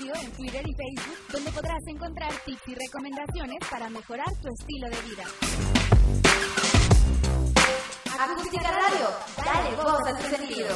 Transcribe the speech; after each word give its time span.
En 0.00 0.30
Twitter 0.30 0.62
y 0.64 0.74
Facebook, 0.74 1.18
donde 1.32 1.50
podrás 1.50 1.82
encontrar 1.88 2.30
tips 2.46 2.68
y 2.68 2.74
recomendaciones 2.76 3.58
para 3.68 3.90
mejorar 3.90 4.32
tu 4.40 4.48
estilo 4.48 4.88
de 4.88 4.96
vida. 5.02 5.24
Acústica 8.16 8.70
Radio, 8.70 9.08
dale 9.44 9.76
voz 9.76 10.06
a 10.06 10.16
tu 10.16 10.36
sentido. 10.36 10.68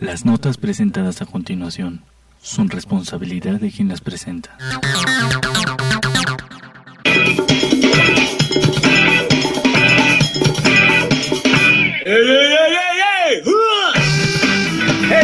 Las 0.00 0.24
notas 0.24 0.56
presentadas 0.56 1.22
a 1.22 1.26
continuación 1.26 2.02
son 2.40 2.70
responsabilidad 2.70 3.60
de 3.60 3.70
quien 3.70 3.88
las 3.88 4.00
presenta. 4.00 4.58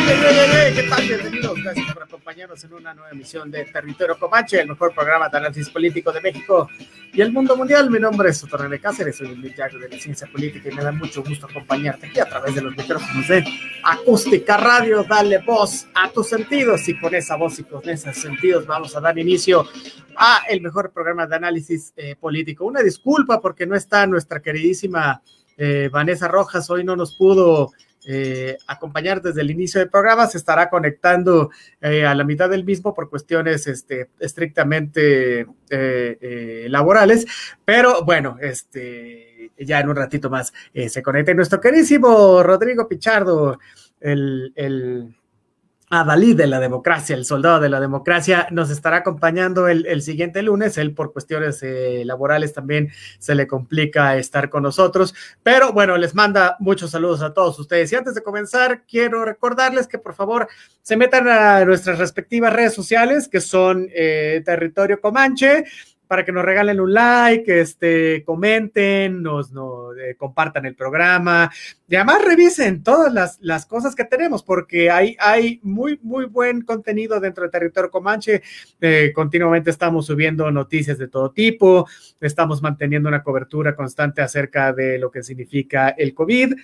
¿Qué 0.09 0.87
tal? 0.89 1.07
Bienvenidos. 1.07 1.63
Gracias 1.63 1.93
por 1.93 2.03
acompañarnos 2.03 2.65
en 2.65 2.73
una 2.73 2.95
nueva 2.95 3.11
emisión 3.11 3.51
de 3.51 3.67
Territorio 3.67 4.19
Comanche, 4.19 4.59
el 4.59 4.69
mejor 4.69 4.95
programa 4.95 5.29
de 5.29 5.37
análisis 5.37 5.69
político 5.69 6.11
de 6.13 6.23
México 6.23 6.67
y 7.13 7.21
el 7.21 7.31
mundo 7.31 7.55
mundial. 7.55 7.91
Mi 7.91 8.01
nombre 8.01 8.31
es 8.31 8.39
Sotorrene 8.39 8.81
Cáceres, 8.81 9.17
soy 9.19 9.29
el 9.29 9.55
Jack 9.55 9.75
de 9.75 9.87
la 9.87 9.99
ciencia 9.99 10.27
política 10.33 10.71
y 10.71 10.75
me 10.75 10.83
da 10.83 10.93
mucho 10.93 11.23
gusto 11.23 11.47
acompañarte 11.47 12.07
aquí 12.07 12.21
a 12.21 12.25
través 12.25 12.55
de 12.55 12.63
los 12.63 12.75
micrófonos 12.75 13.29
de 13.29 13.45
Acústica 13.83 14.57
Radio. 14.57 15.05
Dale 15.05 15.39
voz 15.39 15.87
a 15.95 16.09
tus 16.09 16.31
sentidos 16.31 16.89
y 16.89 16.99
con 16.99 17.15
esa 17.15 17.37
voz 17.37 17.59
y 17.59 17.65
con 17.65 17.87
esos 17.87 18.17
sentidos 18.17 18.67
vamos 18.67 18.97
a 18.97 19.01
dar 19.01 19.19
inicio 19.19 19.67
a 20.17 20.43
el 20.49 20.63
mejor 20.63 20.91
programa 20.91 21.27
de 21.27 21.37
análisis 21.37 21.93
eh, 21.99 22.17
político. 22.17 22.65
Una 22.65 22.81
disculpa 22.81 23.43
porque 23.43 23.67
no 23.67 23.77
está 23.77 24.07
nuestra 24.07 24.41
queridísima 24.41 25.21
eh, 25.59 25.91
Vanessa 25.93 26.29
Rojas, 26.29 26.71
hoy 26.71 26.83
no 26.83 26.97
nos 26.97 27.15
pudo 27.15 27.73
eh, 28.11 28.57
acompañar 28.67 29.21
desde 29.21 29.43
el 29.43 29.51
inicio 29.51 29.81
del 29.81 29.91
programa, 29.91 30.27
se 30.27 30.39
estará 30.39 30.71
conectando 30.71 31.51
eh, 31.79 32.07
a 32.07 32.15
la 32.15 32.25
mitad 32.25 32.49
del 32.49 32.65
mismo 32.65 32.95
por 32.95 33.11
cuestiones 33.11 33.67
este, 33.67 34.09
estrictamente 34.19 35.47
eh, 35.69 36.67
laborales, 36.71 37.27
pero 37.67 38.03
bueno, 38.07 38.39
este, 38.41 39.51
ya 39.59 39.81
en 39.81 39.91
un 39.91 39.97
ratito 39.97 40.31
más 40.31 40.55
se 40.89 41.03
conecta 41.03 41.35
nuestro 41.35 41.61
querísimo 41.61 42.43
Rodrigo 42.43 42.89
Pichardo, 42.89 43.59
el, 44.01 44.55
el 44.57 45.15
Adalí 45.91 46.35
de 46.35 46.47
la 46.47 46.61
democracia, 46.61 47.17
el 47.17 47.25
soldado 47.25 47.61
de 47.61 47.71
la 47.71 47.81
democracia, 47.81 48.47
nos 48.51 48.69
estará 48.69 48.99
acompañando 48.99 49.69
el, 49.69 50.03
siguiente 50.03 50.43
lunes. 50.43 50.77
Él 50.77 50.93
por 50.93 51.15
cuestiones 51.15 51.63
eh, 51.63 52.03
laborales 52.05 52.53
también 52.53 52.91
se 53.19 53.35
le 53.35 53.47
complica 53.47 54.17
estar 54.17 54.51
con 54.51 54.65
nosotros, 54.65 55.15
pero 55.43 55.73
bueno, 55.73 55.97
les 55.97 56.15
manda 56.15 56.57
muchos 56.61 56.91
saludos 56.91 57.23
a 57.23 57.33
todos 57.33 57.59
ustedes. 57.59 57.91
Y 57.93 57.97
antes 57.97 58.15
de 58.15 58.23
comenzar, 58.23 58.85
quiero 58.87 59.25
recordarles 59.25 59.89
que 59.89 59.99
por 59.99 60.15
favor 60.15 60.49
se 60.83 60.97
metan 60.97 61.27
a 61.27 61.65
nuestras 61.65 61.99
respectivas 61.99 62.53
redes 62.53 62.75
sociales, 62.75 63.27
que 63.27 63.41
son 63.41 63.89
eh, 63.95 64.43
Territorio 64.45 65.01
Comanche, 65.01 65.65
para 66.09 66.25
que 66.25 66.33
nos 66.33 66.45
regalen 66.45 66.81
un 66.81 66.93
like, 66.93 67.61
este, 67.61 68.25
comenten, 68.25 69.23
nos, 69.23 69.51
eh, 69.51 70.15
compartan 70.17 70.65
el 70.65 70.75
programa 70.75 71.51
y 71.87 71.97
además 71.97 72.25
revisen 72.25 72.83
todas 72.83 73.13
las, 73.13 73.39
las, 73.41 73.67
cosas 73.67 73.95
que 73.95 74.05
tenemos, 74.05 74.43
porque 74.43 74.91
hay, 74.91 75.17
hay 75.21 75.61
muy, 75.63 76.01
muy 76.03 76.25
buen 76.25 76.63
contenido 76.63 77.21
dentro 77.21 77.43
del 77.43 77.51
territorio 77.51 77.91
Comanche. 77.91 78.43
Eh, 78.81 79.13
continuamente 79.15 79.71
estamos 79.71 80.07
subiendo 80.07 80.51
noticias 80.51 80.99
de 80.99 81.09
todo 81.09 81.31
tipo, 81.31 81.87
estamos 82.21 82.63
manteniendo 82.63 83.09
una 83.09 83.23
cobertura 83.23 83.77
constante 83.77 84.23
acerca 84.23 84.73
de 84.73 84.99
lo 84.99 85.11
que 85.11 85.23
significa 85.23 85.91
el 85.91 86.15
COVID. 86.15 86.55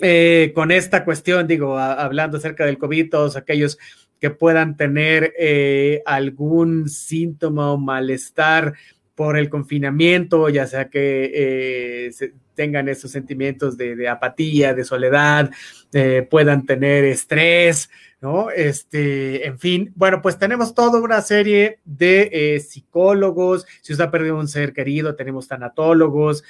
Eh, 0.00 0.52
con 0.54 0.70
esta 0.70 1.04
cuestión, 1.04 1.48
digo, 1.48 1.76
hablando 1.76 2.38
acerca 2.38 2.64
del 2.64 2.78
COVID, 2.78 3.10
todos 3.10 3.36
aquellos 3.36 3.78
que 4.20 4.30
puedan 4.30 4.76
tener 4.76 5.34
eh, 5.38 6.02
algún 6.04 6.88
síntoma 6.88 7.72
o 7.72 7.78
malestar 7.78 8.74
por 9.14 9.36
el 9.36 9.48
confinamiento, 9.48 10.48
ya 10.48 10.66
sea 10.66 10.88
que 10.88 11.30
eh, 11.34 12.32
tengan 12.54 12.88
esos 12.88 13.10
sentimientos 13.10 13.76
de, 13.76 14.08
apatía, 14.08 14.74
de 14.74 14.84
soledad, 14.84 15.50
eh, 15.92 16.26
puedan 16.28 16.66
tener 16.66 17.04
estrés, 17.04 17.90
¿no? 18.20 18.50
Este, 18.50 19.46
en 19.46 19.58
fin, 19.58 19.92
bueno, 19.96 20.22
pues 20.22 20.38
tenemos 20.38 20.72
toda 20.72 21.00
una 21.00 21.20
serie 21.20 21.80
de 21.84 22.64
psicólogos, 22.64 23.66
si 23.80 23.92
usted 23.92 24.04
ha 24.04 24.10
perdido 24.10 24.38
un 24.38 24.48
ser 24.48 24.72
querido, 24.72 25.16
tenemos 25.16 25.48
tanatólogos, 25.48 26.44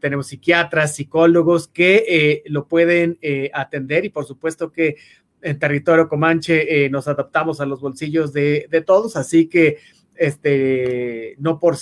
tenemos 0.00 0.28
psiquiatras, 0.28 0.94
psicólogos 0.94 1.68
que 1.68 2.42
lo 2.46 2.66
pueden 2.66 3.18
atender 3.52 4.04
y 4.04 4.10
por 4.10 4.24
supuesto 4.24 4.72
que 4.72 4.96
en 5.42 5.58
territorio 5.58 6.08
Comanche 6.08 6.84
eh, 6.84 6.90
nos 6.90 7.08
adaptamos 7.08 7.60
a 7.60 7.66
los 7.66 7.80
bolsillos 7.80 8.32
de, 8.32 8.84
todos, 8.86 9.16
así 9.16 9.48
que 9.48 9.78
este, 10.16 11.34
no 11.38 11.58
por, 11.58 11.76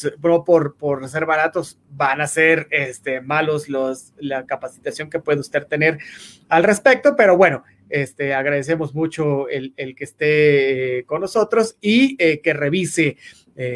por, 0.44 0.76
por 0.76 1.08
ser 1.08 1.26
baratos 1.26 1.78
van 1.90 2.20
a 2.20 2.26
ser 2.28 2.68
este, 2.70 3.20
malos 3.20 3.68
los, 3.68 4.12
la 4.18 4.46
capacitación 4.46 5.10
que 5.10 5.18
puede 5.18 5.40
usted 5.40 5.66
tener 5.66 5.98
al 6.48 6.62
respecto, 6.62 7.16
pero 7.16 7.36
bueno, 7.36 7.64
este, 7.88 8.34
agradecemos 8.34 8.94
mucho 8.94 9.48
el, 9.48 9.74
que 9.74 10.04
esté 10.04 10.98
eh, 10.98 11.04
con 11.04 11.20
nosotros 11.20 11.76
y 11.80 12.16
eh, 12.18 12.40
que 12.40 12.52
revise 12.52 13.16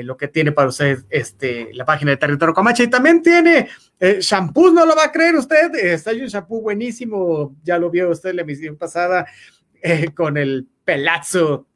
lo 0.05 0.17
que 0.17 0.29
tiene 0.29 0.53
para 0.53 0.69
usted 0.69 1.01
este, 1.11 1.71
la 1.73 1.85
página 1.85 2.13
de 2.13 2.17
Territorio 2.17 2.55
Comanche. 2.55 2.85
Y 2.85 2.87
también 2.87 3.21
tiene 3.21 3.69
shampoo, 4.21 4.71
no 4.71 4.87
lo 4.87 4.95
va 4.95 5.07
a 5.07 5.11
creer 5.11 5.35
usted. 5.35 5.75
Está 5.75 6.13
un 6.13 6.29
shampoo 6.29 6.61
buenísimo, 6.61 7.57
ya 7.65 7.79
lo 7.79 7.91
vio 7.91 8.09
usted 8.09 8.31
en 8.31 8.37
la 8.37 8.43
emisión 8.43 8.77
pasada 8.77 9.27
eh, 9.83 10.13
con 10.15 10.37
el 10.37 10.69
pelazo 10.85 11.67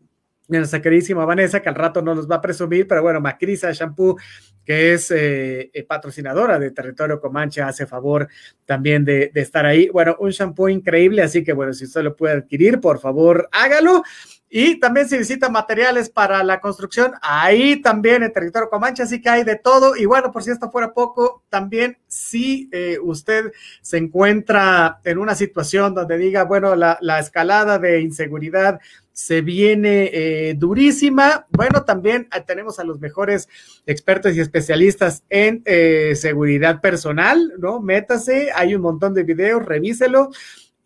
nuestra 0.48 0.80
queridísima 0.80 1.24
Vanessa, 1.24 1.60
que 1.60 1.68
al 1.68 1.74
rato 1.74 2.02
no 2.02 2.14
nos 2.14 2.30
va 2.30 2.36
a 2.36 2.40
presumir, 2.40 2.86
pero 2.86 3.02
bueno, 3.02 3.20
Macrisa 3.20 3.72
Shampoo, 3.72 4.16
que 4.64 4.94
es 4.94 5.10
eh, 5.12 5.70
eh, 5.72 5.82
patrocinadora 5.84 6.58
de 6.58 6.72
Territorio 6.72 7.20
Comanche, 7.20 7.62
hace 7.62 7.86
favor 7.86 8.28
también 8.64 9.04
de, 9.04 9.30
estar 9.34 9.64
ahí. 9.64 9.88
Bueno, 9.88 10.16
un 10.18 10.30
shampoo 10.30 10.68
increíble, 10.68 11.22
así 11.22 11.44
que 11.44 11.52
bueno, 11.52 11.72
si 11.72 11.84
usted 11.84 12.02
lo 12.02 12.16
puede 12.16 12.34
adquirir, 12.34 12.80
por 12.80 12.98
favor, 12.98 13.48
hágalo. 13.52 14.02
Y 14.48 14.78
también 14.78 15.08
se 15.08 15.18
visita 15.18 15.48
materiales 15.48 16.08
para 16.08 16.42
la 16.44 16.60
construcción, 16.60 17.14
ahí 17.20 17.82
también 17.82 18.22
en 18.22 18.32
territorio 18.32 18.70
Comanche, 18.70 19.02
así 19.02 19.20
que 19.20 19.28
hay 19.28 19.44
de 19.44 19.56
todo. 19.56 19.96
Y 19.96 20.06
bueno, 20.06 20.30
por 20.30 20.42
si 20.42 20.50
esto 20.52 20.70
fuera 20.70 20.94
poco, 20.94 21.42
también 21.48 21.98
si 22.06 22.68
eh, 22.72 22.96
usted 23.02 23.52
se 23.82 23.98
encuentra 23.98 25.00
en 25.02 25.18
una 25.18 25.34
situación 25.34 25.94
donde 25.94 26.16
diga, 26.16 26.44
bueno, 26.44 26.76
la, 26.76 27.18
escalada 27.18 27.78
de 27.78 28.00
inseguridad 28.00 28.78
se 29.16 29.40
viene 29.40 30.10
eh, 30.12 30.54
durísima. 30.58 31.46
Bueno, 31.48 31.84
también 31.84 32.28
tenemos 32.46 32.78
a 32.78 32.84
los 32.84 33.00
mejores 33.00 33.48
expertos 33.86 34.36
y 34.36 34.40
especialistas 34.40 35.24
en 35.30 35.62
eh, 35.64 36.12
seguridad 36.16 36.82
personal, 36.82 37.54
¿no? 37.58 37.80
Métase, 37.80 38.50
hay 38.54 38.74
un 38.74 38.82
montón 38.82 39.14
de 39.14 39.22
videos, 39.22 39.64
revíselo 39.64 40.28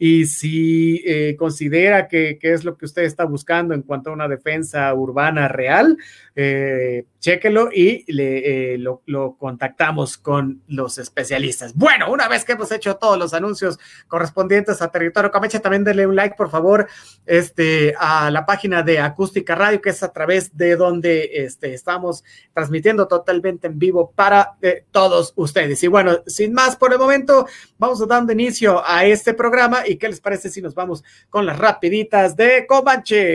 y 0.02 0.24
si 0.24 1.02
eh, 1.04 1.36
considera 1.38 2.08
que, 2.08 2.38
es 2.40 2.64
lo 2.64 2.78
que 2.78 2.86
usted 2.86 3.02
está 3.02 3.26
buscando 3.26 3.74
en 3.74 3.82
cuanto 3.82 4.08
a 4.08 4.14
una 4.14 4.28
defensa 4.28 4.92
urbana 4.94 5.46
real, 5.46 5.98
eh, 6.34 7.04
chéquelo 7.18 7.68
y 7.70 8.10
le, 8.10 8.74
eh, 8.74 8.78
lo, 8.78 9.36
contactamos 9.38 10.16
con 10.16 10.62
los 10.68 10.96
especialistas. 10.96 11.74
Bueno, 11.74 12.10
una 12.10 12.28
vez 12.28 12.46
que 12.46 12.52
hemos 12.52 12.72
hecho 12.72 12.96
todos 12.96 13.18
los 13.18 13.34
anuncios 13.34 13.78
correspondientes 14.08 14.80
a 14.80 14.90
Territorio 14.90 15.30
Comecha, 15.30 15.60
también 15.60 15.84
denle 15.84 16.06
un 16.06 16.16
like, 16.16 16.34
por 16.34 16.48
favor, 16.48 16.88
este, 17.26 17.94
a 17.98 18.30
la 18.30 18.46
página 18.46 18.82
de 18.82 19.00
Acústica 19.00 19.54
Radio, 19.54 19.82
que 19.82 19.90
es 19.90 20.02
a 20.02 20.12
través 20.12 20.56
de 20.56 20.76
donde 20.76 21.30
este, 21.44 21.74
estamos 21.74 22.24
transmitiendo 22.54 23.06
totalmente 23.06 23.66
en 23.66 23.78
vivo 23.78 24.12
para 24.14 24.52
eh, 24.62 24.86
todos 24.90 25.34
ustedes. 25.36 25.82
Y 25.82 25.88
bueno, 25.88 26.22
sin 26.26 26.54
más 26.54 26.74
por 26.76 26.90
el 26.90 26.98
momento, 26.98 27.46
vamos 27.76 28.06
dando 28.08 28.32
inicio 28.32 28.82
a 28.82 29.04
este 29.04 29.34
programa. 29.34 29.82
¿Y 29.90 29.96
qué 29.96 30.06
les 30.06 30.20
parece 30.20 30.48
si 30.50 30.62
nos 30.62 30.72
vamos 30.72 31.02
con 31.30 31.44
las 31.44 31.58
rapiditas 31.58 32.36
de 32.36 32.64
Comanche? 32.64 33.34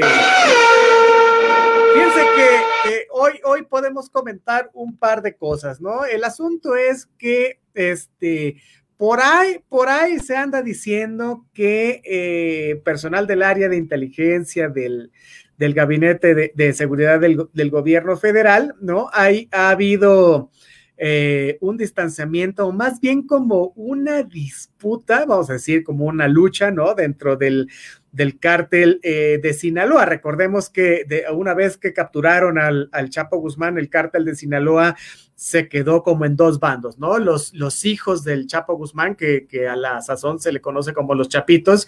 Fíjense 1.93 2.21
que 2.33 3.07
hoy, 3.11 3.33
hoy 3.43 3.63
podemos 3.63 4.09
comentar 4.09 4.69
un 4.73 4.97
par 4.97 5.21
de 5.21 5.35
cosas, 5.35 5.81
¿no? 5.81 6.05
El 6.05 6.23
asunto 6.23 6.77
es 6.77 7.09
que 7.17 7.59
este, 7.73 8.55
por 8.95 9.19
ahí, 9.19 9.59
por 9.67 9.89
ahí 9.89 10.17
se 10.19 10.37
anda 10.37 10.61
diciendo 10.61 11.45
que 11.53 12.01
eh, 12.05 12.81
personal 12.85 13.27
del 13.27 13.43
área 13.43 13.67
de 13.67 13.75
inteligencia 13.75 14.69
del, 14.69 15.11
del 15.57 15.73
gabinete 15.73 16.53
de, 16.55 16.73
seguridad 16.73 17.19
del, 17.19 17.49
del, 17.51 17.69
gobierno 17.69 18.15
federal, 18.15 18.75
¿no? 18.79 19.09
Hay, 19.11 19.49
ha 19.51 19.71
habido 19.71 20.51
eh, 20.97 21.57
un 21.59 21.75
distanciamiento, 21.75 22.67
o 22.67 22.71
más 22.71 23.01
bien 23.01 23.27
como 23.27 23.73
una 23.75 24.23
disputa, 24.23 25.25
vamos 25.25 25.49
a 25.49 25.53
decir, 25.53 25.83
como 25.83 26.05
una 26.05 26.29
lucha, 26.29 26.71
¿no? 26.71 26.93
Dentro 26.93 27.35
del, 27.35 27.69
del 28.13 28.39
cártel 28.39 29.01
eh, 29.03 29.39
de 29.43 29.53
Sinaloa. 29.53 30.05
Recordemos 30.05 30.69
que 30.69 31.03
de, 31.05 31.25
una 31.33 31.53
vez 31.53 31.77
que 31.77 31.91
capturaron 31.91 32.57
al, 32.57 32.89
Chapo 33.09 33.37
Guzmán, 33.37 33.77
el 33.77 33.89
cártel 33.89 34.23
de 34.23 34.35
Sinaloa 34.35 34.95
se 35.35 35.67
quedó 35.67 36.01
como 36.01 36.23
en 36.23 36.37
dos 36.37 36.61
bandos, 36.61 36.97
¿no? 36.97 37.19
Los, 37.19 37.53
los 37.53 37.83
hijos 37.83 38.23
del 38.23 38.47
Chapo 38.47 38.77
Guzmán, 38.77 39.15
que, 39.15 39.45
a 39.69 39.75
la 39.75 40.01
sazón 40.01 40.39
se 40.39 40.53
le 40.53 40.61
conoce 40.61 40.93
como 40.93 41.13
los 41.13 41.27
Chapitos, 41.27 41.87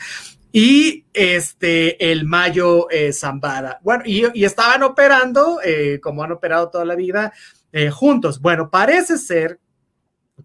y 0.51 1.05
este, 1.13 2.11
el 2.11 2.25
Mayo 2.25 2.89
eh, 2.89 3.13
Zambada. 3.13 3.79
Bueno, 3.83 4.03
y, 4.05 4.43
estaban 4.43 4.83
operando, 4.83 5.59
como 6.01 6.23
han 6.23 6.33
operado 6.33 6.69
toda 6.69 6.83
la 6.83 6.95
vida, 6.95 7.31
eh, 7.71 7.89
juntos. 7.89 8.41
Bueno, 8.41 8.69
parece 8.69 9.17
ser 9.17 9.59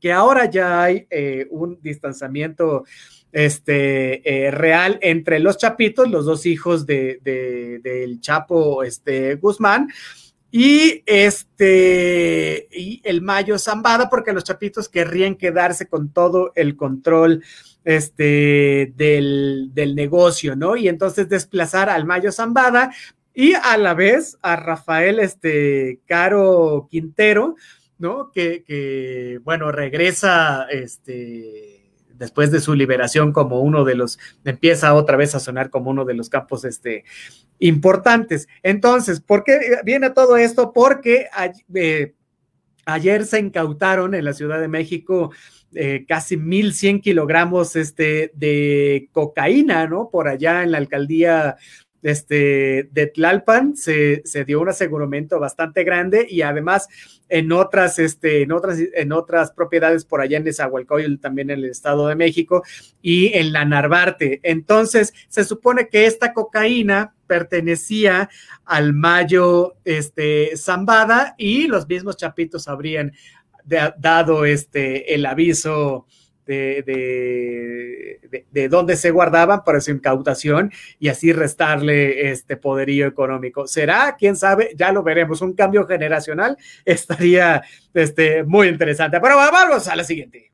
que 0.00 0.12
ahora 0.12 0.50
ya 0.50 0.82
hay 0.82 1.06
eh, 1.10 1.46
un 1.50 1.78
distanciamiento 1.82 2.84
este, 3.30 4.46
eh, 4.46 4.50
real 4.50 4.98
entre 5.02 5.38
los 5.38 5.56
chapitos, 5.56 6.10
los 6.10 6.24
dos 6.24 6.46
hijos 6.46 6.86
de, 6.86 7.18
de, 7.22 7.80
del 7.82 8.20
Chapo 8.20 8.82
este, 8.82 9.36
Guzmán, 9.36 9.88
y 10.50 11.02
este 11.06 12.68
y 12.70 13.00
el 13.04 13.22
Mayo 13.22 13.58
Zambada, 13.58 14.10
porque 14.10 14.34
los 14.34 14.44
chapitos 14.44 14.88
querrían 14.90 15.36
quedarse 15.36 15.86
con 15.86 16.10
todo 16.10 16.52
el 16.54 16.76
control 16.76 17.42
este, 17.84 18.92
del, 18.94 19.70
del 19.72 19.94
negocio, 19.94 20.54
¿no? 20.54 20.76
Y 20.76 20.88
entonces 20.88 21.28
desplazar 21.30 21.88
al 21.88 22.04
Mayo 22.04 22.30
Zambada 22.30 22.92
y 23.34 23.54
a 23.54 23.76
la 23.76 23.94
vez 23.94 24.38
a 24.42 24.56
Rafael 24.56 25.18
este, 25.18 26.00
Caro 26.06 26.88
Quintero, 26.90 27.56
¿no? 27.98 28.30
Que, 28.32 28.62
que 28.62 29.40
bueno, 29.42 29.72
regresa 29.72 30.66
este 30.70 31.82
después 32.22 32.52
de 32.52 32.60
su 32.60 32.74
liberación 32.74 33.32
como 33.32 33.60
uno 33.60 33.84
de 33.84 33.96
los, 33.96 34.16
empieza 34.44 34.94
otra 34.94 35.16
vez 35.16 35.34
a 35.34 35.40
sonar 35.40 35.70
como 35.70 35.90
uno 35.90 36.04
de 36.04 36.14
los 36.14 36.28
campos 36.28 36.64
este, 36.64 37.04
importantes. 37.58 38.46
Entonces, 38.62 39.20
¿por 39.20 39.42
qué 39.42 39.58
viene 39.84 40.10
todo 40.10 40.36
esto? 40.36 40.72
Porque 40.72 41.26
eh, 41.74 42.14
ayer 42.84 43.24
se 43.24 43.40
incautaron 43.40 44.14
en 44.14 44.24
la 44.24 44.34
Ciudad 44.34 44.60
de 44.60 44.68
México 44.68 45.32
eh, 45.74 46.04
casi 46.06 46.36
1.100 46.36 47.00
kilogramos 47.00 47.74
este, 47.74 48.30
de 48.34 49.08
cocaína, 49.10 49.88
¿no? 49.88 50.08
Por 50.08 50.28
allá 50.28 50.62
en 50.62 50.70
la 50.70 50.78
alcaldía 50.78 51.56
este, 52.02 52.88
de 52.90 53.06
Tlalpan 53.06 53.76
se, 53.76 54.22
se, 54.24 54.44
dio 54.44 54.60
un 54.60 54.68
aseguramiento 54.68 55.38
bastante 55.38 55.84
grande 55.84 56.26
y 56.28 56.42
además 56.42 56.88
en 57.28 57.52
otras, 57.52 57.98
este, 57.98 58.42
en 58.42 58.52
otras, 58.52 58.78
en 58.94 59.12
otras 59.12 59.52
propiedades 59.52 60.04
por 60.04 60.20
allá 60.20 60.36
en 60.36 60.44
Nezahualcóyotl, 60.44 61.20
también 61.20 61.50
en 61.50 61.60
el 61.60 61.64
Estado 61.66 62.08
de 62.08 62.16
México 62.16 62.62
y 63.00 63.32
en 63.34 63.52
la 63.52 63.64
Narvarte. 63.64 64.40
Entonces, 64.42 65.14
se 65.28 65.44
supone 65.44 65.88
que 65.88 66.06
esta 66.06 66.32
cocaína 66.32 67.14
pertenecía 67.26 68.28
al 68.64 68.92
Mayo 68.92 69.76
este, 69.84 70.56
Zambada 70.56 71.34
y 71.38 71.68
los 71.68 71.88
mismos 71.88 72.16
chapitos 72.16 72.68
habrían 72.68 73.12
dado 73.64 74.44
este, 74.44 75.14
el 75.14 75.24
aviso 75.24 76.06
de, 76.46 76.82
de, 76.86 78.20
de, 78.28 78.46
de, 78.50 78.68
dónde 78.68 78.96
se 78.96 79.10
guardaban 79.10 79.64
para 79.64 79.80
su 79.80 79.90
incautación 79.90 80.72
y 80.98 81.08
así 81.08 81.32
restarle 81.32 82.30
este 82.30 82.56
poderío 82.56 83.06
económico. 83.06 83.66
¿Será? 83.66 84.16
¿Quién 84.18 84.36
sabe? 84.36 84.70
Ya 84.76 84.92
lo 84.92 85.02
veremos. 85.02 85.40
Un 85.40 85.54
cambio 85.54 85.86
generacional 85.86 86.56
estaría 86.84 87.62
este, 87.94 88.44
muy 88.44 88.68
interesante. 88.68 89.20
Pero 89.20 89.36
vamos 89.36 89.88
a 89.88 89.96
la 89.96 90.04
siguiente. 90.04 90.52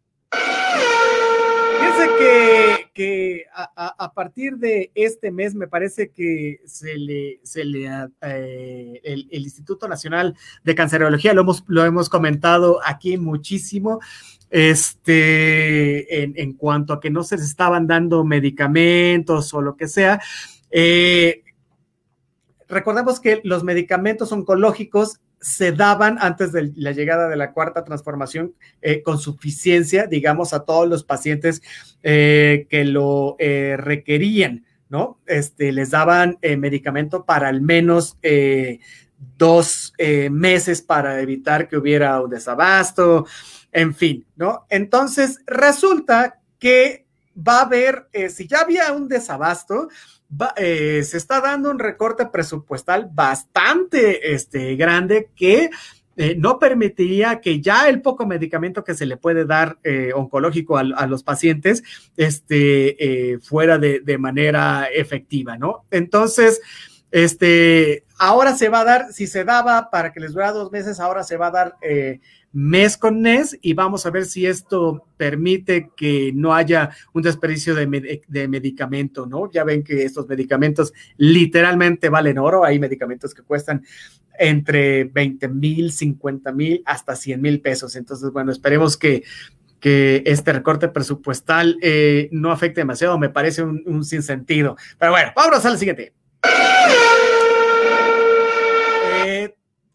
Fíjense 1.78 2.08
que, 2.18 2.90
que 2.92 3.46
a, 3.54 3.94
a, 4.04 4.12
partir 4.12 4.56
de 4.56 4.90
este 4.94 5.30
mes 5.30 5.54
me 5.54 5.68
parece 5.68 6.10
que 6.10 6.60
se 6.66 6.96
le, 6.96 7.40
se 7.42 7.64
le 7.64 7.86
eh, 8.20 9.00
el, 9.04 9.28
el, 9.30 9.42
Instituto 9.42 9.88
Nacional 9.88 10.36
de 10.64 10.74
Cancerología, 10.74 11.32
lo 11.34 11.42
hemos, 11.42 11.64
lo 11.66 11.84
hemos 11.84 12.08
comentado 12.08 12.80
aquí 12.84 13.16
muchísimo, 13.16 14.00
este, 14.50 16.22
en, 16.22 16.52
cuanto 16.54 16.92
a 16.92 17.00
que 17.00 17.10
no 17.10 17.22
se 17.22 17.36
les 17.36 17.46
estaban 17.46 17.86
dando 17.86 18.24
medicamentos 18.24 19.52
o 19.54 19.60
lo 19.60 19.76
que 19.76 19.88
sea. 19.88 20.20
Eh, 20.70 21.42
recordemos 22.68 23.20
que 23.20 23.40
los 23.44 23.64
medicamentos 23.64 24.30
oncológicos 24.32 25.20
se 25.40 25.72
daban 25.72 26.18
antes 26.20 26.52
de 26.52 26.72
la 26.76 26.92
llegada 26.92 27.28
de 27.28 27.36
la 27.36 27.52
cuarta 27.52 27.84
transformación 27.84 28.54
eh, 28.82 29.02
con 29.02 29.18
suficiencia, 29.18 30.06
digamos, 30.06 30.52
a 30.52 30.64
todos 30.64 30.88
los 30.88 31.04
pacientes 31.04 31.62
eh, 32.02 32.66
que 32.68 32.84
lo 32.84 33.36
eh, 33.38 33.76
requerían, 33.78 34.64
¿no? 34.88 35.20
Este, 35.26 35.72
les 35.72 35.90
daban 35.90 36.38
medicamento 36.42 37.24
para 37.24 37.48
al 37.48 37.60
menos 37.60 38.18
dos 39.36 39.92
meses 40.30 40.80
para 40.80 41.20
evitar 41.20 41.68
que 41.68 41.76
hubiera 41.76 42.20
un 42.20 42.30
desabasto, 42.30 43.26
en 43.72 43.94
fin, 43.94 44.26
¿no? 44.36 44.66
Entonces, 44.68 45.40
resulta 45.46 46.40
que 46.58 47.06
va 47.36 47.58
a 47.58 47.62
haber, 47.62 48.08
eh, 48.12 48.28
si 48.30 48.46
ya 48.46 48.60
había 48.60 48.92
un 48.92 49.08
desabasto, 49.08 49.88
va, 50.30 50.52
eh, 50.56 51.02
se 51.04 51.16
está 51.16 51.40
dando 51.40 51.70
un 51.70 51.78
recorte 51.78 52.26
presupuestal 52.26 53.08
bastante 53.12 54.34
este, 54.34 54.76
grande 54.76 55.30
que 55.36 55.70
eh, 56.20 56.34
no 56.36 56.58
permitiría 56.58 57.40
que 57.40 57.60
ya 57.60 57.88
el 57.88 58.02
poco 58.02 58.26
medicamento 58.26 58.82
que 58.82 58.94
se 58.94 59.06
le 59.06 59.16
puede 59.16 59.44
dar 59.44 59.78
eh, 59.84 60.10
oncológico 60.12 60.76
a, 60.76 61.06
los 61.06 61.22
pacientes 61.22 61.84
este, 62.16 63.34
eh, 63.34 63.38
fuera 63.38 63.78
de, 63.78 64.18
manera 64.18 64.88
efectiva, 64.92 65.56
¿no? 65.56 65.84
Entonces, 65.92 66.60
este, 67.12 68.02
ahora 68.18 68.56
se 68.56 68.68
va 68.68 68.80
a 68.80 68.84
dar, 68.84 69.12
si 69.12 69.28
se 69.28 69.44
daba 69.44 69.90
para 69.90 70.12
que 70.12 70.18
les 70.18 70.32
dura 70.32 70.50
dos 70.50 70.72
meses, 70.72 70.98
ahora 70.98 71.22
se 71.22 71.36
va 71.36 71.46
a 71.46 71.52
dar 71.52 71.76
mes 72.52 72.96
con 72.96 73.20
mes 73.20 73.56
y 73.60 73.74
vamos 73.74 74.06
a 74.06 74.10
ver 74.10 74.24
si 74.24 74.46
esto 74.46 75.06
permite 75.16 75.90
que 75.96 76.32
no 76.34 76.54
haya 76.54 76.90
un 77.12 77.22
desperdicio 77.22 77.74
de, 77.74 77.86
med 77.86 78.04
de, 78.26 78.48
medicamento, 78.48 79.26
¿no? 79.26 79.50
Ya 79.50 79.64
ven 79.64 79.82
que 79.82 80.04
estos 80.04 80.28
medicamentos 80.28 80.92
literalmente 81.16 82.08
valen 82.08 82.38
oro, 82.38 82.64
hay 82.64 82.78
medicamentos 82.78 83.34
que 83.34 83.42
cuestan 83.42 83.84
entre 84.38 85.04
20 85.04 85.48
mil, 85.48 85.92
50 85.92 86.52
mil, 86.52 86.82
hasta 86.86 87.16
100 87.16 87.40
mil 87.40 87.60
pesos. 87.60 87.96
Entonces, 87.96 88.30
bueno, 88.32 88.52
esperemos 88.52 88.96
que, 88.96 89.24
que 89.80 90.22
este 90.24 90.52
recorte 90.52 90.88
presupuestal 90.88 91.76
eh, 91.82 92.28
no 92.32 92.50
afecte 92.50 92.80
demasiado, 92.80 93.18
me 93.18 93.30
parece 93.30 93.62
un, 93.62 93.82
un 93.86 94.04
sinsentido. 94.04 94.76
Pero 94.98 95.12
bueno, 95.12 95.32
vámonos 95.36 95.64
al 95.66 95.78
siguiente. 95.78 96.14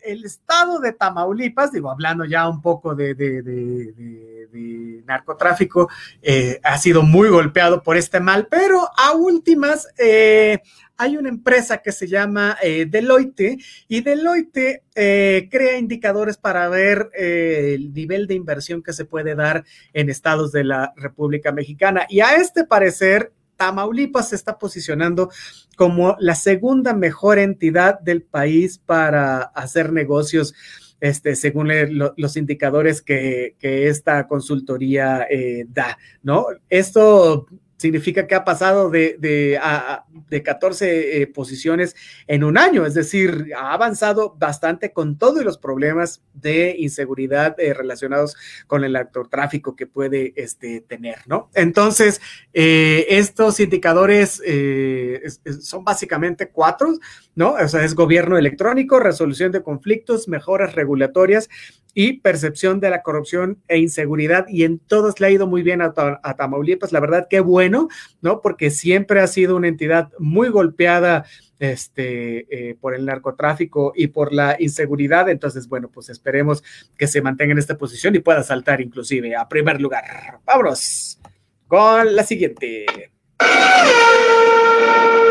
El 0.04 0.26
estado 0.26 0.80
de 0.80 0.94
Tamaulipas, 0.94 1.72
digo, 1.72 1.90
hablando 1.90 2.26
ya 2.26 2.48
un 2.50 2.62
poco 2.62 2.94
de, 2.94 3.16
de, 3.16 3.42
de, 3.42 4.48
de 4.52 5.04
narcotráfico, 5.06 5.90
eh, 6.22 6.60
ha 6.64 6.78
sido 6.78 7.04
muy 7.04 7.30
golpeado 7.30 7.84
por 7.84 7.98
este 7.98 8.20
mal, 8.20 8.48
pero 8.50 8.88
a 8.98 9.14
últimas 9.14 9.88
eh, 9.98 10.60
hay 10.98 11.18
una 11.18 11.30
empresa 11.30 11.80
que 11.80 11.92
se 11.92 12.08
llama 12.08 12.58
eh, 12.62 12.86
Deloitte 12.86 13.58
y 13.88 14.02
Deloitte 14.02 14.84
crea 14.94 15.78
indicadores 15.78 16.38
para 16.38 16.70
ver 16.70 17.10
el 17.16 17.94
nivel 17.94 18.28
de 18.28 18.36
inversión 18.36 18.84
que 18.84 18.94
se 18.94 19.06
puede 19.06 19.34
dar 19.36 19.66
en 19.94 20.10
estados 20.10 20.52
de 20.52 20.64
la 20.64 20.94
República 20.96 21.52
Mexicana. 21.52 22.06
Y 22.10 22.20
a 22.20 22.36
este 22.36 22.64
parecer, 22.64 23.32
Tamaulipas 23.56 24.30
se 24.30 24.36
está 24.36 24.58
posicionando 24.58 25.30
como 25.76 26.16
la 26.20 26.36
segunda 26.36 26.94
mejor 26.94 27.40
entidad 27.40 28.00
del 28.00 28.24
país 28.24 28.78
para 28.78 29.42
hacer 29.42 29.92
negocios, 29.92 30.54
este, 31.00 31.36
según 31.36 31.70
lo, 31.98 32.14
los 32.18 32.38
indicadores 32.38 33.02
que, 33.02 33.56
que 33.60 33.88
esta 33.88 34.28
consultoría 34.28 35.28
eh, 35.30 35.66
da, 35.68 35.98
¿no? 36.22 36.48
Esto 36.70 37.48
significa 37.84 38.28
que 38.28 38.36
ha 38.36 38.46
pasado 38.46 38.90
de, 38.90 39.18
de, 39.20 39.60
a, 39.62 40.06
de 40.30 40.42
14 40.42 41.22
eh, 41.22 41.28
posiciones 41.28 41.98
en 42.28 42.46
un 42.46 42.58
año, 42.58 42.86
es 42.86 42.94
decir, 42.94 43.52
ha 43.58 43.74
avanzado 43.74 44.38
bastante 44.40 44.94
con 44.94 45.18
todos 45.18 45.44
los 45.44 45.58
problemas 45.58 46.24
de 46.34 46.78
inseguridad 46.80 47.60
eh, 47.60 47.74
relacionados 47.74 48.38
con 48.68 48.86
el 48.86 48.94
narcotráfico 48.94 49.76
que 49.76 49.86
puede 49.86 50.32
este, 50.38 50.80
tener, 50.80 51.18
¿no? 51.26 51.50
Entonces, 51.54 52.22
eh, 52.54 53.06
estos 53.10 53.60
indicadores 53.60 54.42
es, 54.46 55.42
es, 55.44 55.68
son 55.68 55.84
básicamente 55.84 56.52
cuatro, 56.52 56.94
¿no? 57.36 57.56
O 57.56 57.68
sea, 57.68 57.84
es 57.84 57.96
gobierno 57.96 58.38
electrónico, 58.38 59.02
resolución 59.02 59.52
de 59.52 59.62
conflictos, 59.62 60.30
mejoras 60.30 60.74
regulatorias 60.74 61.50
y 61.94 62.14
percepción 62.20 62.80
de 62.80 62.90
la 62.90 63.02
corrupción 63.02 63.62
e 63.68 63.78
inseguridad 63.78 64.46
y 64.48 64.64
en 64.64 64.80
todos 64.80 65.20
le 65.20 65.28
ha 65.28 65.32
ido 65.32 65.48
muy 65.48 65.62
bien 65.62 65.82
a, 65.82 65.94
Tamaulipas, 65.94 66.92
la 66.92 67.00
verdad 67.00 67.28
que 67.30 67.40
bueno, 67.40 67.88
¿no? 68.22 68.42
Porque 68.42 68.72
siempre 68.72 69.20
ha 69.20 69.28
sido 69.28 69.56
una 69.56 69.68
entidad 69.68 70.10
muy 70.18 70.50
golpeada 70.50 71.26
este, 71.60 72.48
eh, 72.50 72.76
por 72.80 72.96
el 72.96 73.06
narcotráfico 73.06 73.94
y 73.96 74.08
por 74.08 74.34
la 74.34 74.58
inseguridad, 74.60 75.30
entonces, 75.30 75.68
bueno, 75.68 75.90
pues 75.90 76.10
esperemos 76.10 76.64
que 76.98 77.08
se 77.08 77.22
mantenga 77.22 77.54
en 77.54 77.60
esta 77.60 77.78
posición 77.78 78.16
y 78.16 78.20
pueda 78.20 78.44
saltar 78.44 78.82
inclusive 78.82 79.36
a 79.36 79.48
primer 79.48 79.80
lugar. 79.80 80.40
Vámonos 80.46 81.20
con 81.68 82.16
la 82.16 82.24
siguiente. 82.24 82.86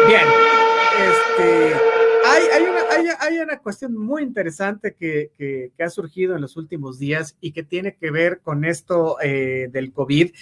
Bien, 0.07 0.27
este 0.99 2.02
hay, 2.25 3.39
una, 3.39 3.59
cuestión 3.59 3.97
muy 3.97 4.23
interesante 4.23 4.95
que, 4.95 5.73
ha 5.79 5.91
surgido 5.91 6.35
en 6.35 6.41
los 6.41 6.57
últimos 6.57 6.99
días 6.99 7.37
y 7.41 7.53
que 7.53 7.63
tiene 7.63 7.97
que 7.97 8.11
ver 8.11 8.41
con 8.41 8.65
esto 8.65 9.17
eh, 9.21 9.69
del 9.71 9.93
COVID 9.93 10.33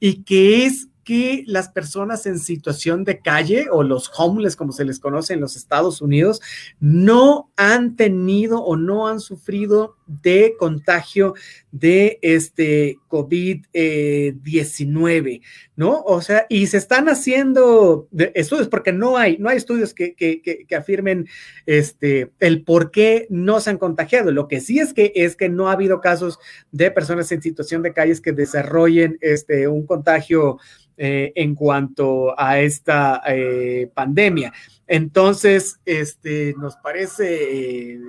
y 0.00 0.22
que 0.24 0.66
es 0.66 0.88
que 1.06 1.44
las 1.46 1.68
personas 1.68 2.26
en 2.26 2.40
situación 2.40 3.04
de 3.04 3.20
calle 3.20 3.68
o 3.70 3.84
los 3.84 4.10
homeless, 4.18 4.56
como 4.56 4.72
se 4.72 4.84
les 4.84 4.98
conoce 4.98 5.34
en 5.34 5.40
los 5.40 5.54
Estados 5.54 6.02
Unidos, 6.02 6.42
no 6.80 7.52
han 7.54 7.94
tenido 7.94 8.58
o 8.58 8.76
no 8.76 9.06
han 9.06 9.20
sufrido 9.20 9.94
de 10.08 10.56
contagio 10.58 11.34
de 11.70 12.18
este 12.22 12.98
COVID-19, 13.08 15.42
¿no? 15.76 16.02
O 16.02 16.20
sea, 16.22 16.46
y 16.48 16.66
se 16.66 16.78
están 16.78 17.08
haciendo 17.08 18.08
estudios 18.34 18.66
porque 18.66 18.92
no 18.92 19.16
hay, 19.16 19.38
no 19.38 19.48
hay 19.48 19.58
estudios 19.58 19.94
que, 19.94 20.16
que, 20.16 20.42
que, 20.42 20.66
afirmen 20.74 21.28
este, 21.66 22.32
el 22.40 22.64
por 22.64 22.90
qué 22.90 23.28
no 23.30 23.60
se 23.60 23.70
han 23.70 23.78
contagiado. 23.78 24.32
Lo 24.32 24.48
que 24.48 24.60
sí 24.60 24.80
es 24.80 24.92
que 24.92 25.12
es 25.14 25.36
que 25.36 25.48
no 25.48 25.68
ha 25.68 25.72
habido 25.72 26.00
casos 26.00 26.40
de 26.72 26.90
personas 26.90 27.30
en 27.30 27.42
situación 27.42 27.82
de 27.82 27.92
calles 27.92 28.20
que 28.20 28.32
desarrollen 28.32 29.18
este, 29.20 29.68
un 29.68 29.86
contagio 29.86 30.58
eh, 30.98 31.32
en 31.34 31.54
cuanto 31.54 32.34
a 32.38 32.58
esta 32.58 33.22
eh, 33.26 33.90
pandemia. 33.92 34.52
Entonces, 34.86 35.78
este, 35.84 36.54
nos 36.58 36.76
parece, 36.76 37.92
eh, 37.92 38.00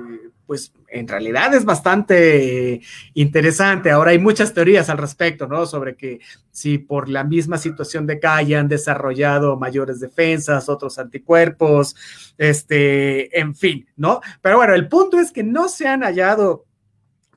pues 0.46 0.72
en 0.88 1.08
realidad 1.08 1.54
es 1.54 1.66
bastante 1.66 2.80
interesante. 3.14 3.92
Ahora 3.92 4.12
hay 4.12 4.20
muchas 4.20 4.54
teorías 4.54 4.90
al 4.90 5.00
respecto, 5.00 5.48
¿no? 5.48 5.66
Sobre 5.66 5.98
que 5.98 6.20
si 6.52 6.78
por 6.78 7.10
la 7.10 7.26
misma 7.26 7.58
situación 7.58 8.08
de 8.08 8.20
calle 8.20 8.56
han 8.56 8.70
desarrollado 8.70 9.58
mayores 9.58 10.00
defensas, 10.00 10.70
otros 10.70 10.98
anticuerpos, 10.98 11.94
este, 12.38 13.38
en 13.38 13.54
fin, 13.54 13.86
¿no? 13.98 14.22
Pero 14.42 14.58
bueno, 14.58 14.76
el 14.76 14.88
punto 14.88 15.20
es 15.20 15.34
que 15.34 15.44
no 15.44 15.68
se 15.68 15.88
han 15.88 16.04
hallado 16.04 16.67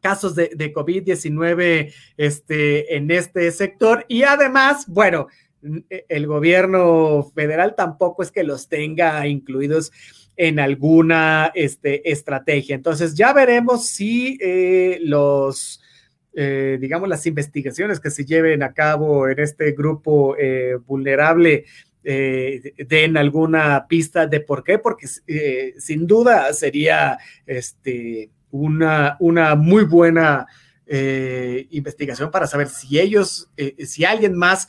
casos 0.01 0.35
de, 0.35 0.73
COVID-19 0.73 1.93
este, 2.17 2.97
en 2.97 3.11
este 3.11 3.51
sector. 3.53 4.05
Y 4.09 4.23
además, 4.23 4.87
bueno, 4.89 5.29
e, 5.91 6.07
el 6.09 6.27
gobierno 6.27 7.31
federal 7.35 7.75
tampoco 7.77 8.23
es 8.23 8.31
que 8.31 8.45
los 8.45 8.69
tenga 8.69 9.27
incluidos 9.27 9.93
en 10.37 10.59
alguna 10.59 11.53
este, 11.55 12.11
estrategia. 12.11 12.75
Entonces, 12.75 13.15
ya 13.15 13.33
veremos 13.33 13.89
si 13.89 14.39
eh, 14.41 14.99
los, 15.03 15.83
eh, 16.35 16.79
digamos, 16.81 17.09
las 17.09 17.27
investigaciones 17.27 18.01
que 18.01 18.11
se 18.11 18.25
lleven 18.25 18.63
a 18.63 18.73
cabo 18.73 19.29
en 19.29 19.39
este 19.39 19.73
grupo 19.73 20.37
eh, 20.39 20.77
vulnerable 20.87 21.65
den 22.03 23.19
alguna 23.19 23.87
pista 23.87 24.27
de 24.27 24.41
por 24.41 24.65
qué, 24.65 24.79
porque 24.79 25.07
sin 25.77 26.07
duda 26.07 26.51
sería 26.55 27.19
este, 27.45 28.31
una, 28.51 29.17
una 29.21 29.55
muy 29.55 29.85
buena 29.85 30.47
eh, 30.93 31.69
investigación 31.71 32.33
para 32.33 32.49
saber 32.49 32.69
si 32.69 32.99
ellos, 32.99 33.49
eh, 33.57 33.87
si 33.87 34.05
alguien 34.05 34.37
más 34.37 34.67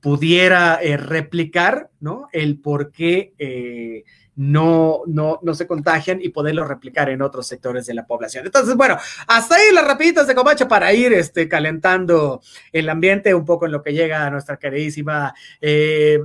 pudiera 0.00 0.80
eh, 0.82 0.96
replicar, 0.96 1.90
¿no? 2.00 2.28
El 2.32 2.58
por 2.58 2.90
qué 2.90 4.04
no, 4.34 5.02
no, 5.06 5.38
no 5.42 5.54
se 5.54 5.68
contagian 5.68 6.20
y 6.20 6.30
poderlo 6.30 6.64
replicar 6.64 7.08
en 7.08 7.22
otros 7.22 7.46
sectores 7.46 7.86
de 7.86 7.94
la 7.94 8.04
población. 8.04 8.46
Entonces, 8.46 8.74
bueno, 8.74 8.96
hasta 9.28 9.54
ahí 9.54 9.72
las 9.72 9.86
rapiditas 9.86 10.26
de 10.26 10.34
Comacho 10.34 10.66
para 10.66 10.92
ir 10.92 11.12
este, 11.12 11.48
calentando 11.48 12.42
el 12.72 12.88
ambiente 12.88 13.32
un 13.32 13.44
poco 13.44 13.66
en 13.66 13.72
lo 13.72 13.82
que 13.82 13.92
llega 13.92 14.28
nuestra 14.28 14.56
queridísima 14.56 15.34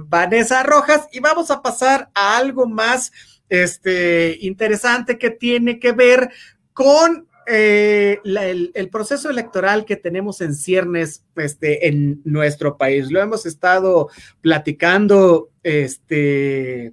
Vanessa 0.05 0.63
Rojas 0.63 1.07
y 1.11 1.19
vamos 1.19 1.51
a 1.51 1.61
pasar 1.61 2.09
a 2.15 2.37
algo 2.37 2.65
más 2.65 3.11
este, 3.49 4.37
interesante 4.41 5.19
que 5.19 5.29
tiene 5.29 5.79
que 5.79 5.91
ver 5.91 6.31
con 6.75 7.25
eh, 7.47 8.19
el, 8.25 8.89
proceso 8.91 9.29
electoral 9.29 9.85
que 9.85 9.95
tenemos 9.95 10.41
en 10.41 10.53
ciernes 10.53 11.23
este, 11.37 11.87
en 11.87 12.21
nuestro 12.25 12.77
país. 12.77 13.09
Lo 13.09 13.21
hemos 13.21 13.45
estado 13.45 14.09
platicando 14.41 15.49
este, 15.63 16.91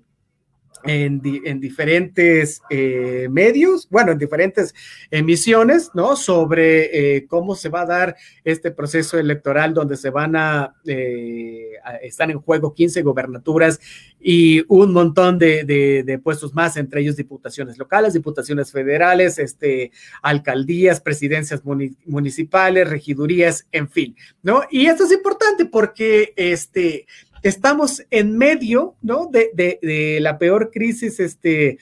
en, 0.85 1.21
diferentes 1.61 2.63
eh, 2.71 3.29
medios, 3.31 3.89
bueno, 3.91 4.13
en 4.13 4.19
diferentes 4.19 4.75
emisiones, 5.11 5.91
¿no? 5.95 6.17
Sobre 6.17 7.17
eh, 7.17 7.27
cómo 7.27 7.55
se 7.55 7.69
va 7.69 7.83
a 7.83 7.87
dar 7.87 8.17
este 8.45 8.71
proceso 8.71 9.19
electoral 9.19 9.75
donde 9.75 9.97
se 9.97 10.11
van 10.11 10.37
a, 10.37 10.75
eh, 10.87 11.73
están 12.03 12.31
en 12.31 12.41
juego 12.41 12.75
15 12.75 13.03
gobernaturas 13.03 13.81
y 14.21 14.65
un 14.69 14.93
montón 14.93 15.39
de, 15.39 15.65
de, 15.65 16.19
puestos 16.19 16.55
más, 16.55 16.77
entre 16.77 17.01
ellos 17.01 17.17
diputaciones 17.17 17.79
locales, 17.79 18.13
diputaciones 18.13 18.71
federales, 18.71 19.39
este, 19.39 19.91
alcaldías, 20.23 21.01
presidencias 21.01 21.63
municipales, 21.65 22.89
regidurías, 22.89 23.67
en 23.73 23.89
fin, 23.89 24.17
¿no? 24.43 24.63
Y 24.71 24.87
esto 24.87 25.05
es 25.05 25.13
importante 25.13 25.67
porque, 25.67 26.33
este, 26.37 27.07
estamos 27.43 28.03
en 28.11 28.37
medio, 28.37 28.97
¿no? 29.03 29.31
De, 29.31 30.19
la 30.21 30.39
peor 30.39 30.71
crisis 30.71 31.21
este, 31.21 31.79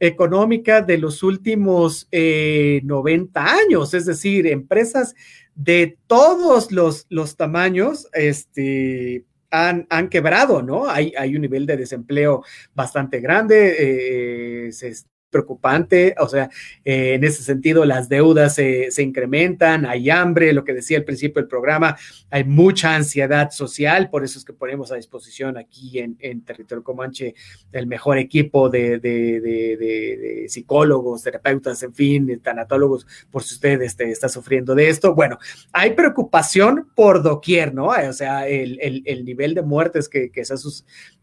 económica 0.00 0.80
de 0.80 0.98
los 0.98 1.22
últimos 1.22 2.08
90 2.10 2.12
eh, 2.12 3.44
años, 3.44 3.94
es 3.94 4.06
decir, 4.06 4.46
empresas 4.46 5.14
de 5.54 5.98
todos 6.06 6.72
los, 6.72 7.36
tamaños, 7.36 8.08
este, 8.12 9.24
han, 9.50 9.86
han, 9.90 10.08
quebrado, 10.08 10.62
¿no? 10.62 10.88
Hay, 10.88 11.12
un 11.34 11.42
nivel 11.42 11.66
de 11.66 11.76
desempleo 11.76 12.42
bastante 12.74 13.20
grande, 13.20 14.66
eh, 14.66 14.72
se, 14.72 14.94
preocupante, 15.32 16.14
o 16.20 16.28
sea, 16.28 16.50
eh, 16.84 17.14
en 17.14 17.24
ese 17.24 17.42
sentido 17.42 17.84
las 17.84 18.08
deudas 18.08 18.54
se, 18.54 18.90
incrementan, 19.02 19.86
hay 19.86 20.10
hambre, 20.10 20.52
lo 20.52 20.62
que 20.62 20.74
decía 20.74 20.98
al 20.98 21.04
principio 21.04 21.42
del 21.42 21.48
programa, 21.48 21.96
hay 22.30 22.44
mucha 22.44 22.94
ansiedad 22.94 23.50
social, 23.50 24.10
por 24.10 24.22
eso 24.22 24.38
es 24.38 24.44
que 24.44 24.52
ponemos 24.52 24.92
a 24.92 24.96
disposición 24.96 25.56
aquí 25.56 25.98
en, 25.98 26.42
Territorio 26.42 26.84
Comanche 26.84 27.34
el 27.72 27.86
mejor 27.86 28.18
equipo 28.18 28.68
de, 28.68 30.46
psicólogos, 30.48 31.22
terapeutas, 31.22 31.82
en 31.82 31.94
fin, 31.94 32.40
tanatólogos, 32.42 33.06
por 33.30 33.42
si 33.42 33.54
usted 33.54 33.80
este, 33.82 34.10
está 34.10 34.28
sufriendo 34.28 34.74
de 34.74 34.88
esto. 34.88 35.14
Bueno, 35.14 35.38
hay 35.72 35.92
preocupación 35.92 36.90
por 36.94 37.22
doquier, 37.22 37.74
¿no? 37.74 37.86
O 37.86 38.12
sea, 38.12 38.46
el, 38.46 39.24
nivel 39.24 39.54
de 39.54 39.62
muertes 39.62 40.08
que, 40.08 40.30
que 40.30 40.44
se 40.44 40.54
ha, 40.54 40.56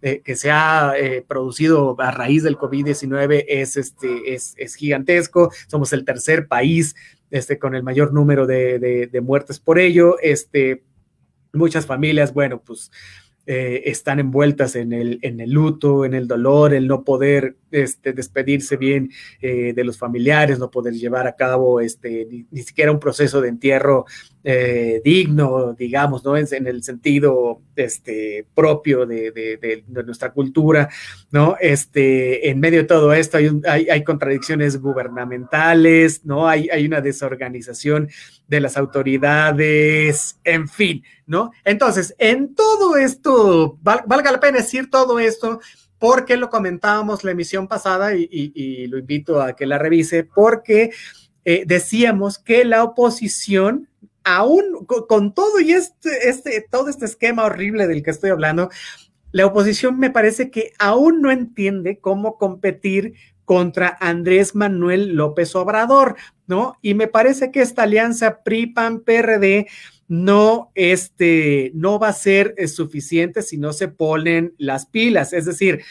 eh, 0.02 0.22
que 0.24 0.36
se 0.36 0.50
ha 0.50 0.94
eh, 0.98 1.24
producido 1.28 1.96
a 2.00 2.12
raíz 2.12 2.44
del 2.44 2.58
COVID-19 2.58 3.46
es 3.48 3.78
este, 3.78 3.99
este, 4.02 4.64
es, 4.64 4.76
gigantesco, 4.76 5.52
somos 5.68 5.94
el 5.94 6.06
tercer 6.06 6.48
país 6.48 6.96
este, 7.32 7.60
con 7.60 7.76
el 7.76 7.84
mayor 7.84 8.14
número 8.14 8.48
de, 8.48 8.80
de 9.12 9.22
muertes 9.22 9.60
por 9.60 9.80
ello, 9.80 10.18
este, 10.20 10.84
muchas 11.54 11.86
familias, 11.86 12.34
bueno, 12.34 12.62
pues 12.66 12.92
eh, 13.52 13.90
están 13.90 14.20
envueltas 14.20 14.76
en 14.76 14.94
el, 14.94 15.18
en 15.24 15.40
el 15.40 15.50
luto, 15.50 16.06
en 16.06 16.14
el 16.14 16.28
dolor, 16.28 16.72
el 16.72 16.88
no 16.88 17.04
poder 17.04 17.56
este, 17.72 18.14
despedirse 18.14 18.78
bien 18.78 19.12
eh, 19.42 19.74
de 19.74 19.84
los 19.84 19.98
familiares, 19.98 20.60
no 20.60 20.72
poder 20.72 20.94
llevar 20.94 21.28
a 21.28 21.36
cabo 21.36 21.80
este, 21.80 22.28
ni, 22.52 22.62
siquiera 22.64 22.92
un 22.92 23.00
proceso 23.00 23.42
de 23.42 23.50
entierro 23.50 24.06
eh, 24.44 25.02
digno, 25.04 25.74
digamos, 25.74 26.24
¿no? 26.24 26.38
En, 26.38 26.48
en, 26.52 26.68
el 26.68 26.84
sentido 26.84 27.62
este, 27.76 28.46
propio 28.54 29.06
de, 29.06 29.84
nuestra 29.88 30.32
cultura, 30.32 30.90
¿no? 31.32 31.56
Este, 31.60 32.50
en 32.50 32.60
medio 32.60 32.80
de 32.80 32.88
todo 32.88 33.14
esto 33.14 33.38
hay, 33.38 33.50
hay, 33.68 33.90
hay 33.90 34.04
contradicciones 34.04 34.80
gubernamentales, 34.80 36.26
¿no? 36.26 36.48
Hay, 36.48 36.70
hay 36.70 36.86
una 36.86 37.02
desorganización 37.02 38.10
de 38.48 38.60
las 38.60 38.78
autoridades, 38.78 40.40
en 40.44 40.68
fin, 40.68 41.04
¿no? 41.28 41.52
Entonces, 41.64 42.16
en 42.18 42.56
todo 42.56 42.98
esto, 42.98 43.78
valga 43.82 44.32
la 44.32 44.40
pena 44.40 44.58
decir 44.58 44.90
todo 44.90 45.20
esto, 45.20 45.60
porque 46.00 46.38
lo 46.38 46.50
comentábamos 46.50 47.24
la 47.24 47.32
emisión 47.32 47.68
pasada 47.68 48.16
y, 48.16 48.88
lo 48.88 48.98
invito 48.98 49.42
a 49.42 49.56
que 49.56 49.66
la 49.66 49.78
revise, 49.78 50.24
porque 50.24 50.92
eh, 51.46 51.64
decíamos 51.68 52.40
que 52.40 52.64
la 52.66 52.84
oposición, 52.84 53.90
aún 54.24 54.86
con, 54.86 55.34
todo 55.34 55.60
y 55.60 55.74
este, 55.74 56.30
este, 56.30 56.66
todo 56.70 56.90
este 56.90 57.06
esquema 57.06 57.44
horrible 57.46 57.88
del 57.88 58.02
que 58.02 58.12
estoy 58.12 58.30
hablando, 58.30 58.70
la 59.32 59.46
oposición 59.46 60.00
me 60.00 60.10
parece 60.10 60.50
que 60.50 60.72
aún 60.80 61.22
no 61.22 61.32
entiende 61.32 62.00
cómo 62.00 62.38
competir 62.38 63.14
contra 63.46 63.98
Andrés 64.00 64.56
Manuel 64.56 65.16
López 65.16 65.56
Obrador, 65.56 66.16
¿no? 66.48 66.78
Y 66.82 66.94
me 66.94 67.08
parece 67.08 67.52
que 67.52 67.62
esta 67.62 67.84
alianza 67.84 68.44
PRI-PAN-PRD 68.44 69.68
no, 70.10 70.72
este, 70.74 71.72
no 71.76 72.00
va 72.00 72.10
a 72.10 72.14
ser 72.14 72.56
eh, 72.58 72.68
suficiente 72.68 73.44
si 73.44 73.58
no 73.58 73.72
se 73.72 73.88
ponen 73.88 74.56
las 74.58 74.88
pilas. 74.88 75.34
Es 75.34 75.46
decir, 75.46 75.84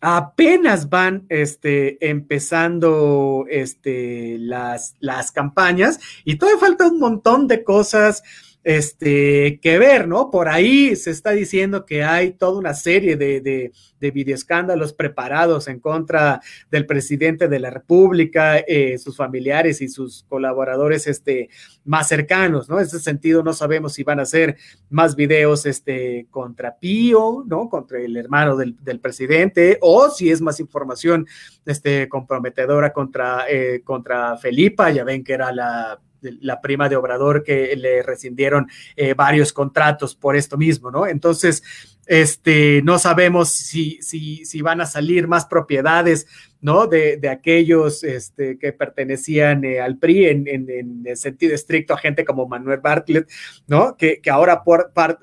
apenas 0.00 0.88
van 0.88 1.26
este, 1.28 2.08
empezando 2.08 3.46
este, 3.50 4.38
las, 4.38 4.94
las 5.00 5.32
campañas 5.32 5.98
y 6.24 6.36
todavía 6.36 6.60
falta 6.60 6.86
un 6.86 7.00
montón 7.00 7.48
de 7.48 7.64
cosas 7.64 8.22
este, 8.64 9.60
que 9.60 9.78
ver, 9.78 10.08
¿no? 10.08 10.30
Por 10.30 10.48
ahí 10.48 10.96
se 10.96 11.10
está 11.10 11.30
diciendo 11.30 11.86
que 11.86 12.04
hay 12.04 12.32
toda 12.32 12.58
una 12.58 12.74
serie 12.74 13.16
de, 13.16 13.40
de, 13.40 13.72
de 14.00 14.10
videoescándalos 14.10 14.92
preparados 14.92 15.68
en 15.68 15.80
contra 15.80 16.40
del 16.70 16.84
presidente 16.84 17.48
de 17.48 17.60
la 17.60 17.70
República, 17.70 18.58
eh, 18.58 18.98
sus 18.98 19.16
familiares 19.16 19.80
y 19.80 19.88
sus 19.88 20.24
colaboradores 20.28 21.06
este, 21.06 21.48
más 21.84 22.08
cercanos, 22.08 22.68
¿no? 22.68 22.78
En 22.78 22.84
ese 22.84 23.00
sentido, 23.00 23.42
no 23.42 23.52
sabemos 23.52 23.94
si 23.94 24.02
van 24.02 24.20
a 24.20 24.26
ser 24.26 24.56
más 24.90 25.16
videos 25.16 25.64
este, 25.64 26.26
contra 26.30 26.76
Pío, 26.78 27.44
¿no? 27.46 27.68
Contra 27.68 28.00
el 28.00 28.16
hermano 28.16 28.56
del, 28.56 28.76
del 28.82 29.00
presidente, 29.00 29.78
o 29.80 30.10
si 30.10 30.30
es 30.30 30.40
más 30.40 30.60
información 30.60 31.26
este, 31.64 32.08
comprometedora 32.08 32.92
contra, 32.92 33.44
eh, 33.48 33.82
contra 33.84 34.36
Felipa, 34.36 34.90
ya 34.90 35.04
ven 35.04 35.24
que 35.24 35.32
era 35.32 35.52
la 35.52 36.00
la 36.20 36.60
prima 36.60 36.88
de 36.88 36.96
Obrador 36.96 37.44
que 37.44 37.74
le 37.76 38.02
rescindieron 38.02 38.68
eh, 38.96 39.14
varios 39.14 39.52
contratos 39.52 40.14
por 40.14 40.36
esto 40.36 40.56
mismo, 40.56 40.90
¿no? 40.90 41.06
Entonces, 41.06 41.62
este, 42.06 42.80
no 42.82 42.98
sabemos 42.98 43.50
si, 43.50 43.98
si, 44.00 44.44
si 44.44 44.62
van 44.62 44.80
a 44.80 44.86
salir 44.86 45.28
más 45.28 45.46
propiedades, 45.46 46.26
¿no? 46.60 46.86
De, 46.86 47.18
de 47.18 47.28
aquellos 47.28 48.02
este, 48.02 48.58
que 48.58 48.72
pertenecían 48.72 49.64
eh, 49.64 49.80
al 49.80 49.98
PRI 49.98 50.26
en, 50.26 50.48
en, 50.48 50.70
en, 50.70 51.02
el 51.04 51.16
sentido 51.16 51.54
estricto 51.54 51.94
a 51.94 51.98
gente 51.98 52.24
como 52.24 52.48
Manuel 52.48 52.80
Bartlett, 52.80 53.28
¿no? 53.66 53.96
Que, 53.96 54.20
que 54.20 54.30
ahora 54.30 54.62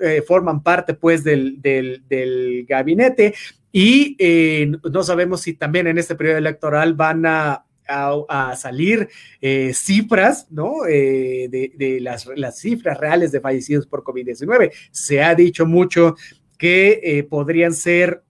eh, 0.00 0.22
forman 0.26 0.62
parte, 0.62 0.94
pues, 0.94 1.24
del, 1.24 1.60
del, 1.60 2.04
del 2.08 2.64
gabinete. 2.68 3.34
Y 3.72 4.16
no 4.90 5.02
sabemos 5.02 5.42
si 5.42 5.52
también 5.52 5.86
en 5.86 5.98
este 5.98 6.14
periodo 6.14 6.38
electoral 6.38 6.94
van 6.94 7.26
a 7.26 7.66
a, 7.88 8.54
salir 8.56 9.08
eh, 9.40 9.72
cifras, 9.74 10.46
¿no? 10.50 10.86
Eh, 10.88 11.48
de, 11.50 11.98
las, 12.00 12.26
cifras 12.58 12.98
reales 12.98 13.32
de 13.32 13.40
fallecidos 13.40 13.86
por 13.86 14.02
COVID-19. 14.02 14.72
Se 14.90 15.22
ha 15.22 15.34
dicho 15.34 15.66
mucho 15.66 16.16
que 16.58 17.00
eh, 17.02 17.24
podrían 17.24 17.74
ser 17.74 18.22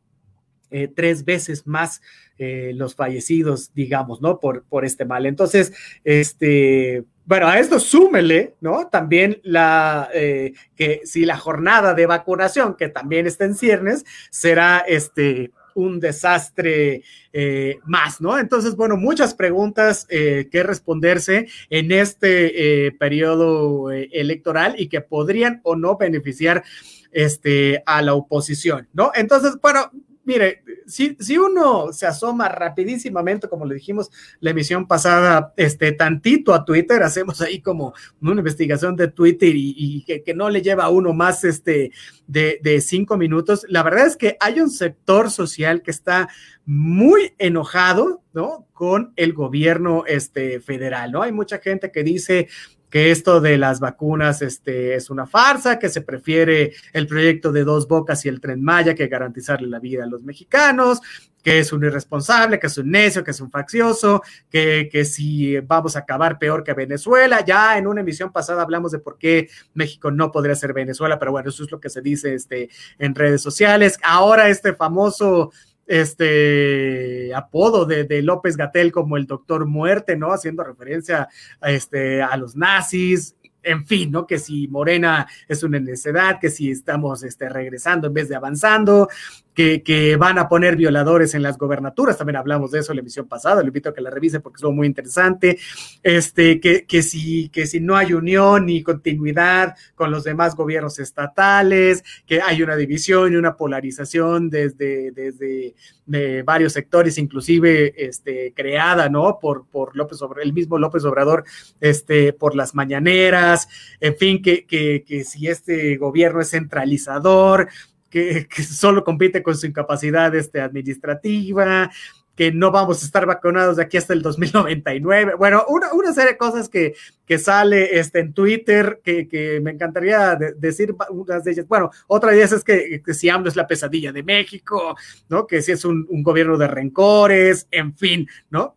tres 0.94 1.24
veces 1.24 1.66
más 1.66 2.02
los 2.38 2.94
fallecidos, 2.94 3.72
digamos, 3.72 4.20
¿no? 4.20 4.40
Por, 4.40 4.64
por 4.64 4.84
este 4.84 5.06
mal. 5.06 5.24
Entonces, 5.24 5.72
este, 6.04 7.04
bueno, 7.24 7.46
a 7.46 7.58
esto 7.58 7.80
súmele, 7.80 8.56
¿no? 8.60 8.88
También 8.88 9.40
la, 9.42 10.10
que 10.12 11.00
si 11.04 11.24
la 11.24 11.38
jornada 11.38 11.94
de 11.94 12.04
vacunación, 12.04 12.74
que 12.76 12.88
también 12.88 13.26
está 13.26 13.46
en 13.46 13.54
ciernes, 13.54 14.04
será 14.30 14.84
este, 14.86 15.50
un 15.76 16.00
desastre 16.00 17.02
eh, 17.32 17.78
más, 17.84 18.20
¿no? 18.20 18.38
Entonces, 18.38 18.74
bueno, 18.76 18.96
muchas 18.96 19.34
preguntas 19.34 20.06
eh, 20.08 20.48
que 20.50 20.62
responderse 20.62 21.48
en 21.70 21.92
este 21.92 22.86
eh, 22.86 22.92
periodo 22.92 23.90
electoral 23.92 24.74
y 24.78 24.88
que 24.88 25.02
podrían 25.02 25.60
o 25.62 25.76
no 25.76 25.96
beneficiar 25.96 26.64
este, 27.12 27.82
a 27.86 28.02
la 28.02 28.14
oposición, 28.14 28.88
¿no? 28.94 29.12
Entonces, 29.14 29.58
bueno, 29.60 29.90
mire, 30.26 30.62
si, 30.86 31.16
si, 31.18 31.38
uno 31.38 31.92
se 31.92 32.06
asoma 32.06 32.48
rapidísimamente, 32.48 33.48
como 33.48 33.64
le 33.64 33.76
dijimos 33.76 34.10
la 34.40 34.50
emisión 34.50 34.86
pasada, 34.86 35.54
este, 35.56 35.92
tantito 35.92 36.52
a 36.52 36.64
Twitter, 36.64 37.02
hacemos 37.02 37.40
ahí 37.40 37.60
como 37.60 37.94
una 38.20 38.40
investigación 38.40 38.96
de 38.96 39.08
Twitter 39.08 39.52
y, 39.54 40.04
que, 40.04 40.34
no 40.34 40.50
le 40.50 40.60
lleva 40.60 40.84
a 40.84 40.90
uno 40.90 41.14
más 41.14 41.44
este, 41.44 41.92
de, 42.26 42.58
de, 42.62 42.80
cinco 42.80 43.16
minutos. 43.16 43.64
La 43.68 43.82
verdad 43.82 44.06
es 44.06 44.16
que 44.16 44.36
hay 44.40 44.60
un 44.60 44.68
sector 44.68 45.30
social 45.30 45.82
que 45.82 45.92
está 45.92 46.28
muy 46.66 47.32
enojado, 47.38 48.22
¿no? 48.34 48.66
Con 48.72 49.12
el 49.14 49.32
gobierno 49.32 50.04
este, 50.06 50.60
federal, 50.60 51.12
¿no? 51.12 51.22
Hay 51.22 51.32
mucha 51.32 51.58
gente 51.58 51.92
que 51.92 52.02
dice, 52.02 52.48
que 52.90 53.10
esto 53.10 53.40
de 53.40 53.58
las 53.58 53.80
vacunas 53.80 54.42
este, 54.42 54.94
es 54.94 55.10
una 55.10 55.26
farsa, 55.26 55.78
que 55.78 55.88
se 55.88 56.02
prefiere 56.02 56.72
el 56.92 57.06
proyecto 57.06 57.52
de 57.52 57.64
dos 57.64 57.88
bocas 57.88 58.24
y 58.24 58.28
el 58.28 58.40
tren 58.40 58.62
Maya 58.62 58.94
que 58.94 59.08
garantizarle 59.08 59.68
la 59.68 59.80
vida 59.80 60.04
a 60.04 60.06
los 60.06 60.22
mexicanos, 60.22 61.00
que 61.42 61.60
es 61.60 61.72
un 61.72 61.84
irresponsable, 61.84 62.58
que 62.58 62.66
es 62.66 62.76
un 62.76 62.90
necio, 62.90 63.22
que 63.22 63.30
es 63.30 63.40
un 63.40 63.50
faccioso, 63.50 64.22
que, 64.50 64.88
que 64.90 65.04
si 65.04 65.58
vamos 65.60 65.94
a 65.94 66.00
acabar 66.00 66.38
peor 66.38 66.64
que 66.64 66.74
Venezuela. 66.74 67.44
Ya 67.44 67.78
en 67.78 67.86
una 67.86 68.00
emisión 68.00 68.32
pasada 68.32 68.62
hablamos 68.62 68.90
de 68.90 68.98
por 68.98 69.16
qué 69.16 69.48
México 69.72 70.10
no 70.10 70.32
podría 70.32 70.56
ser 70.56 70.72
Venezuela, 70.72 71.20
pero 71.20 71.30
bueno, 71.30 71.50
eso 71.50 71.62
es 71.62 71.70
lo 71.70 71.78
que 71.78 71.88
se 71.88 72.00
dice 72.00 72.34
este, 72.34 72.68
en 72.98 73.14
redes 73.14 73.42
sociales. 73.42 73.96
Ahora 74.02 74.48
este 74.48 74.74
famoso 74.74 75.52
este 75.86 77.34
apodo 77.34 77.86
de, 77.86 78.04
de 78.04 78.22
López 78.22 78.56
Gatel 78.56 78.92
como 78.92 79.16
el 79.16 79.26
doctor 79.26 79.66
muerte, 79.66 80.16
¿no? 80.16 80.32
Haciendo 80.32 80.64
referencia 80.64 81.28
a, 81.60 81.70
este, 81.70 82.22
a 82.22 82.36
los 82.36 82.56
nazis, 82.56 83.36
en 83.66 83.84
fin, 83.84 84.10
¿no? 84.10 84.26
Que 84.26 84.38
si 84.38 84.68
Morena 84.68 85.26
es 85.48 85.62
una 85.62 85.80
necedad, 85.80 86.38
que 86.40 86.50
si 86.50 86.70
estamos 86.70 87.22
este, 87.22 87.48
regresando 87.48 88.06
en 88.06 88.14
vez 88.14 88.28
de 88.28 88.36
avanzando, 88.36 89.08
que, 89.52 89.82
que, 89.82 90.16
van 90.16 90.38
a 90.38 90.48
poner 90.48 90.76
violadores 90.76 91.34
en 91.34 91.42
las 91.42 91.56
gobernaturas, 91.56 92.18
también 92.18 92.36
hablamos 92.36 92.70
de 92.70 92.80
eso 92.80 92.92
en 92.92 92.96
la 92.96 93.00
emisión 93.00 93.26
pasada, 93.26 93.62
le 93.62 93.68
invito 93.68 93.88
a 93.88 93.94
que 93.94 94.02
la 94.02 94.10
revise 94.10 94.40
porque 94.40 94.58
es 94.58 94.70
muy 94.70 94.86
interesante, 94.86 95.58
este, 96.02 96.60
que, 96.60 96.84
que, 96.84 97.02
si, 97.02 97.48
que 97.48 97.66
si 97.66 97.80
no 97.80 97.96
hay 97.96 98.12
unión 98.12 98.66
ni 98.66 98.82
continuidad 98.82 99.74
con 99.94 100.10
los 100.10 100.24
demás 100.24 100.54
gobiernos 100.54 100.98
estatales, 100.98 102.04
que 102.26 102.42
hay 102.42 102.62
una 102.62 102.76
división 102.76 103.32
y 103.32 103.36
una 103.36 103.56
polarización 103.56 104.50
desde, 104.50 105.10
desde 105.12 105.74
de 106.06 106.42
varios 106.42 106.72
sectores, 106.72 107.18
inclusive 107.18 107.92
este, 107.96 108.52
creada, 108.54 109.08
¿no? 109.08 109.38
Por, 109.40 109.66
por 109.66 109.96
López 109.96 110.22
Obrador, 110.22 110.44
el 110.44 110.52
mismo 110.52 110.78
López 110.78 111.04
Obrador, 111.04 111.44
este, 111.80 112.32
por 112.32 112.54
las 112.54 112.74
mañaneras, 112.74 113.55
en 114.00 114.16
fin, 114.16 114.42
que, 114.42 114.66
que, 114.66 115.04
que 115.06 115.24
si 115.24 115.48
este 115.48 115.96
gobierno 115.96 116.40
es 116.40 116.50
centralizador, 116.50 117.68
que, 118.10 118.46
solo 118.62 119.04
compite 119.04 119.42
con 119.42 119.56
su 119.56 119.66
incapacidad 119.66 120.34
este, 120.34 120.60
administrativa, 120.60 121.90
que 122.34 122.52
no 122.52 122.70
vamos 122.70 123.02
a 123.02 123.06
estar 123.06 123.24
vacunados 123.24 123.78
de 123.78 123.82
aquí 123.82 123.96
hasta 123.96 124.12
el 124.12 124.20
2099. 124.20 125.34
Bueno, 125.36 125.64
una, 125.68 125.92
una 125.94 126.12
serie 126.12 126.32
de 126.32 126.36
cosas 126.36 126.68
que, 126.68 126.94
que 127.24 127.38
sale 127.38 127.98
este, 127.98 128.20
en 128.20 128.34
Twitter 128.34 129.00
que, 129.02 129.26
que 129.26 129.58
me 129.62 129.70
encantaría 129.70 130.36
de, 130.36 130.52
decir 130.52 130.94
unas 131.08 131.44
de 131.44 131.52
ellas. 131.52 131.66
Bueno, 131.66 131.90
otra 132.06 132.30
de 132.30 132.36
ellas 132.36 132.52
es 132.52 132.62
que, 132.62 133.00
que, 133.02 133.14
si 133.14 133.30
AMLO 133.30 133.48
es 133.48 133.56
la 133.56 133.66
pesadilla 133.66 134.12
de 134.12 134.22
México, 134.22 134.94
¿no? 135.30 135.46
Que 135.46 135.62
si 135.62 135.72
es 135.72 135.84
un 135.86 136.22
gobierno 136.22 136.58
de 136.58 136.68
rencores, 136.68 137.66
en 137.70 137.96
fin, 137.96 138.28
¿no? 138.50 138.76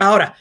Ahora, 0.00 0.34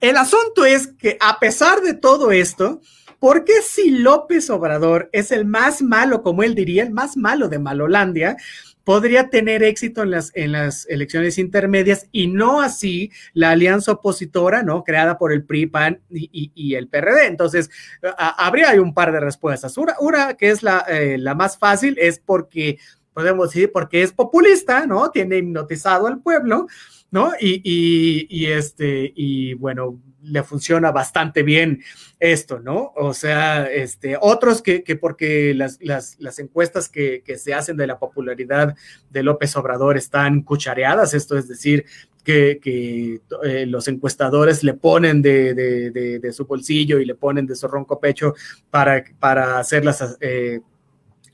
el 0.00 0.16
asunto 0.16 0.64
es 0.64 0.88
que 0.88 1.16
a 1.20 1.38
pesar 1.38 1.80
de 1.82 1.94
todo 1.94 2.32
esto, 2.32 2.80
¿por 3.22 3.44
qué 3.44 3.62
si 3.62 3.90
López 3.90 4.50
Obrador 4.50 5.08
es 5.12 5.30
el 5.30 5.44
más 5.44 5.80
malo, 5.80 6.24
como 6.24 6.42
él 6.42 6.56
diría, 6.56 6.82
el 6.82 6.90
más 6.90 7.16
malo 7.16 7.48
de 7.48 7.60
Malolandia? 7.60 8.36
podría 8.82 9.30
tener 9.30 9.62
éxito 9.62 10.02
en 10.02 10.10
las, 10.10 10.32
en 10.34 10.50
las 10.50 10.88
elecciones 10.88 11.38
intermedias 11.38 12.08
y 12.10 12.26
no 12.26 12.60
así 12.60 13.12
la 13.32 13.50
alianza 13.50 13.92
opositora, 13.92 14.64
¿no? 14.64 14.82
Creada 14.82 15.18
por 15.18 15.32
el 15.32 15.44
PRI, 15.44 15.66
PAN 15.66 16.00
y, 16.10 16.74
el 16.74 16.88
PRD. 16.88 17.28
Entonces, 17.28 17.70
habría 18.18 18.72
un 18.82 18.92
par 18.92 19.12
de 19.12 19.20
respuestas. 19.20 19.78
Una, 19.78 19.94
una 20.00 20.34
que 20.34 20.50
es 20.50 20.64
la, 20.64 20.84
eh, 20.88 21.16
la 21.16 21.36
más 21.36 21.56
fácil 21.58 21.96
es 22.00 22.18
porque, 22.18 22.80
podemos 23.12 23.50
decir, 23.50 23.70
porque 23.70 24.02
es 24.02 24.12
populista, 24.12 24.84
¿no? 24.84 25.12
Tiene 25.12 25.38
hipnotizado 25.38 26.08
al 26.08 26.20
pueblo. 26.20 26.66
¿No? 27.12 27.32
Y, 27.38 27.60
y, 27.62 28.26
y, 28.28 28.46
este, 28.46 29.12
y 29.14 29.54
bueno, 29.54 30.00
le 30.22 30.42
funciona 30.42 30.90
bastante 30.90 31.42
bien 31.42 31.82
esto, 32.18 32.58
¿no? 32.58 32.92
O 32.96 33.12
sea, 33.12 33.66
este, 33.66 34.16
otros 34.20 34.62
que, 34.62 34.82
que 34.82 34.96
porque 34.96 35.52
las, 35.54 35.78
las, 35.80 36.16
las 36.18 36.38
encuestas 36.38 36.88
que, 36.88 37.22
que, 37.24 37.36
se 37.36 37.54
hacen 37.54 37.76
de 37.76 37.86
la 37.86 37.98
popularidad 37.98 38.74
de 39.10 39.22
López 39.22 39.54
Obrador 39.56 39.96
están 39.96 40.42
cuchareadas, 40.42 41.12
esto 41.12 41.36
es 41.36 41.48
decir, 41.48 41.84
que, 42.24 42.60
que 42.62 43.20
eh, 43.44 43.66
los 43.66 43.88
encuestadores 43.88 44.64
le 44.64 44.74
ponen 44.74 45.20
de, 45.20 45.54
de, 45.54 45.90
de, 45.90 46.18
de, 46.18 46.32
su 46.32 46.46
bolsillo 46.46 46.98
y 46.98 47.04
le 47.04 47.14
ponen 47.14 47.46
de 47.46 47.56
su 47.56 47.68
ronco 47.68 48.00
pecho 48.00 48.34
para, 48.70 49.04
para 49.18 49.58
hacerlas 49.58 50.16
eh, 50.20 50.60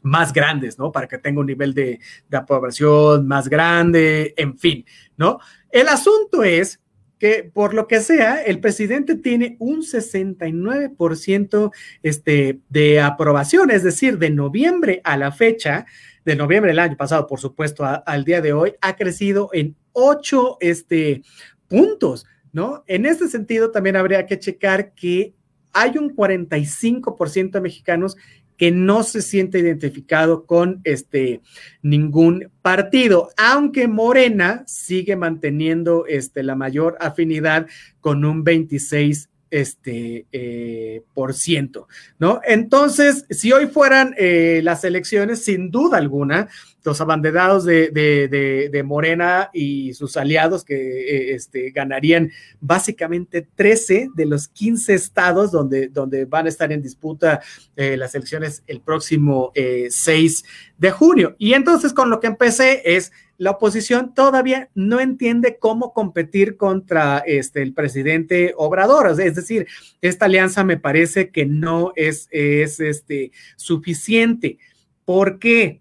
más 0.08 0.32
grandes, 0.32 0.78
¿no? 0.78 0.90
Para 0.90 1.06
que 1.06 1.18
tenga 1.18 1.40
un 1.40 1.46
nivel 1.46 1.74
de, 1.74 2.00
de 2.28 2.36
aprobación 2.36 3.26
más 3.26 3.48
grande, 3.48 4.34
en 4.36 4.58
fin, 4.58 4.84
¿no? 5.16 5.38
El 5.70 5.88
asunto 5.88 6.42
es 6.42 6.80
que 7.18 7.50
por 7.52 7.74
lo 7.74 7.86
que 7.88 8.00
sea, 8.00 8.42
el 8.42 8.60
presidente 8.60 9.16
tiene 9.16 9.56
un 9.58 9.82
69% 9.82 11.72
este, 12.02 12.60
de 12.68 13.00
aprobación, 13.00 13.70
es 13.70 13.82
decir, 13.82 14.18
de 14.18 14.30
noviembre 14.30 15.00
a 15.04 15.16
la 15.16 15.32
fecha, 15.32 15.86
de 16.24 16.36
noviembre 16.36 16.70
del 16.70 16.78
año 16.78 16.96
pasado, 16.96 17.26
por 17.26 17.40
supuesto, 17.40 17.84
al 17.84 18.24
día 18.24 18.40
de 18.40 18.52
hoy, 18.52 18.74
ha 18.80 18.94
crecido 18.96 19.50
en 19.52 19.76
8 19.92 20.58
este, 20.60 21.22
puntos, 21.66 22.24
¿no? 22.52 22.84
En 22.86 23.04
este 23.06 23.26
sentido, 23.28 23.72
también 23.72 23.96
habría 23.96 24.26
que 24.26 24.38
checar 24.38 24.92
que 24.94 25.34
hay 25.72 25.98
un 25.98 26.14
45% 26.14 27.50
de 27.50 27.60
mexicanos 27.60 28.16
que 28.58 28.72
no 28.72 29.04
se 29.04 29.22
siente 29.22 29.60
identificado 29.60 30.44
con 30.44 30.80
este 30.84 31.40
ningún 31.80 32.50
partido, 32.60 33.30
aunque 33.38 33.88
Morena 33.88 34.64
sigue 34.66 35.16
manteniendo 35.16 36.04
este, 36.06 36.42
la 36.42 36.56
mayor 36.56 36.98
afinidad 37.00 37.66
con 38.00 38.24
un 38.24 38.44
26 38.44 39.30
este, 39.50 40.26
eh, 40.32 41.02
por 41.14 41.32
ciento, 41.32 41.88
¿no? 42.18 42.40
Entonces, 42.44 43.24
si 43.30 43.52
hoy 43.52 43.66
fueran 43.66 44.14
eh, 44.18 44.60
las 44.62 44.84
elecciones, 44.84 45.42
sin 45.44 45.70
duda 45.70 45.96
alguna, 45.96 46.48
los 46.84 47.00
abanderados 47.00 47.64
de, 47.64 47.90
de, 47.90 48.82
Morena 48.82 49.50
y 49.52 49.92
sus 49.94 50.16
aliados 50.16 50.64
que 50.64 50.74
eh, 50.74 51.34
este, 51.34 51.70
ganarían 51.70 52.30
básicamente 52.60 53.46
13 53.54 54.10
de 54.14 54.26
los 54.26 54.48
15 54.48 54.94
estados 54.94 55.50
donde, 55.50 55.88
donde 55.88 56.24
van 56.24 56.46
a 56.46 56.48
estar 56.48 56.72
en 56.72 56.80
disputa 56.80 57.40
las 57.76 58.14
elecciones 58.14 58.62
el 58.66 58.80
próximo 58.80 59.52
6 59.54 60.44
de 60.78 60.90
junio. 60.90 61.36
Y 61.38 61.54
entonces 61.54 61.92
con 61.92 62.10
lo 62.10 62.20
que 62.20 62.28
empecé 62.28 62.82
es 62.96 63.12
la 63.38 63.52
oposición 63.52 64.14
todavía 64.14 64.68
no 64.74 64.98
entiende 64.98 65.58
cómo 65.58 65.94
competir 65.94 66.56
contra 66.56 67.18
este, 67.18 67.62
el 67.62 67.72
presidente 67.72 68.52
Obrador. 68.56 69.08
Es 69.20 69.36
decir, 69.36 69.68
esta 70.02 70.26
alianza 70.26 70.64
me 70.64 70.76
parece 70.76 71.30
que 71.30 71.46
no 71.46 71.92
es, 71.94 72.28
es 72.32 72.80
este, 72.80 73.30
suficiente. 73.56 74.58
¿Por 75.04 75.38
qué? 75.38 75.80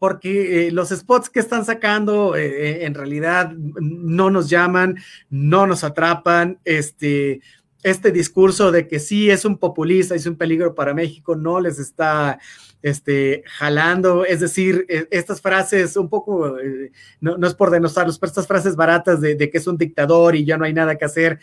Porque 0.00 0.66
eh, 0.66 0.72
los 0.72 0.88
spots 0.88 1.30
que 1.30 1.38
están 1.38 1.64
sacando 1.64 2.34
eh, 2.34 2.46
eh, 2.46 2.86
en 2.86 2.94
realidad 2.94 3.52
no 3.52 4.30
nos 4.30 4.50
llaman, 4.50 4.96
no 5.28 5.68
nos 5.68 5.84
atrapan. 5.84 6.58
Este, 6.64 7.40
este 7.82 8.10
discurso 8.10 8.72
de 8.72 8.88
que 8.88 8.98
sí 8.98 9.30
es 9.30 9.44
un 9.44 9.56
populista, 9.56 10.14
es 10.14 10.26
un 10.26 10.36
peligro 10.36 10.74
para 10.74 10.94
México, 10.94 11.36
no 11.36 11.60
les 11.60 11.78
está 11.78 12.38
este, 12.82 13.42
jalando, 13.46 14.24
es 14.24 14.40
decir, 14.40 14.86
estas 15.10 15.40
frases 15.40 15.96
un 15.96 16.08
poco, 16.08 16.58
eh, 16.58 16.92
no, 17.20 17.46
es 17.46 17.54
por 17.54 17.70
denostarlos, 17.70 18.18
pero 18.18 18.28
estas 18.28 18.46
frases 18.46 18.76
baratas 18.76 19.20
de, 19.20 19.36
que 19.36 19.58
es 19.58 19.66
un 19.66 19.78
dictador 19.78 20.34
y 20.34 20.44
ya 20.44 20.56
no 20.56 20.64
hay 20.64 20.72
nada 20.72 20.96
que 20.96 21.04
hacer, 21.04 21.38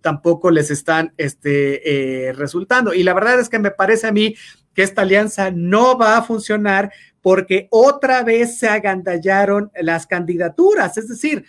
tampoco 0.00 0.50
les 0.50 0.70
están 0.70 1.12
este, 1.16 2.32
resultando. 2.36 2.94
Y 2.94 3.02
la 3.02 3.14
verdad 3.14 3.40
es 3.40 3.48
que 3.48 3.58
me 3.58 3.70
parece 3.70 4.06
a 4.06 4.12
mí 4.12 4.34
que 4.74 4.82
esta 4.82 5.02
alianza 5.02 5.50
no 5.50 5.98
va 5.98 6.16
a 6.16 6.22
funcionar 6.22 6.92
porque 7.20 7.68
otra 7.70 8.22
vez 8.22 8.58
se 8.58 8.68
agandallaron 8.68 9.70
las 9.80 10.06
candidaturas, 10.06 10.98
es 10.98 11.08
decir, 11.08 11.44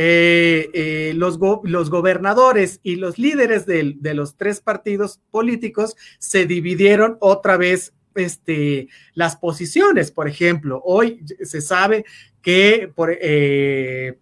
eh, 0.00 1.12
los, 1.16 1.40
los, 1.64 1.90
gobernadores 1.90 2.78
y 2.84 2.96
los 2.96 3.18
líderes 3.18 3.66
de, 3.66 3.96
de, 3.98 4.14
los 4.14 4.36
tres 4.36 4.60
partidos 4.60 5.18
políticos 5.32 5.96
se 6.20 6.46
dividieron 6.46 7.16
otra 7.18 7.56
vez 7.56 7.92
este, 8.18 8.88
las 9.14 9.36
posiciones. 9.36 10.10
Por 10.10 10.28
ejemplo, 10.28 10.82
hoy 10.84 11.24
se 11.42 11.60
sabe 11.60 12.04
que 12.42 12.92
eh, 13.20 14.18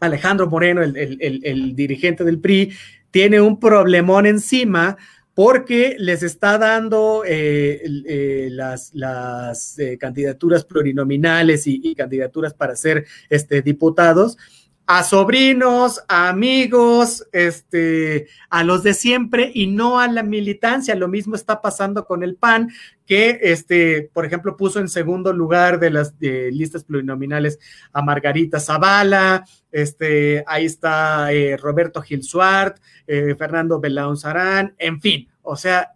Alejandro 0.00 0.48
Moreno, 0.48 0.82
el, 0.82 1.74
dirigente 1.76 2.24
del 2.24 2.40
PRI, 2.40 2.72
tiene 3.10 3.40
un 3.40 3.58
problemón 3.58 4.26
encima 4.26 4.96
porque 5.36 5.96
les 5.98 6.22
está 6.22 6.56
dando 6.56 7.22
eh, 7.26 7.82
eh, 8.06 8.48
las, 8.50 8.94
las 8.94 9.76
candidaturas 10.00 10.64
plurinominales 10.64 11.66
y, 11.66 11.78
y, 11.84 11.94
candidaturas 11.94 12.54
para 12.54 12.74
ser 12.74 13.04
este, 13.28 13.60
diputados 13.60 14.38
a 14.86 15.02
sobrinos, 15.02 16.02
a 16.08 16.28
amigos, 16.28 17.26
este, 17.32 18.28
a 18.50 18.62
los 18.62 18.84
de 18.84 18.94
siempre 18.94 19.50
y 19.52 19.66
no 19.66 19.98
a 19.98 20.06
la 20.06 20.22
militancia. 20.22 20.94
Lo 20.94 21.08
mismo 21.08 21.34
está 21.34 21.60
pasando 21.60 22.06
con 22.06 22.22
el 22.22 22.36
PAN, 22.36 22.70
que, 23.04 23.40
este, 23.42 24.10
por 24.12 24.24
ejemplo, 24.24 24.56
puso 24.56 24.78
en 24.78 24.88
segundo 24.88 25.32
lugar 25.32 25.80
de 25.80 25.90
las 25.90 26.14
listas 26.20 26.84
plurinominales 26.84 27.58
a 27.92 28.00
Margarita 28.00 28.60
Zavala, 28.60 29.44
este, 29.72 30.44
ahí 30.46 30.66
está 30.66 31.32
eh, 31.32 31.56
Roberto 31.56 32.00
Gil 32.00 32.22
Suart, 32.22 32.78
eh, 33.06 33.34
Fernando 33.36 33.80
Belaun 33.80 34.16
Sarán, 34.16 34.74
en 34.78 35.00
fin, 35.00 35.28
o 35.42 35.56
sea, 35.56 35.92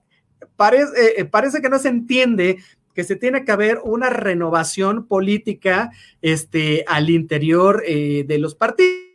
parece, 0.56 1.20
eh, 1.20 1.24
parece 1.24 1.62
que 1.62 1.70
no 1.70 1.78
se 1.78 1.88
entiende 1.88 2.58
que 2.94 3.04
se 3.04 3.16
tiene 3.16 3.44
que 3.44 3.52
haber 3.52 3.80
una 3.84 4.10
renovación 4.10 5.06
política 5.06 5.90
este, 6.22 6.84
al 6.86 7.10
interior 7.10 7.82
eh, 7.86 8.24
de 8.26 8.38
los 8.38 8.54
partidos. 8.54 9.06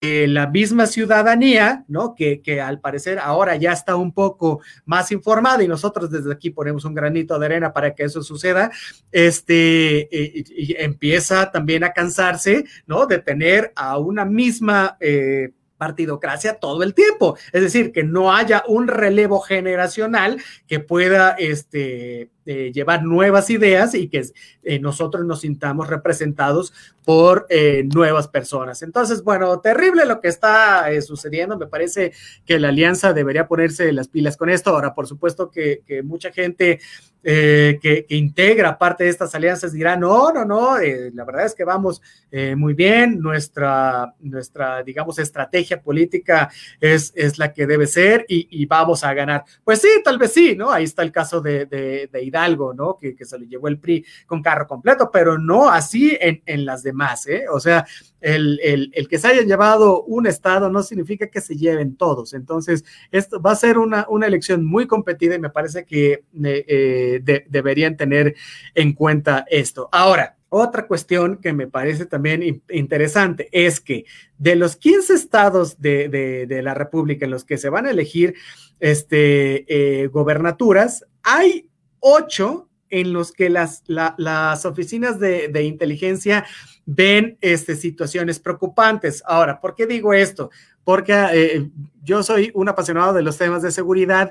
la 0.00 0.48
misma 0.48 0.86
ciudadanía, 0.86 1.84
¿no? 1.86 2.16
Que, 2.16 2.42
que, 2.42 2.60
al 2.60 2.80
parecer 2.80 3.20
ahora 3.20 3.54
ya 3.54 3.70
está 3.70 3.94
un 3.94 4.12
poco 4.12 4.60
más 4.84 5.12
informada 5.12 5.62
y 5.62 5.68
nosotros 5.68 6.10
desde 6.10 6.32
aquí 6.32 6.50
ponemos 6.50 6.84
un 6.84 6.94
granito 6.94 7.38
de 7.38 7.46
arena 7.46 7.72
para 7.72 7.94
que 7.94 8.02
eso 8.04 8.20
suceda, 8.20 8.72
este, 9.12 10.08
eh, 10.10 10.44
y 10.56 10.74
empieza 10.76 11.52
también 11.52 11.84
a 11.84 11.92
cansarse, 11.92 12.64
¿no? 12.86 13.06
De 13.06 13.18
tener 13.18 13.72
a 13.76 13.98
una 13.98 14.24
misma... 14.24 14.96
Eh, 15.00 15.52
partidocracia 15.82 16.60
todo 16.60 16.84
el 16.84 16.94
tiempo. 16.94 17.36
Es 17.52 17.60
decir, 17.60 17.90
que 17.90 18.04
no 18.04 18.32
haya 18.32 18.62
un 18.68 18.86
relevo 18.86 19.40
generacional 19.40 20.40
que 20.68 20.78
pueda 20.78 21.32
este, 21.32 22.30
eh, 22.44 22.72
llevar 22.72 23.04
nuevas 23.04 23.50
ideas 23.50 23.94
y 23.94 24.08
que 24.08 24.26
eh, 24.64 24.78
nosotros 24.80 25.24
nos 25.24 25.42
sintamos 25.42 25.88
representados 25.88 26.72
por 27.04 27.46
eh, 27.48 27.84
nuevas 27.94 28.28
personas. 28.28 28.82
Entonces, 28.82 29.22
bueno, 29.22 29.60
terrible 29.60 30.06
lo 30.06 30.20
que 30.20 30.28
está 30.28 30.86
sucediendo. 31.02 31.58
Me 31.58 31.66
parece 31.66 32.12
que 32.44 32.58
la 32.58 32.68
alianza 32.68 33.12
debería 33.12 33.46
ponerse 33.48 33.92
las 33.92 34.08
pilas 34.08 34.36
con 34.36 34.50
esto. 34.50 34.70
Ahora, 34.70 34.94
por 34.94 35.06
supuesto 35.06 35.50
que, 35.50 35.82
mucha 36.04 36.32
gente 36.32 36.80
eh, 37.24 37.78
que, 37.80 38.04
integra 38.08 38.76
parte 38.76 39.04
de 39.04 39.10
estas 39.10 39.34
alianzas 39.34 39.72
dirá, 39.72 39.96
no, 39.96 40.32
no, 40.32 40.44
no, 40.44 40.78
eh, 40.78 41.12
la 41.14 41.24
verdad 41.24 41.46
es 41.46 41.54
que 41.54 41.62
vamos 41.64 42.02
eh, 42.32 42.56
muy 42.56 42.74
bien, 42.74 43.20
nuestra, 43.20 44.12
nuestra, 44.20 44.82
digamos, 44.82 45.20
estrategia 45.20 45.80
política 45.80 46.50
es, 46.80 47.12
es 47.14 47.38
la 47.38 47.52
que 47.52 47.66
debe 47.66 47.86
ser 47.86 48.24
y, 48.28 48.66
vamos 48.66 49.04
a 49.04 49.12
ganar. 49.12 49.44
Pues 49.64 49.80
sí, 49.80 49.88
tal 50.02 50.18
vez 50.18 50.32
sí, 50.32 50.56
¿no? 50.56 50.70
Ahí 50.70 50.84
está 50.84 51.02
el 51.02 51.12
caso 51.12 51.40
de, 51.40 51.66
de, 51.66 52.08
Hidalgo, 52.32 52.72
¿no? 52.72 52.98
Que, 52.98 53.14
se 53.24 53.38
le 53.38 53.46
llevó 53.46 53.68
el 53.68 53.78
PRI 53.78 54.04
con 54.26 54.42
carro 54.42 54.66
completo, 54.66 55.10
pero 55.12 55.38
no 55.38 55.68
así 55.68 56.16
en, 56.20 56.64
las 56.64 56.82
demás, 56.82 57.26
¿eh? 57.26 57.44
O 57.52 57.60
sea, 57.60 57.86
el, 58.20 58.58
el, 58.62 59.08
que 59.08 59.18
se 59.18 59.28
hayan 59.28 59.46
llevado 59.46 60.02
un 60.04 60.26
estado 60.26 60.70
no 60.70 60.82
significa 60.82 61.28
que 61.28 61.40
se 61.40 61.56
lleven 61.56 61.96
todos. 61.96 62.34
Entonces, 62.34 62.84
esto 63.10 63.40
va 63.40 63.52
a 63.52 63.56
ser 63.56 63.78
una, 63.78 64.06
una 64.08 64.26
elección 64.26 64.64
muy 64.64 64.86
competida 64.86 65.34
y 65.34 65.40
me 65.40 65.50
parece 65.50 65.84
que 65.84 66.24
eh, 66.42 67.44
deberían 67.48 67.96
tener 67.96 68.34
en 68.74 68.92
cuenta 68.92 69.44
esto. 69.48 69.88
Ahora, 69.92 70.36
otra 70.54 70.86
cuestión 70.86 71.38
que 71.38 71.54
me 71.54 71.66
parece 71.66 72.04
también 72.04 72.62
interesante 72.68 73.48
es 73.52 73.80
que 73.80 74.04
de 74.36 74.54
los 74.54 74.76
15 74.76 75.14
estados 75.14 75.80
de, 75.80 76.10
de, 76.46 76.62
la 76.62 76.74
República 76.74 77.24
en 77.24 77.30
los 77.30 77.44
que 77.44 77.56
se 77.56 77.70
van 77.70 77.86
a 77.86 77.90
elegir 77.90 78.34
este, 78.78 79.64
eh, 80.02 80.08
gobernaturas, 80.08 81.06
hay 81.22 81.70
ocho 82.02 82.68
en 82.90 83.14
los 83.14 83.32
que 83.32 83.48
las, 83.48 83.82
las 83.86 84.66
oficinas 84.66 85.18
de, 85.18 85.62
inteligencia 85.64 86.44
ven 86.84 87.38
este, 87.40 87.74
situaciones 87.74 88.38
preocupantes. 88.38 89.22
Ahora, 89.26 89.58
¿por 89.58 89.74
qué 89.74 89.86
digo 89.86 90.12
esto? 90.12 90.50
Porque 90.84 91.14
eh, 91.32 91.70
yo 92.02 92.22
soy 92.22 92.50
un 92.54 92.68
apasionado 92.68 93.14
de 93.14 93.22
los 93.22 93.38
temas 93.38 93.62
de 93.62 93.70
seguridad 93.70 94.30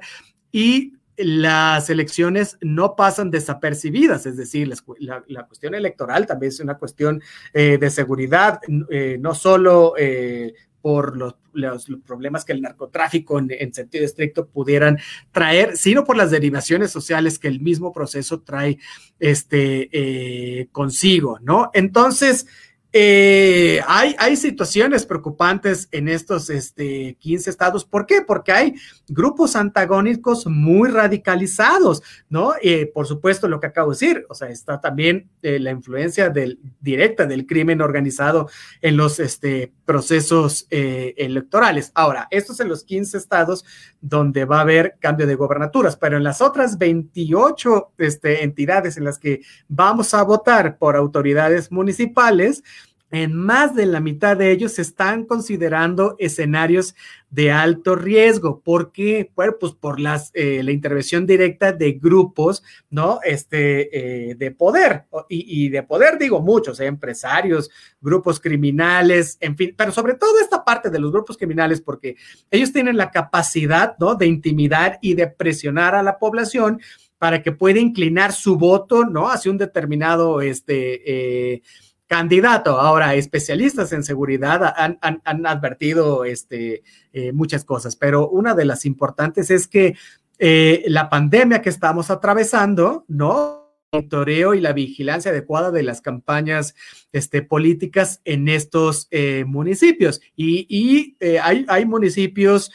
y 0.52 0.94
las 1.18 1.90
elecciones 1.90 2.58
no 2.62 2.96
pasan 2.96 3.32
desapercibidas, 3.32 4.26
es 4.26 4.38
decir, 4.38 4.72
la, 5.00 5.48
cuestión 5.48 5.74
electoral 5.74 6.26
también 6.26 6.50
es 6.50 6.60
una 6.60 6.78
cuestión 6.78 7.22
eh, 7.54 7.78
de 7.80 7.90
seguridad, 7.90 8.60
eh, 8.90 9.18
no 9.20 9.34
solo 9.34 9.96
por 10.82 11.18
los, 11.18 11.36
problemas 12.06 12.46
que 12.46 12.54
el 12.54 12.62
narcotráfico 12.62 13.40
en, 13.40 13.74
sentido 13.74 14.06
estricto 14.06 14.48
pudieran 14.48 14.98
traer, 15.32 15.78
sino 15.78 16.04
por 16.04 16.18
las 16.18 16.32
derivaciones 16.32 16.92
sociales 16.92 17.40
que 17.40 17.48
el 17.48 17.60
mismo 17.60 17.92
proceso 17.92 18.42
trae 18.42 18.80
este, 19.20 19.90
eh, 19.92 20.68
consigo, 20.72 21.40
¿no? 21.42 21.70
Entonces, 21.74 22.48
eh, 22.94 23.80
hay, 23.88 24.36
situaciones 24.36 25.06
preocupantes 25.06 25.88
en 25.92 26.10
estos 26.10 26.50
este, 26.50 27.16
15 27.20 27.50
estados. 27.50 27.86
¿Por 27.86 28.06
qué? 28.06 28.22
Porque 28.22 28.52
hay 28.52 28.76
grupos 29.08 29.56
antagónicos 29.56 30.46
muy 30.46 30.90
radicalizados, 30.90 32.04
¿no? 32.30 32.54
Eh, 32.62 32.92
por 32.94 33.08
supuesto, 33.08 33.48
lo 33.48 33.60
que 33.60 33.68
acabo 33.68 33.92
de 33.92 33.96
decir, 33.96 34.26
o 34.30 34.34
sea, 34.34 34.50
está 34.50 34.82
también 34.82 35.30
eh, 35.42 35.60
la 35.60 35.72
influencia 35.72 36.34
directa 36.82 37.26
del 37.26 37.46
crimen 37.46 37.82
organizado 37.82 38.50
en 38.82 38.98
los 38.98 39.20
este, 39.20 39.72
procesos 39.86 40.68
electorales. 40.70 41.92
Ahora, 41.94 42.28
estos 42.32 42.60
en 42.60 42.68
los 42.68 42.84
15 42.84 43.18
estados 43.18 43.64
donde 44.02 44.46
va 44.46 44.58
a 44.58 44.62
haber 44.62 44.98
cambio 45.00 45.28
de 45.28 45.36
gobernaturas, 45.36 45.96
pero 45.96 46.18
en 46.18 46.24
las 46.24 46.42
otras 46.42 46.78
28 46.78 47.92
este, 48.00 48.44
entidades 48.44 48.98
en 48.98 49.06
las 49.06 49.20
que 49.20 49.42
vamos 49.68 50.14
a 50.14 50.24
votar 50.24 50.78
por 50.78 50.96
autoridades 50.96 51.72
municipales, 51.72 52.64
en 53.12 53.36
más 53.36 53.76
de 53.76 53.86
la 53.86 54.00
mitad 54.00 54.38
de 54.38 54.52
ellos 54.52 54.74
se 54.74 54.82
están 54.82 55.26
considerando 55.26 56.16
escenarios 56.18 56.96
de 57.30 57.52
alto 57.52 57.96
riesgo. 57.96 58.62
¿Por 58.62 58.92
qué? 58.94 59.30
Pues 59.34 59.74
por 59.74 60.00
las, 60.00 60.32
eh, 60.34 60.64
la 60.64 60.72
intervención 60.72 61.26
directa 61.26 61.74
de 61.74 61.94
grupos, 61.94 62.64
¿no? 62.90 63.20
Este, 63.24 64.30
eh, 64.32 64.36
de 64.36 64.52
poder. 64.52 65.06
Y, 65.28 65.70
de 65.70 65.84
poder 65.84 66.18
digo 66.18 66.42
muchos, 66.42 66.80
¿eh? 66.80 66.86
empresarios, 66.86 67.70
grupos 68.00 68.40
criminales, 68.40 69.38
en 69.42 69.58
fin, 69.58 69.74
pero 69.78 69.92
sobre 69.92 70.14
todo 70.16 70.40
esta 70.40 70.64
parte 70.64 70.90
de 70.90 71.00
los 71.00 71.12
grupos 71.12 71.38
criminales, 71.38 71.82
porque 71.82 72.16
ellos 72.50 72.72
tienen 72.72 72.96
la 72.96 73.12
capacidad, 73.12 73.96
¿no? 74.00 74.16
De 74.16 74.26
intimidar 74.26 75.00
y 75.02 75.16
de 75.16 75.28
presionar 75.28 75.96
a 75.96 76.04
la 76.04 76.18
población 76.18 76.82
para 77.18 77.44
que 77.44 77.52
pueda 77.52 77.80
inclinar 77.80 78.32
su 78.32 78.58
voto, 78.58 79.06
¿no? 79.06 79.30
Hacia 79.30 79.52
un 79.52 79.58
determinado, 79.58 80.42
este, 80.42 81.62
candidato. 82.12 82.78
Ahora, 82.78 83.16
especialistas 83.16 83.94
en 83.94 84.04
seguridad 84.04 84.62
han, 84.78 85.46
advertido 85.48 86.26
este, 86.26 86.84
eh, 87.14 87.32
muchas 87.32 87.64
cosas, 87.64 87.96
pero 87.96 88.28
una 88.28 88.54
de 88.54 88.66
las 88.66 88.86
importantes 88.86 89.50
es 89.50 89.66
que 89.66 89.96
eh, 90.38 90.84
la 90.88 91.10
pandemia 91.10 91.62
que 91.62 91.70
estamos 91.70 92.12
atravesando, 92.12 93.06
¿no? 93.08 93.62
monitoreo 93.94 94.54
y 94.54 94.60
la 94.60 94.74
vigilancia 94.74 95.32
adecuada 95.32 95.72
de 95.72 95.84
las 95.84 96.02
campañas 96.02 96.76
este, 97.14 97.44
políticas 97.44 98.20
en 98.26 98.50
estos 98.50 99.08
eh, 99.12 99.46
municipios. 99.48 100.20
Y, 100.36 101.16
hay, 101.42 101.66
hay, 101.70 101.86
municipios 101.86 102.72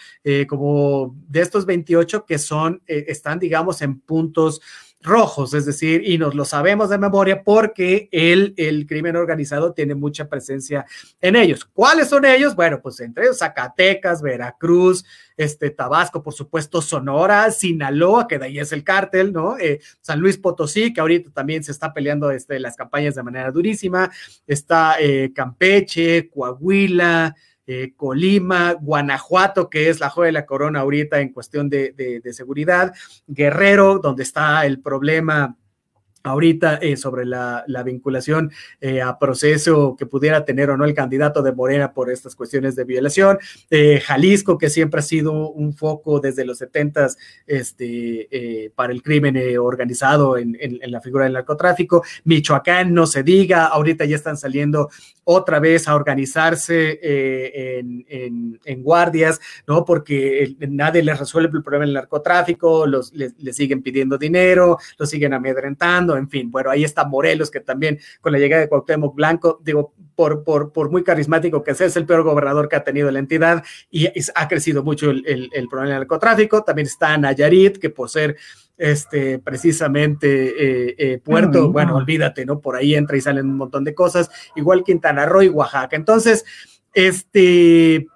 como 0.48 1.14
de 1.28 1.40
estos 1.40 1.66
28 1.66 2.24
que 2.24 2.38
son, 2.38 2.82
están, 2.86 3.38
digamos, 3.38 3.82
en 3.82 4.00
puntos 4.00 4.60
rojos, 5.06 5.54
es 5.54 5.64
decir, 5.64 6.02
y 6.04 6.18
nos 6.18 6.34
lo 6.34 6.44
sabemos 6.44 6.90
de 6.90 6.98
memoria 6.98 7.42
porque 7.42 8.08
el, 8.12 8.52
el 8.56 8.86
crimen 8.86 9.16
organizado 9.16 9.72
tiene 9.72 9.94
mucha 9.94 10.28
presencia 10.28 10.84
en 11.20 11.36
ellos. 11.36 11.64
¿Cuáles 11.64 12.08
son 12.08 12.24
ellos? 12.24 12.54
Bueno, 12.54 12.80
pues 12.82 13.00
entre 13.00 13.24
ellos 13.24 13.38
Zacatecas, 13.38 14.20
Veracruz, 14.20 15.04
este, 15.36 15.70
Tabasco, 15.70 16.22
por 16.22 16.34
supuesto, 16.34 16.82
Sonora, 16.82 17.50
Sinaloa, 17.50 18.26
que 18.26 18.38
de 18.38 18.46
ahí 18.46 18.58
es 18.58 18.72
el 18.72 18.84
cártel, 18.84 19.32
¿no? 19.32 19.56
Eh, 19.58 19.80
San 20.00 20.20
Luis 20.20 20.38
Potosí, 20.38 20.92
que 20.92 21.00
ahorita 21.00 21.30
también 21.30 21.62
se 21.62 21.72
está 21.72 21.92
peleando 21.94 22.30
este, 22.30 22.58
las 22.58 22.76
campañas 22.76 23.14
de 23.14 23.22
manera 23.22 23.50
durísima, 23.50 24.10
está 24.46 24.96
eh, 25.00 25.32
Campeche, 25.34 26.28
Coahuila, 26.28 27.34
eh, 27.66 27.92
Colima, 27.96 28.72
Guanajuato, 28.74 29.68
que 29.68 29.88
es 29.88 30.00
la 30.00 30.10
joya 30.10 30.26
de 30.26 30.32
la 30.32 30.46
corona 30.46 30.80
ahorita 30.80 31.20
en 31.20 31.32
cuestión 31.32 31.68
de, 31.68 31.92
de 31.92 32.32
seguridad, 32.32 32.92
Guerrero, 33.26 33.98
donde 33.98 34.22
está 34.22 34.64
el 34.66 34.80
problema 34.80 35.56
ahorita 36.26 36.76
eh, 36.76 36.96
sobre 36.96 37.24
la, 37.24 37.64
vinculación 37.84 38.50
eh, 38.80 39.00
a 39.00 39.18
proceso 39.18 39.94
que 39.96 40.06
pudiera 40.06 40.44
tener 40.44 40.70
o 40.70 40.76
no 40.76 40.84
el 40.84 40.94
candidato 40.94 41.42
de 41.42 41.52
Morena 41.52 41.92
por 41.92 42.10
estas 42.10 42.34
cuestiones 42.34 42.74
de 42.74 42.84
violación, 42.84 43.38
eh, 43.70 44.00
Jalisco, 44.04 44.58
que 44.58 44.68
siempre 44.68 45.00
ha 45.00 45.02
sido 45.02 45.50
un 45.50 45.72
foco 45.72 46.18
desde 46.18 46.44
los 46.44 46.58
70 46.58 47.08
este, 47.46 48.72
para 48.74 48.92
el 48.92 49.02
crimen 49.02 49.36
organizado 49.58 50.36
en, 50.36 50.56
la 50.86 51.00
figura 51.00 51.24
del 51.24 51.34
narcotráfico, 51.34 52.02
Michoacán, 52.24 52.92
no 52.92 53.06
se 53.06 53.22
diga, 53.22 53.66
ahorita 53.66 54.04
ya 54.04 54.16
están 54.16 54.36
saliendo 54.36 54.88
otra 55.24 55.60
vez 55.60 55.86
a 55.86 55.94
organizarse 55.94 56.98
en, 57.02 58.82
guardias, 58.82 59.40
¿no? 59.66 59.84
Porque 59.84 60.56
nadie 60.68 61.02
les 61.02 61.18
resuelve 61.18 61.56
el 61.56 61.62
problema 61.62 61.84
del 61.84 61.94
narcotráfico, 61.94 62.86
los, 62.86 63.12
les 63.12 63.56
siguen 63.56 63.82
pidiendo 63.82 64.18
dinero, 64.18 64.78
los 64.98 65.08
siguen 65.08 65.34
amedrentando, 65.34 66.15
en 66.18 66.28
fin, 66.28 66.50
bueno, 66.50 66.70
ahí 66.70 66.84
está 66.84 67.04
Morelos, 67.04 67.50
que 67.50 67.60
también 67.60 67.98
con 68.20 68.32
la 68.32 68.38
llegada 68.38 68.62
de 68.62 68.68
Cuauhtémoc 68.68 69.14
Blanco, 69.14 69.60
digo, 69.62 69.94
por, 70.14 70.44
por, 70.44 70.72
por 70.72 70.90
muy 70.90 71.04
carismático 71.04 71.62
que 71.62 71.74
sea, 71.74 71.86
es 71.86 71.96
el 71.96 72.06
peor 72.06 72.22
gobernador 72.22 72.68
que 72.68 72.76
ha 72.76 72.84
tenido 72.84 73.10
la 73.10 73.18
entidad 73.18 73.64
y 73.90 74.08
ha 74.34 74.48
crecido 74.48 74.82
mucho 74.82 75.10
el, 75.10 75.50
el, 75.52 75.68
problema 75.68 75.90
del 75.90 76.00
narcotráfico. 76.00 76.64
También 76.64 76.86
está 76.86 77.16
Nayarit, 77.18 77.78
que 77.78 77.90
por 77.90 78.08
ser 78.08 78.36
este, 78.78 79.38
precisamente 79.38 80.88
eh, 80.88 80.94
eh, 80.98 81.18
Puerto, 81.18 81.70
bueno, 81.70 81.96
olvídate, 81.96 82.44
¿no? 82.44 82.60
Por 82.60 82.76
ahí 82.76 82.94
entra 82.94 83.16
y 83.16 83.20
salen 83.20 83.46
un 83.46 83.56
montón 83.56 83.84
de 83.84 83.94
cosas, 83.94 84.30
igual 84.54 84.84
Quintana 84.84 85.26
Roo 85.26 85.42
y 85.42 85.48
Oaxaca. 85.48 85.96
Entonces, 85.96 86.44
este, 86.92 88.06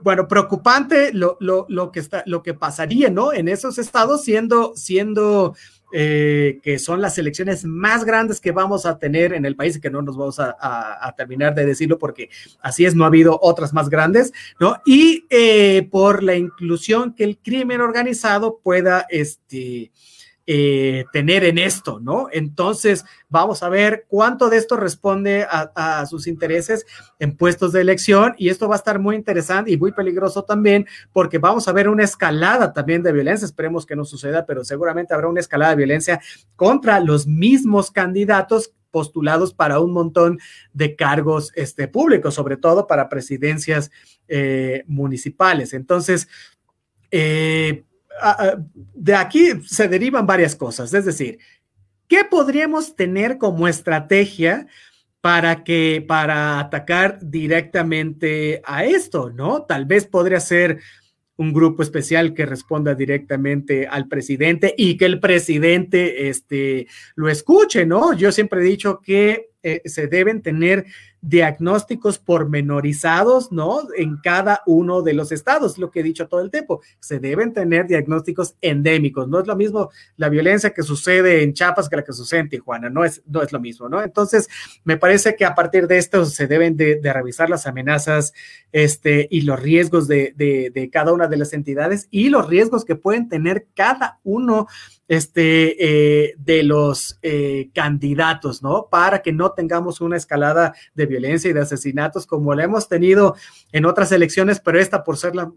bueno, 0.00 0.28
preocupante 0.28 1.12
lo, 1.12 1.36
lo, 1.40 1.66
lo, 1.68 1.90
que 1.92 2.00
está, 2.00 2.22
lo 2.26 2.42
que 2.42 2.54
pasaría, 2.54 3.10
¿no? 3.10 3.32
En 3.32 3.48
esos 3.48 3.78
estados 3.78 4.22
siendo, 4.22 4.74
siendo 4.76 5.54
eh, 5.92 6.58
que 6.62 6.78
son 6.78 7.00
las 7.00 7.18
elecciones 7.18 7.64
más 7.64 8.04
grandes 8.04 8.40
que 8.40 8.52
vamos 8.52 8.86
a 8.86 8.98
tener 8.98 9.32
en 9.34 9.44
el 9.44 9.56
país 9.56 9.78
que 9.78 9.90
no 9.90 10.02
nos 10.02 10.16
vamos 10.16 10.38
a, 10.38 11.14
terminar 11.16 11.54
de 11.54 11.66
decirlo 11.66 11.98
porque 11.98 12.30
así 12.60 12.86
es, 12.86 12.94
no 12.94 13.04
ha 13.04 13.08
habido 13.08 13.38
otras 13.42 13.72
más 13.72 13.90
grandes, 13.90 14.32
¿no? 14.58 14.80
Y 14.86 15.26
eh, 15.28 15.86
por 15.90 16.22
la 16.22 16.34
inclusión 16.34 17.14
que 17.14 17.24
el 17.24 17.38
crimen 17.38 17.80
organizado 17.80 18.60
pueda, 18.62 19.06
este, 19.10 19.92
eh, 20.46 21.04
tener 21.12 21.44
en 21.44 21.58
esto, 21.58 22.00
¿no? 22.00 22.26
Entonces, 22.32 23.04
vamos 23.28 23.62
a 23.62 23.68
ver 23.68 24.06
cuánto 24.08 24.50
de 24.50 24.56
esto 24.56 24.76
responde 24.76 25.46
a, 25.48 26.04
sus 26.06 26.26
intereses 26.26 26.84
en 27.20 27.36
puestos 27.36 27.72
de 27.72 27.80
elección 27.80 28.34
y 28.38 28.48
esto 28.48 28.68
va 28.68 28.74
a 28.74 28.78
estar 28.78 28.98
muy 28.98 29.14
interesante 29.14 29.70
y 29.70 29.76
muy 29.76 29.92
peligroso 29.92 30.42
también 30.42 30.86
porque 31.12 31.38
vamos 31.38 31.68
a 31.68 31.72
ver 31.72 31.88
una 31.88 32.02
escalada 32.02 32.72
también 32.72 33.04
de 33.04 33.12
violencia, 33.12 33.46
esperemos 33.46 33.86
que 33.86 33.94
no 33.94 34.04
suceda, 34.04 34.44
pero 34.44 34.64
seguramente 34.64 35.14
habrá 35.14 35.28
una 35.28 35.38
escalada 35.40 35.70
de 35.70 35.76
violencia 35.76 36.20
contra 36.56 36.98
los 36.98 37.26
mismos 37.26 37.92
candidatos 37.92 38.72
postulados 38.90 39.54
para 39.54 39.78
un 39.78 39.92
montón 39.92 40.38
de 40.72 40.96
cargos 40.96 41.52
este, 41.54 41.86
públicos, 41.86 42.34
sobre 42.34 42.56
todo 42.56 42.86
para 42.86 43.08
presidencias 43.08 43.90
eh, 44.26 44.82
municipales. 44.86 45.72
Entonces, 45.72 46.28
eh, 47.12 47.84
de 48.94 49.14
aquí 49.14 49.48
se 49.66 49.88
derivan 49.88 50.26
varias 50.26 50.54
cosas, 50.54 50.92
es 50.94 51.04
decir, 51.04 51.38
¿qué 52.08 52.24
podríamos 52.24 52.94
tener 52.94 53.38
como 53.38 53.68
estrategia 53.68 54.66
para 55.20 55.62
que 55.62 56.04
para 56.06 56.58
atacar 56.58 57.18
directamente 57.22 58.60
a 58.64 58.84
esto, 58.84 59.30
¿no? 59.30 59.62
Tal 59.62 59.86
vez 59.86 60.04
podría 60.04 60.40
ser 60.40 60.80
un 61.36 61.52
grupo 61.52 61.82
especial 61.82 62.34
que 62.34 62.44
responda 62.44 62.94
directamente 62.94 63.86
al 63.86 64.08
presidente 64.08 64.74
y 64.76 64.96
que 64.96 65.06
el 65.06 65.20
presidente 65.20 66.28
este, 66.28 66.86
lo 67.14 67.28
escuche, 67.28 67.86
¿no? 67.86 68.12
Yo 68.12 68.32
siempre 68.32 68.60
he 68.60 68.64
dicho 68.64 69.00
que 69.00 69.51
eh, 69.62 69.82
se 69.84 70.08
deben 70.08 70.42
tener 70.42 70.86
diagnósticos 71.20 72.18
pormenorizados, 72.18 73.52
¿no? 73.52 73.82
En 73.96 74.16
cada 74.16 74.62
uno 74.66 75.02
de 75.02 75.14
los 75.14 75.30
estados, 75.30 75.78
lo 75.78 75.92
que 75.92 76.00
he 76.00 76.02
dicho 76.02 76.26
todo 76.26 76.40
el 76.40 76.50
tiempo. 76.50 76.82
Se 76.98 77.20
deben 77.20 77.52
tener 77.52 77.86
diagnósticos 77.86 78.56
endémicos. 78.60 79.28
No 79.28 79.38
es 79.38 79.46
lo 79.46 79.54
mismo 79.54 79.90
la 80.16 80.28
violencia 80.28 80.70
que 80.70 80.82
sucede 80.82 81.44
en 81.44 81.54
Chiapas 81.54 81.88
que 81.88 81.94
la 81.94 82.02
que 82.02 82.12
sucede 82.12 82.40
en 82.40 82.48
Tijuana. 82.48 82.90
No 82.90 83.04
es, 83.04 83.22
no 83.24 83.40
es 83.40 83.52
lo 83.52 83.60
mismo, 83.60 83.88
¿no? 83.88 84.02
Entonces, 84.02 84.48
me 84.82 84.96
parece 84.96 85.36
que 85.36 85.44
a 85.44 85.54
partir 85.54 85.86
de 85.86 85.98
esto 85.98 86.24
se 86.24 86.48
deben 86.48 86.76
de, 86.76 87.00
revisar 87.12 87.48
las 87.48 87.66
amenazas 87.66 88.32
este, 88.72 89.28
y 89.30 89.42
los 89.42 89.60
riesgos 89.60 90.08
de, 90.08 90.32
de 90.36 90.90
cada 90.90 91.12
una 91.12 91.28
de 91.28 91.36
las 91.36 91.52
entidades 91.52 92.08
y 92.10 92.30
los 92.30 92.48
riesgos 92.48 92.84
que 92.84 92.96
pueden 92.96 93.28
tener 93.28 93.68
cada 93.74 94.18
uno 94.24 94.66
este, 95.12 95.76
eh, 96.24 96.34
de 96.38 96.62
los 96.62 97.18
eh, 97.20 97.68
candidatos, 97.74 98.62
¿no? 98.62 98.88
Para 98.90 99.20
que 99.20 99.30
no 99.30 99.52
tengamos 99.52 100.00
una 100.00 100.16
escalada 100.16 100.72
de 100.94 101.04
violencia 101.04 101.50
y 101.50 101.52
de 101.52 101.60
asesinatos 101.60 102.26
como 102.26 102.54
la 102.54 102.64
hemos 102.64 102.88
tenido 102.88 103.36
en 103.72 103.84
otras 103.84 104.10
elecciones, 104.12 104.58
pero 104.58 104.80
esta 104.80 105.04
por 105.04 105.18
ser 105.18 105.34
la, 105.36 105.52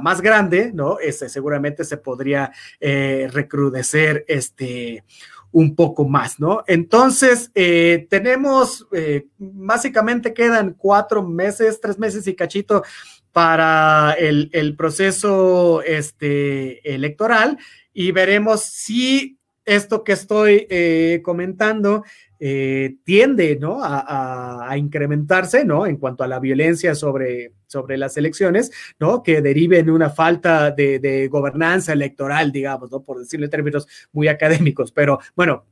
más 0.00 0.22
grande, 0.22 0.72
¿no? 0.72 0.98
Este, 1.00 1.28
seguramente 1.28 1.84
se 1.84 1.98
podría 1.98 2.50
eh, 2.80 3.28
recrudecer 3.30 4.24
este, 4.26 5.04
un 5.52 5.76
poco 5.76 6.08
más, 6.08 6.40
¿no? 6.40 6.64
Entonces, 6.66 7.50
tenemos, 7.52 8.88
básicamente 9.36 10.32
quedan 10.32 10.72
cuatro 10.72 11.22
meses, 11.22 11.78
tres 11.78 11.98
meses 11.98 12.26
y 12.26 12.34
cachito 12.34 12.82
para 13.34 14.12
el, 14.16 14.48
el 14.52 14.76
proceso 14.76 15.82
este, 15.82 16.94
electoral 16.94 17.58
y 17.92 18.12
veremos 18.12 18.62
si 18.62 19.40
esto 19.64 20.04
que 20.04 20.12
estoy 20.12 20.68
eh, 20.70 21.20
comentando 21.24 22.04
eh, 22.38 22.94
tiende 23.02 23.56
¿no? 23.60 23.80
A, 23.82 24.72
incrementarse 24.76 25.64
¿no? 25.64 25.84
en 25.84 25.96
cuanto 25.96 26.22
a 26.22 26.28
la 26.28 26.38
violencia 26.38 26.94
sobre, 26.94 27.54
sobre 27.66 27.98
las 27.98 28.16
elecciones, 28.16 28.70
¿no? 29.00 29.24
que 29.24 29.42
derive 29.42 29.80
en 29.80 29.90
una 29.90 30.10
falta 30.10 30.70
de, 30.70 31.00
de 31.00 31.26
gobernanza 31.26 31.92
electoral, 31.92 32.52
digamos, 32.52 32.92
¿no? 32.92 33.02
por 33.02 33.18
decirlo 33.18 33.46
en 33.46 33.50
términos 33.50 33.88
muy 34.12 34.28
académicos. 34.28 34.92
Pero 34.92 35.18
bueno, 35.34 35.64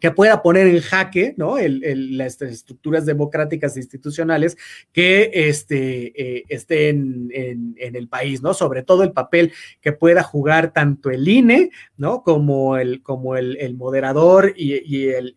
que 0.00 0.10
pueda 0.10 0.42
poner 0.42 0.66
en 0.66 0.80
jaque 0.80 1.34
¿no? 1.36 1.56
las 1.58 2.40
estructuras 2.42 3.06
democráticas 3.06 3.76
e 3.76 3.80
institucionales 3.80 4.56
que 4.92 5.30
este, 5.32 6.38
eh, 6.38 6.44
estén 6.48 7.30
en, 7.32 7.76
el 7.76 8.08
país, 8.08 8.42
¿no? 8.42 8.54
Sobre 8.54 8.82
todo 8.82 9.02
el 9.02 9.12
papel 9.12 9.52
que 9.80 9.92
pueda 9.92 10.22
jugar 10.22 10.72
tanto 10.72 11.10
el 11.10 11.26
INE, 11.28 11.70
¿no? 11.96 12.22
Como 12.22 12.76
el, 12.76 13.02
como 13.02 13.36
el, 13.36 13.74
moderador 13.74 14.54
y, 14.56 15.08
el, 15.08 15.36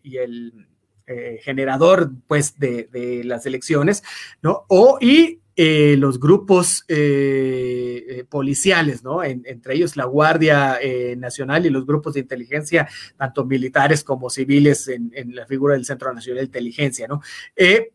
generador, 1.42 2.10
pues, 2.26 2.58
de, 2.58 2.88
de, 2.92 3.24
las 3.24 3.44
elecciones, 3.46 4.02
¿no? 4.42 4.64
O, 4.68 4.98
y 5.00 5.40
eh, 5.56 5.94
los 5.98 6.18
grupos 6.18 6.84
eh, 6.88 8.04
eh, 8.08 8.24
policiales, 8.28 9.04
¿no? 9.04 9.22
entre 9.22 9.74
ellos 9.74 9.96
la 9.96 10.04
Guardia 10.04 10.80
Nacional 11.16 11.64
y 11.64 11.70
los 11.70 11.86
grupos 11.86 12.14
de 12.14 12.20
inteligencia, 12.20 12.88
tanto 13.16 13.44
militares 13.44 14.02
como 14.02 14.30
civiles, 14.30 14.88
en, 14.88 15.12
la 15.34 15.46
figura 15.46 15.74
del 15.74 15.84
Centro 15.84 16.12
Nacional 16.12 16.40
de 16.40 16.46
Inteligencia, 16.46 17.06
¿no? 17.06 17.20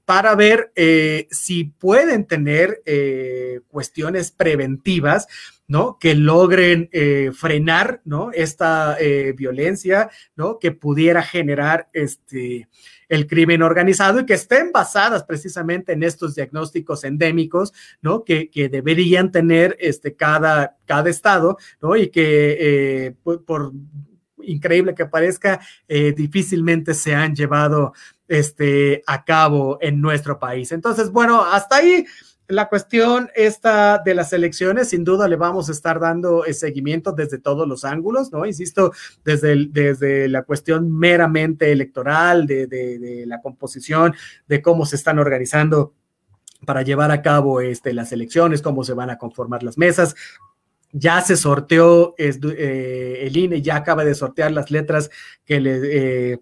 para 0.06 0.36
ver 0.36 0.72
si 1.30 1.66
pueden 1.66 2.26
tener 2.26 2.82
cuestiones 3.68 4.32
preventivas. 4.32 5.28
¿No? 5.70 5.98
Que 5.98 6.16
logren 6.16 6.90
frenar, 7.34 8.02
¿no? 8.04 8.32
Esta 8.34 8.98
violencia, 9.38 10.10
¿no? 10.36 10.60
Que 10.60 10.74
pudiera 10.74 11.24
generar 11.24 11.88
este, 11.94 12.68
el 13.10 13.26
crimen 13.26 13.64
organizado 13.64 14.20
y 14.20 14.26
que 14.26 14.36
estén 14.36 14.72
basadas 14.72 15.24
precisamente 15.24 15.94
en 15.94 16.04
estos 16.04 16.36
diagnósticos 16.36 17.04
endémicos, 17.04 17.74
¿no? 18.02 18.24
Que, 18.24 18.50
deberían 18.72 19.32
tener 19.32 19.76
este, 19.80 20.16
cada, 20.16 20.78
cada 20.86 21.10
estado, 21.10 21.58
¿no? 21.82 21.98
Y 21.98 22.10
que 22.10 22.58
eh, 23.08 23.16
por, 23.24 23.74
increíble 24.44 24.94
que 24.94 25.08
parezca, 25.08 25.60
eh, 25.88 26.14
difícilmente 26.16 26.94
se 26.94 27.16
han 27.16 27.36
llevado 27.36 27.94
este, 28.28 29.02
a 29.08 29.26
cabo 29.26 29.80
en 29.82 30.00
nuestro 30.00 30.40
país. 30.40 30.72
Entonces, 30.72 31.12
bueno, 31.12 31.44
hasta 31.44 31.78
ahí 31.78 32.06
la 32.50 32.68
cuestión 32.68 33.30
esta 33.36 34.00
de 34.04 34.16
las 34.16 34.34
elecciones, 34.34 34.90
sin 34.90 35.04
duda 35.04 35.28
le 35.28 35.36
vamos 35.36 35.70
a 35.70 35.72
estar 35.72 36.00
dando 36.00 36.46
eh, 36.46 36.54
seguimiento 36.54 37.12
desde 37.12 37.38
todos 37.38 37.68
los 37.68 37.86
ángulos, 37.86 38.32
¿no? 38.32 38.44
Insisto, 38.44 38.92
desde, 39.24 39.68
desde 39.70 40.28
la 40.28 40.42
cuestión 40.42 40.92
meramente 40.92 41.72
electoral, 41.72 42.48
de, 42.48 43.24
la 43.28 43.40
composición, 43.40 44.16
de 44.48 44.64
cómo 44.64 44.88
se 44.88 44.96
están 44.96 45.20
organizando 45.20 45.94
para 46.66 46.82
llevar 46.82 47.12
a 47.12 47.22
cabo 47.22 47.62
este, 47.62 47.94
las 47.94 48.12
elecciones, 48.12 48.64
cómo 48.64 48.84
se 48.84 48.94
van 48.94 49.12
a 49.12 49.20
conformar 49.20 49.62
las 49.62 49.78
mesas, 49.78 50.16
ya 50.92 51.22
se 51.22 51.38
sorteó 51.38 52.16
eh, 52.18 53.20
el 53.22 53.38
INE, 53.38 53.62
ya 53.62 53.76
acaba 53.76 54.04
de 54.04 54.16
sortear 54.16 54.52
las 54.52 54.72
letras 54.72 55.12
que 55.46 55.60
le 55.60 56.32
eh, 56.32 56.40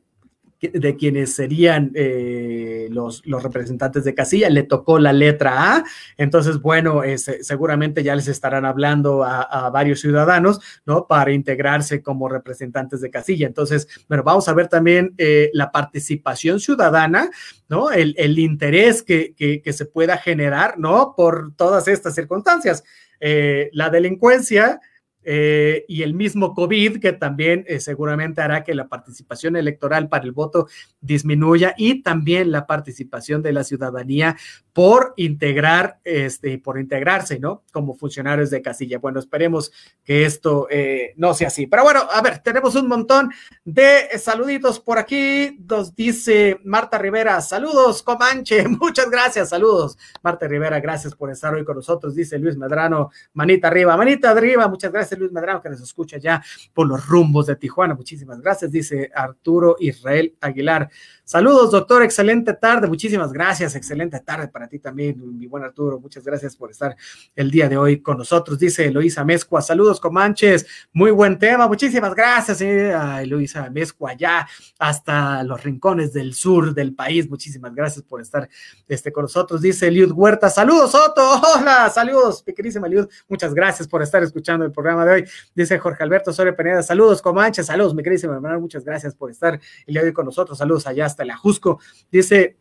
de 0.59 0.95
quienes 0.95 1.35
serían 1.35 1.91
eh, 1.93 2.87
los, 2.89 3.25
los, 3.25 3.43
representantes 3.43 4.03
de 4.03 4.15
casilla, 4.15 4.49
le 4.49 4.63
tocó 4.63 4.97
la 4.97 5.13
letra 5.13 5.75
A, 5.75 5.83
entonces, 6.17 6.59
bueno, 6.59 7.01
seguramente 7.17 8.03
ya 8.03 8.15
les 8.15 8.27
estarán 8.27 8.65
hablando 8.65 9.23
a, 9.23 9.69
varios 9.69 9.99
ciudadanos, 9.99 10.59
¿no? 10.85 11.07
Para 11.07 11.31
integrarse 11.31 12.01
como 12.01 12.29
representantes 12.29 13.01
de 13.01 13.11
casilla. 13.11 13.47
Entonces, 13.47 13.87
bueno, 14.07 14.23
vamos 14.23 14.47
a 14.47 14.53
ver 14.53 14.67
también 14.67 15.13
eh, 15.17 15.49
la 15.53 15.71
participación 15.71 16.59
ciudadana, 16.59 17.29
¿no? 17.69 17.91
El, 17.91 18.15
el 18.17 18.39
interés 18.39 19.03
que, 19.03 19.33
que, 19.35 19.73
se 19.73 19.85
pueda 19.85 20.17
generar, 20.17 20.79
¿no? 20.79 21.13
Por 21.15 21.53
todas 21.55 21.87
estas 21.87 22.15
circunstancias. 22.15 22.83
Eh, 23.19 23.69
la 23.73 23.89
delincuencia, 23.89 24.79
eh, 25.29 25.83
y 25.89 26.03
el 26.03 26.13
mismo 26.13 26.53
COVID 26.53 27.01
que 27.01 27.11
también 27.11 27.65
eh, 27.67 27.81
seguramente 27.81 28.39
hará 28.39 28.63
que 28.63 28.73
la 28.73 28.87
participación 28.87 29.57
electoral 29.57 30.07
para 30.07 30.23
el 30.23 30.31
voto 30.31 30.69
disminuya 31.01 31.75
y 31.77 32.01
también 32.01 32.49
la 32.49 32.65
participación 32.65 33.41
de 33.41 33.51
la 33.51 33.65
ciudadanía 33.65 34.37
por 34.71 35.13
integrar, 35.17 35.99
este, 36.05 36.59
por 36.59 36.79
integrarse, 36.79 37.39
¿no? 37.39 37.63
Como 37.73 37.95
funcionarios 37.95 38.51
de 38.51 38.61
casilla. 38.61 38.99
Bueno, 38.99 39.19
esperemos 39.19 39.73
que 40.05 40.23
esto 40.23 40.67
eh, 40.69 41.13
no 41.17 41.33
sea 41.33 41.49
así. 41.49 41.67
Pero 41.67 41.83
bueno, 41.83 42.07
a 42.09 42.21
ver, 42.21 42.39
tenemos 42.39 42.75
un 42.75 42.87
montón 42.87 43.29
de 43.65 44.17
saluditos 44.17 44.79
por 44.79 44.97
aquí. 44.97 45.59
Nos 45.67 45.93
dice 45.93 46.61
Marta 46.63 46.97
Rivera, 46.97 47.41
saludos, 47.41 48.01
Comanche, 48.01 48.65
muchas 48.79 49.09
gracias, 49.09 49.49
saludos. 49.49 49.97
Marta 50.23 50.47
Rivera, 50.47 50.79
gracias 50.79 51.13
por 51.13 51.31
estar 51.31 51.53
hoy 51.53 51.65
con 51.65 51.75
nosotros, 51.75 52.15
dice 52.15 52.39
Luis 52.39 52.55
Medrano, 52.55 53.09
manita 53.33 53.67
arriba, 53.67 53.97
manita 53.97 54.31
arriba, 54.31 54.69
muchas 54.69 54.93
gracias 54.93 55.16
Luis 55.17 55.31
Medrano, 55.31 55.61
que 55.61 55.69
nos 55.69 55.81
escucha 55.81 56.17
ya 56.17 56.43
por 56.73 56.87
los 56.87 57.05
rumbos 57.07 57.47
de 57.47 57.55
Tijuana. 57.55 57.93
Muchísimas 57.93 58.41
gracias, 58.41 58.71
dice 58.71 59.11
Arturo 59.13 59.75
Israel 59.79 60.35
Aguilar. 60.41 60.89
Saludos, 61.23 61.71
doctor, 61.71 62.03
excelente 62.03 62.53
tarde. 62.53 62.87
Muchísimas 62.87 63.33
gracias, 63.33 63.75
excelente 63.75 64.17
tarde 64.21 64.47
para 64.47 64.67
ti 64.67 64.79
también, 64.79 65.37
mi 65.37 65.45
buen 65.45 65.61
Arturo. 65.61 65.99
Muchas 65.99 66.23
gracias 66.23 66.55
por 66.55 66.71
estar 66.71 66.95
el 67.35 67.51
día 67.51 67.67
de 67.67 67.75
hoy 67.75 68.01
con 68.01 68.17
nosotros. 68.17 68.57
Dice 68.57 68.85
Eloisa 68.85 69.25
Mezcua, 69.25 69.61
saludos, 69.61 69.99
Comanches. 69.99 70.65
Muy 70.93 71.11
buen 71.11 71.37
tema. 71.37 71.67
Muchísimas 71.67 72.15
gracias, 72.15 72.61
eh, 72.61 72.93
a 72.93 73.21
Eloisa 73.21 73.69
Mezcua, 73.69 74.13
ya 74.13 74.47
hasta 74.79 75.43
los 75.43 75.61
rincones 75.61 76.13
del 76.13 76.33
sur 76.33 76.73
del 76.73 76.95
país. 76.95 77.29
Muchísimas 77.29 77.75
gracias 77.75 78.05
por 78.05 78.21
estar 78.21 78.47
este, 78.87 79.11
con 79.11 79.23
nosotros. 79.23 79.61
Dice 79.61 79.87
Eliud 79.87 80.11
Huerta, 80.11 80.49
saludos, 80.49 80.91
Soto. 80.91 81.41
Hola, 81.57 81.89
saludos, 81.89 82.41
mi 82.47 82.53
querísima 82.53 82.87
Eliud. 82.87 83.07
Muchas 83.27 83.53
gracias 83.53 83.85
por 83.85 84.01
estar 84.01 84.23
escuchando 84.23 84.65
el 84.65 84.71
programa 84.71 84.96
de 85.05 85.11
hoy. 85.11 85.25
Dice 85.55 85.77
Jorge 85.79 86.03
Alberto 86.03 86.33
Soria 86.33 86.55
Peneda, 86.55 86.83
saludos, 86.83 87.21
Comanches. 87.21 87.65
Saludos, 87.65 87.93
mi 87.95 88.03
querísima 88.03 88.35
hermana. 88.35 88.59
Muchas 88.59 88.83
gracias 88.83 89.15
por 89.15 89.31
estar 89.31 89.59
el 89.85 89.93
día 89.93 90.01
de 90.01 90.09
hoy 90.09 90.13
con 90.13 90.25
nosotros. 90.25 90.57
Saludos 90.57 90.87
allá 90.87 91.05
hasta 91.05 91.25
la 91.25 91.37
Jusco. 91.37 91.79
Dice 92.11 92.57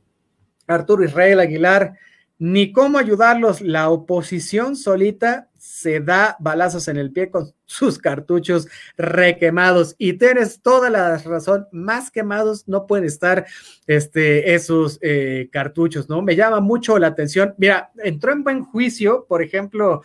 Arturo 0.67 1.05
Israel 1.05 1.41
Aguilar, 1.41 1.95
ni 2.39 2.71
cómo 2.73 2.99
ayudarlos, 2.99 3.63
la 3.63 3.89
oposición 3.89 4.77
solita 4.77 5.49
se 5.57 6.01
da 6.01 6.37
balazos 6.39 6.87
en 6.87 6.97
el 6.97 7.11
pie 7.11 7.31
con 7.31 7.53
sus 7.65 7.99
cartuchos 7.99 8.69
requemados 8.97 9.97
y 9.99 10.13
tienes 10.13 10.61
toda 10.61 10.91
la 10.91 11.19
razón, 11.19 11.67
más 11.73 12.11
quemados 12.11 12.69
no 12.69 12.87
pueden 12.87 13.07
estar 13.07 13.47
este, 13.87 14.55
esos 14.55 14.99
eh, 15.03 15.49
cartuchos, 15.51 16.09
¿no? 16.09 16.23
Me 16.23 16.37
llama 16.37 16.61
mucho 16.61 16.99
la 16.99 17.09
atención. 17.09 17.55
Mira, 17.59 17.91
entró 18.05 18.33
en 18.33 18.45
buen 18.45 18.65
juicio, 18.65 19.27
por 19.29 19.43
ejemplo, 19.43 20.03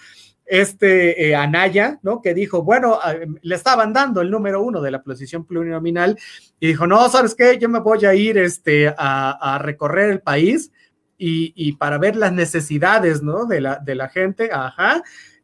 este 0.51 1.29
eh, 1.29 1.33
Anaya, 1.33 1.97
¿no? 2.03 2.21
Que 2.21 2.33
dijo, 2.33 2.61
bueno, 2.61 2.99
le 3.41 3.55
estaban 3.55 3.93
dando 3.93 4.19
el 4.19 4.29
número 4.29 4.61
uno 4.61 4.81
de 4.81 4.91
la 4.91 5.01
posición 5.01 5.45
plurinominal 5.45 6.19
y 6.59 6.67
dijo, 6.67 6.85
no, 6.85 7.07
¿sabes 7.07 7.35
qué? 7.35 7.57
Yo 7.57 7.69
me 7.69 7.79
voy 7.79 8.03
a 8.03 8.13
ir 8.13 8.37
este, 8.37 8.93
a, 8.97 9.57
recorrer 9.63 10.11
el 10.11 10.19
país 10.19 10.69
y, 11.17 11.71
para 11.77 11.97
ver 11.97 12.17
las 12.17 12.33
necesidades, 12.33 13.23
¿no? 13.23 13.45
De 13.45 13.61
la, 13.61 13.77
de 13.77 13.95
la 13.95 14.09
gente, 14.09 14.49
ajá, 14.51 15.01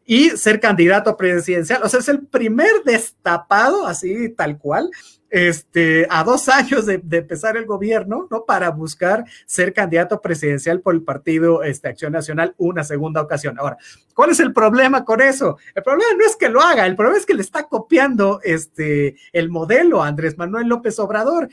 y 0.07 0.29
ser 0.31 0.61
candidato 0.61 1.17
presidencial. 1.17 1.83
O 1.83 1.89
sea, 1.89 1.99
es 1.99 2.07
el 2.07 2.25
primer 2.25 2.71
destapado, 2.85 3.85
así 3.85 4.29
tal 4.29 4.57
cual, 4.57 4.89
este, 5.29 6.07
a 6.09 6.23
dos 6.23 6.47
años 6.49 6.85
de, 6.85 7.03
empezar 7.11 7.57
el 7.57 7.65
gobierno, 7.65 8.25
¿no? 8.31 8.45
Para 8.45 8.71
buscar 8.71 9.25
ser 9.45 9.73
candidato 9.73 10.21
presidencial 10.21 10.79
por 10.79 10.95
el 10.95 11.03
partido 11.03 11.61
este, 11.61 11.89
Acción 11.89 12.13
Nacional 12.13 12.55
una 12.57 12.85
segunda 12.85 13.21
ocasión. 13.21 13.59
Ahora, 13.59 13.77
¿cuál 14.15 14.31
es 14.31 14.39
el 14.39 14.53
problema 14.53 15.03
con 15.03 15.21
eso? 15.21 15.57
El 15.75 15.83
problema 15.83 16.13
no 16.17 16.25
es 16.25 16.37
que 16.37 16.47
lo 16.47 16.61
haga, 16.61 16.85
el 16.85 16.95
problema 16.95 17.17
es 17.17 17.25
que 17.25 17.33
le 17.33 17.41
está 17.41 17.67
copiando 17.67 18.39
este, 18.43 19.17
el 19.33 19.49
modelo 19.49 20.01
a 20.01 20.07
Andrés 20.07 20.37
Manuel 20.37 20.67
López 20.67 20.97
Obrador. 20.99 21.49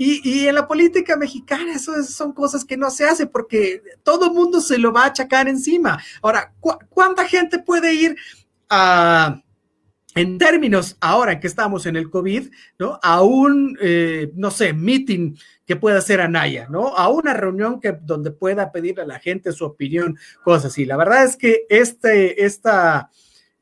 Y, 0.00 0.46
en 0.46 0.54
la 0.54 0.68
política 0.68 1.16
mexicana 1.16 1.74
eso 1.74 2.00
son 2.04 2.32
cosas 2.32 2.64
que 2.64 2.76
no 2.76 2.88
se 2.88 3.04
hace 3.04 3.26
porque 3.26 3.82
todo 4.04 4.32
mundo 4.32 4.60
se 4.60 4.78
lo 4.78 4.92
va 4.92 5.02
a 5.02 5.06
achacar 5.06 5.48
encima. 5.48 6.00
Ahora, 6.22 6.54
¿cuánta 6.88 7.26
gente 7.26 7.58
puede 7.58 7.94
ir 7.94 8.16
a 8.70 9.42
en 10.14 10.38
términos, 10.38 10.96
ahora 11.00 11.38
que 11.38 11.46
estamos 11.46 11.86
en 11.86 11.96
el 11.96 12.10
COVID, 12.10 12.48
¿no? 12.78 12.98
A 13.02 13.22
un, 13.22 13.76
eh, 13.80 14.32
no 14.34 14.50
sé, 14.50 14.72
meeting 14.72 15.36
que 15.66 15.76
pueda 15.76 15.98
hacer 15.98 16.20
Anaya, 16.20 16.66
¿no? 16.70 16.96
A 16.96 17.08
una 17.08 17.34
reunión 17.34 17.80
que, 17.80 17.92
donde 18.02 18.30
pueda 18.30 18.72
pedirle 18.72 19.02
a 19.02 19.06
la 19.06 19.18
gente 19.18 19.52
su 19.52 19.64
opinión, 19.64 20.16
cosas 20.42 20.72
así. 20.72 20.86
La 20.86 20.96
verdad 20.96 21.24
es 21.24 21.36
que 21.36 21.66
este, 21.68 22.44
esta, 22.44 23.10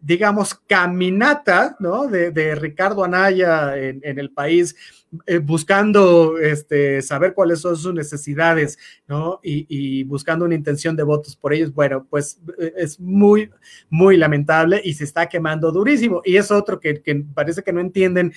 digamos, 0.00 0.54
caminata, 0.54 1.76
¿no? 1.78 2.06
De, 2.06 2.54
Ricardo 2.54 3.04
Anaya 3.04 3.76
en 3.76 4.18
el 4.18 4.30
país, 4.30 4.76
eh, 5.26 5.38
buscando 5.38 6.38
este, 6.38 7.02
saber 7.02 7.34
cuáles 7.34 7.60
son 7.60 7.76
sus 7.76 7.94
necesidades, 7.94 8.78
¿no? 9.06 9.40
Y, 9.42 10.04
buscando 10.04 10.44
una 10.44 10.54
intención 10.54 10.96
de 10.96 11.02
votos 11.02 11.36
por 11.36 11.52
ellos, 11.52 11.72
bueno, 11.72 12.06
pues 12.08 12.40
eh, 12.58 12.72
es 12.76 13.00
muy, 13.00 13.50
muy 13.88 14.16
lamentable 14.16 14.80
y 14.84 14.94
se 14.94 15.04
está 15.04 15.26
quemando 15.26 15.72
durísimo. 15.72 16.22
Y 16.24 16.36
es 16.36 16.50
otro 16.50 16.80
que, 16.80 17.02
que 17.02 17.24
parece 17.34 17.62
que 17.62 17.72
no 17.72 17.80
entienden 17.80 18.32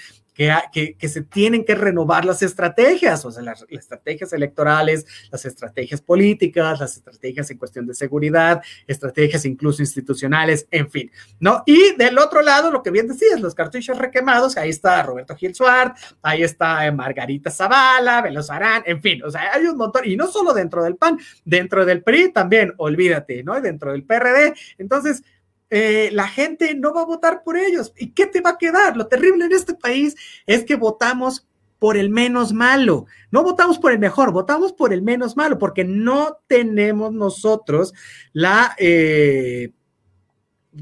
que, 0.72 0.96
que, 0.98 1.10
se 1.10 1.22
tienen 1.22 1.66
que 1.66 1.76
renovar 1.76 2.24
las 2.24 2.42
estrategias, 2.42 3.26
o 3.26 3.32
sea, 3.32 3.44
las, 3.44 3.66
estrategias 3.68 4.32
electorales, 4.32 5.06
las 5.32 5.44
estrategias 5.44 6.00
políticas, 6.02 6.80
las 6.80 6.96
estrategias 6.96 7.52
en 7.52 7.58
cuestión 7.58 7.86
de 7.86 7.94
seguridad, 7.94 8.62
estrategias 8.88 9.44
incluso 9.44 9.82
institucionales, 9.82 10.66
en 10.72 10.90
fin, 10.90 11.12
¿no? 11.42 11.64
Y 11.66 11.94
del 11.98 12.18
otro 12.18 12.42
lado, 12.42 12.72
lo 12.72 12.82
que 12.82 12.90
bien 12.90 13.10
decías, 13.10 13.42
los 13.42 13.54
cartuchos 13.54 13.98
requemados, 13.98 14.56
ahí 14.56 14.70
está 14.70 15.04
Roberto 15.04 15.36
Gil 15.36 15.54
Suárez, 15.54 16.16
ahí 16.22 16.44
está 16.44 16.88
eh, 16.88 16.92
Margarita 16.94 17.52
Zavala, 17.52 18.22
Veloz 18.22 18.50
Arán, 18.50 18.84
en 18.86 19.02
fin, 19.02 19.22
o 19.24 19.30
sea, 19.30 19.54
hay 19.54 19.66
un 19.66 19.76
montón, 19.76 20.04
y 20.06 20.16
no 20.16 20.28
solo 20.28 20.54
dentro 20.54 20.82
del 20.84 20.96
PAN, 20.96 21.20
dentro 21.44 21.86
del 21.86 22.02
PRI 22.02 22.32
también, 22.32 22.74
olvídate, 22.78 23.44
¿no? 23.44 23.58
Y 23.58 23.62
dentro 23.62 23.92
del 23.92 24.04
PRD, 24.06 24.54
entonces, 24.78 25.22
eh, 25.70 26.10
la 26.14 26.28
gente 26.28 26.74
no 26.76 26.94
va 26.94 27.02
a 27.02 27.06
votar 27.06 27.44
por 27.44 27.58
ellos. 27.58 27.94
¿Y 27.98 28.12
qué 28.12 28.26
te 28.26 28.42
va 28.42 28.52
a 28.52 28.58
quedar? 28.58 28.98
Lo 28.98 29.08
terrible 29.08 29.46
en 29.46 29.52
este 29.52 29.74
país 29.74 30.16
es 30.46 30.64
que 30.64 30.76
votamos 30.76 31.48
por 31.80 31.96
el 31.98 32.10
menos 32.10 32.54
malo. 32.54 33.06
No 33.32 33.44
votamos 33.44 33.80
por 33.80 33.92
el 33.92 34.00
mejor, 34.00 34.32
votamos 34.32 34.74
por 34.74 34.94
el 34.94 35.02
menos 35.02 35.38
malo, 35.38 35.58
porque 35.58 35.86
no 35.86 36.40
tenemos 36.48 37.14
nosotros 37.14 37.94
la, 38.34 38.76
eh, 38.78 39.72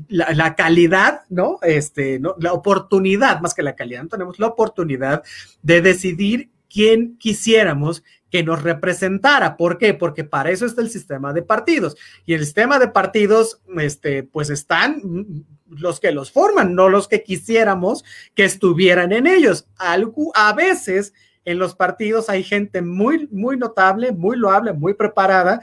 la, 0.10 0.56
calidad, 0.56 1.22
¿no? 1.30 1.60
Este, 1.62 2.20
¿no? 2.20 2.36
La 2.40 2.54
oportunidad, 2.54 3.42
más 3.42 3.54
que 3.54 3.64
la 3.64 3.76
calidad, 3.76 4.04
no 4.04 4.10
tenemos 4.10 4.40
la 4.40 4.48
oportunidad 4.48 5.24
de 5.62 5.82
decidir 5.82 6.50
quién 6.70 7.18
quisiéramos 7.18 8.04
que 8.30 8.44
nos 8.44 8.62
representara. 8.62 9.58
¿Por 9.58 9.78
qué? 9.78 9.94
Porque 9.94 10.24
para 10.24 10.52
eso 10.52 10.66
está 10.66 10.82
el 10.82 10.90
sistema 10.90 11.34
de 11.34 11.42
partidos. 11.42 11.96
Y 12.26 12.34
el 12.34 12.44
sistema 12.44 12.80
de 12.80 12.90
partidos, 12.90 13.62
este, 13.78 14.24
pues 14.24 14.50
están 14.50 15.46
los 15.70 16.00
que 16.00 16.12
los 16.12 16.32
forman, 16.32 16.76
no 16.76 16.90
los 16.90 17.08
que 17.08 17.24
quisiéramos 17.24 18.04
que 18.34 18.46
estuvieran 18.46 19.12
en 19.12 19.28
ellos. 19.28 19.68
Algo, 19.78 20.32
a 20.36 20.54
veces 20.54 21.14
en 21.46 21.60
los 21.60 21.76
partidos 21.76 22.30
hay 22.30 22.44
gente 22.44 22.82
muy, 22.82 23.28
muy 23.32 23.58
notable, 23.58 24.12
muy 24.12 24.38
loable, 24.38 24.74
muy 24.74 24.94
preparada, 24.94 25.62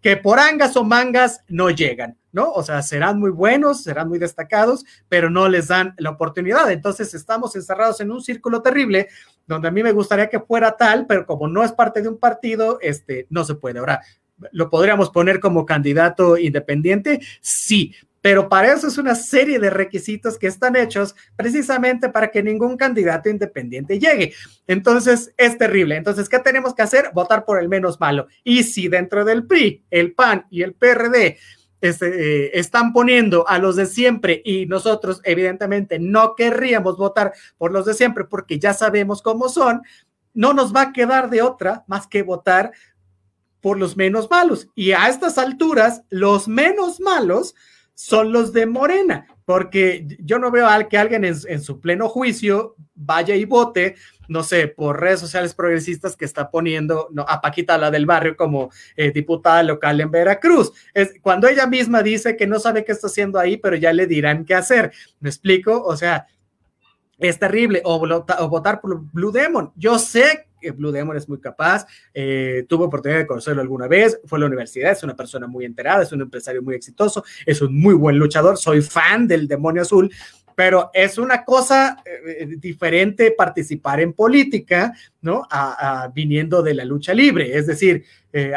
que 0.00 0.16
por 0.16 0.38
angas 0.38 0.76
o 0.76 0.84
mangas 0.84 1.42
no 1.48 1.70
llegan, 1.70 2.18
¿no? 2.30 2.52
O 2.52 2.62
sea, 2.62 2.82
serán 2.82 3.18
muy 3.18 3.30
buenos, 3.30 3.82
serán 3.82 4.08
muy 4.08 4.18
destacados, 4.18 4.84
pero 5.08 5.30
no 5.30 5.48
les 5.48 5.68
dan 5.68 5.94
la 5.96 6.10
oportunidad. 6.10 6.70
Entonces 6.70 7.14
estamos 7.14 7.56
encerrados 7.56 8.00
en 8.00 8.12
un 8.12 8.20
círculo 8.20 8.60
terrible 8.60 9.08
donde 9.46 9.68
a 9.68 9.70
mí 9.70 9.82
me 9.82 9.92
gustaría 9.92 10.28
que 10.28 10.40
fuera 10.40 10.76
tal, 10.76 11.06
pero 11.06 11.26
como 11.26 11.48
no 11.48 11.62
es 11.64 11.72
parte 11.72 12.02
de 12.02 12.08
un 12.08 12.18
partido, 12.18 12.78
este, 12.80 13.26
no 13.30 13.44
se 13.44 13.54
puede. 13.54 13.78
Ahora, 13.78 14.00
¿lo 14.52 14.70
podríamos 14.70 15.10
poner 15.10 15.40
como 15.40 15.66
candidato 15.66 16.36
independiente? 16.38 17.20
Sí, 17.40 17.94
pero 18.24 18.48
para 18.48 18.72
eso 18.72 18.88
es 18.88 18.96
una 18.96 19.14
serie 19.14 19.58
de 19.58 19.68
requisitos 19.68 20.38
que 20.38 20.46
están 20.46 20.76
hechos 20.76 21.14
precisamente 21.36 22.08
para 22.08 22.30
que 22.30 22.42
ningún 22.42 22.78
candidato 22.78 23.28
independiente 23.28 23.98
llegue. 23.98 24.32
Entonces, 24.66 25.34
es 25.36 25.58
terrible. 25.58 25.96
Entonces, 25.96 26.30
¿qué 26.30 26.38
tenemos 26.38 26.74
que 26.74 26.80
hacer? 26.80 27.10
Votar 27.12 27.44
por 27.44 27.60
el 27.60 27.68
menos 27.68 28.00
malo. 28.00 28.28
Y 28.42 28.62
si 28.62 28.88
dentro 28.88 29.26
del 29.26 29.46
PRI, 29.46 29.84
el 29.90 30.14
PAN 30.14 30.46
y 30.48 30.62
el 30.62 30.72
PRD 30.72 31.36
este, 31.84 32.46
eh, 32.46 32.50
están 32.54 32.94
poniendo 32.94 33.46
a 33.46 33.58
los 33.58 33.76
de 33.76 33.84
siempre 33.84 34.40
y 34.42 34.64
nosotros 34.64 35.20
evidentemente 35.22 35.98
no 35.98 36.34
querríamos 36.34 36.96
votar 36.96 37.34
por 37.58 37.72
los 37.72 37.84
de 37.84 37.92
siempre 37.92 38.24
porque 38.24 38.58
ya 38.58 38.72
sabemos 38.72 39.20
cómo 39.20 39.50
son, 39.50 39.82
no 40.32 40.54
nos 40.54 40.74
va 40.74 40.80
a 40.80 40.92
quedar 40.94 41.28
de 41.28 41.42
otra 41.42 41.84
más 41.86 42.06
que 42.06 42.22
votar 42.22 42.72
por 43.60 43.78
los 43.78 43.98
menos 43.98 44.30
malos. 44.30 44.68
Y 44.74 44.92
a 44.92 45.08
estas 45.08 45.36
alturas, 45.36 46.02
los 46.08 46.48
menos 46.48 47.00
malos 47.00 47.54
son 47.92 48.32
los 48.32 48.54
de 48.54 48.64
Morena, 48.64 49.26
porque 49.44 50.06
yo 50.20 50.38
no 50.38 50.50
veo 50.50 50.66
al 50.66 50.88
que 50.88 50.98
alguien 50.98 51.24
en, 51.24 51.60
su 51.60 51.80
pleno 51.80 52.08
juicio 52.08 52.76
vaya 52.94 53.34
y 53.34 53.44
vote, 53.44 53.96
no 54.28 54.42
sé, 54.42 54.68
por 54.68 55.00
redes 55.00 55.20
sociales 55.20 55.54
progresistas 55.54 56.16
que 56.16 56.24
está 56.24 56.50
poniendo 56.50 57.10
a 57.26 57.40
Paquita 57.40 57.76
la 57.76 57.90
del 57.90 58.06
barrio 58.06 58.36
como 58.36 58.70
eh, 58.96 59.10
diputada 59.10 59.62
local 59.62 60.00
en 60.00 60.10
Veracruz. 60.10 60.72
Es 60.94 61.14
cuando 61.20 61.46
ella 61.46 61.66
misma 61.66 62.02
dice 62.02 62.36
que 62.36 62.46
no 62.46 62.58
sabe 62.58 62.84
qué 62.84 62.92
está 62.92 63.08
haciendo 63.08 63.38
ahí, 63.38 63.56
pero 63.56 63.76
ya 63.76 63.92
le 63.92 64.06
dirán 64.06 64.44
qué 64.44 64.54
hacer. 64.54 64.92
¿Me 65.20 65.28
explico? 65.28 65.82
O 65.84 65.96
sea, 65.96 66.26
es 67.18 67.38
terrible. 67.38 67.82
O, 67.84 67.96
o 67.96 68.48
votar 68.48 68.80
por 68.80 69.00
Blue 69.12 69.30
Demon. 69.32 69.72
Yo 69.76 69.98
sé 69.98 70.46
Blue 70.72 70.92
Demon 70.92 71.16
es 71.16 71.28
muy 71.28 71.40
capaz, 71.40 71.86
eh, 72.12 72.64
tuvo 72.68 72.84
oportunidad 72.84 73.20
de 73.20 73.26
conocerlo 73.26 73.62
alguna 73.62 73.88
vez, 73.88 74.20
fue 74.24 74.38
a 74.38 74.40
la 74.40 74.46
universidad, 74.46 74.92
es 74.92 75.02
una 75.02 75.16
persona 75.16 75.46
muy 75.46 75.64
enterada, 75.64 76.02
es 76.02 76.12
un 76.12 76.22
empresario 76.22 76.62
muy 76.62 76.74
exitoso, 76.74 77.24
es 77.46 77.60
un 77.62 77.78
muy 77.78 77.94
buen 77.94 78.18
luchador, 78.18 78.56
soy 78.56 78.82
fan 78.82 79.26
del 79.26 79.48
demonio 79.48 79.82
azul, 79.82 80.10
pero 80.56 80.90
es 80.94 81.18
una 81.18 81.44
cosa 81.44 81.96
eh, 82.04 82.36
eh, 82.40 82.46
diferente 82.58 83.32
participar 83.32 84.00
en 84.00 84.12
política, 84.12 84.92
¿no? 85.20 85.42
Viniendo 86.14 86.62
de 86.62 86.74
la 86.74 86.84
lucha 86.84 87.12
libre. 87.12 87.56
Es 87.56 87.66
decir, 87.66 88.04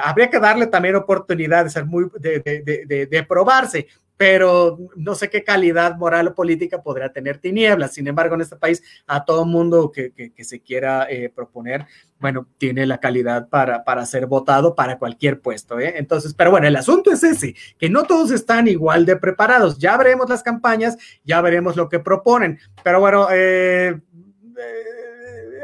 habría 0.03 0.29
que 0.29 0.39
darle 0.39 0.67
también 0.67 0.95
oportunidad 0.95 1.63
de 1.63 1.69
ser 1.69 1.85
muy, 1.85 2.05
de, 2.19 3.25
probarse 3.27 3.87
pero 4.17 4.79
no 4.95 5.13
sé 5.13 5.29
qué 5.29 5.43
calidad 5.43 5.95
moral 5.95 6.29
o 6.29 6.35
política 6.35 6.81
podrá 6.81 7.13
tener 7.13 7.37
tinieblas. 7.37 7.93
Sin 7.93 8.07
embargo, 8.07 8.35
en 8.35 8.41
este 8.41 8.55
país, 8.55 8.83
a 9.05 9.23
todo 9.23 9.45
mundo 9.45 9.91
que, 9.91 10.33
se 10.43 10.59
quiera 10.59 11.07
eh, 11.09 11.29
proponer, 11.33 11.85
bueno, 12.19 12.47
tiene 12.57 12.87
la 12.87 12.99
calidad 12.99 13.47
para, 13.47 13.83
para 13.83 14.05
ser 14.07 14.25
votado 14.25 14.73
para 14.73 14.97
cualquier 14.97 15.39
puesto. 15.39 15.79
¿eh? 15.79 15.93
Entonces, 15.97 16.33
pero 16.33 16.49
bueno, 16.49 16.67
el 16.67 16.75
asunto 16.75 17.11
es 17.11 17.23
ese, 17.23 17.55
que 17.77 17.89
no 17.89 18.03
todos 18.03 18.31
están 18.31 18.67
igual 18.67 19.05
de 19.05 19.17
preparados. 19.17 19.77
Ya 19.77 19.95
veremos 19.97 20.27
las 20.27 20.41
campañas, 20.41 20.97
ya 21.23 21.39
veremos 21.41 21.75
lo 21.75 21.87
que 21.87 21.99
proponen. 21.99 22.59
Pero 22.83 22.99
bueno, 22.99 23.27
eh, 23.31 24.01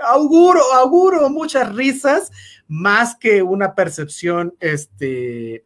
auguro, 0.05 0.61
auguro 0.73 1.29
muchas 1.29 1.73
risas, 1.75 2.31
más 2.67 3.15
que 3.15 3.41
una 3.41 3.75
percepción, 3.75 4.55
este, 4.59 5.65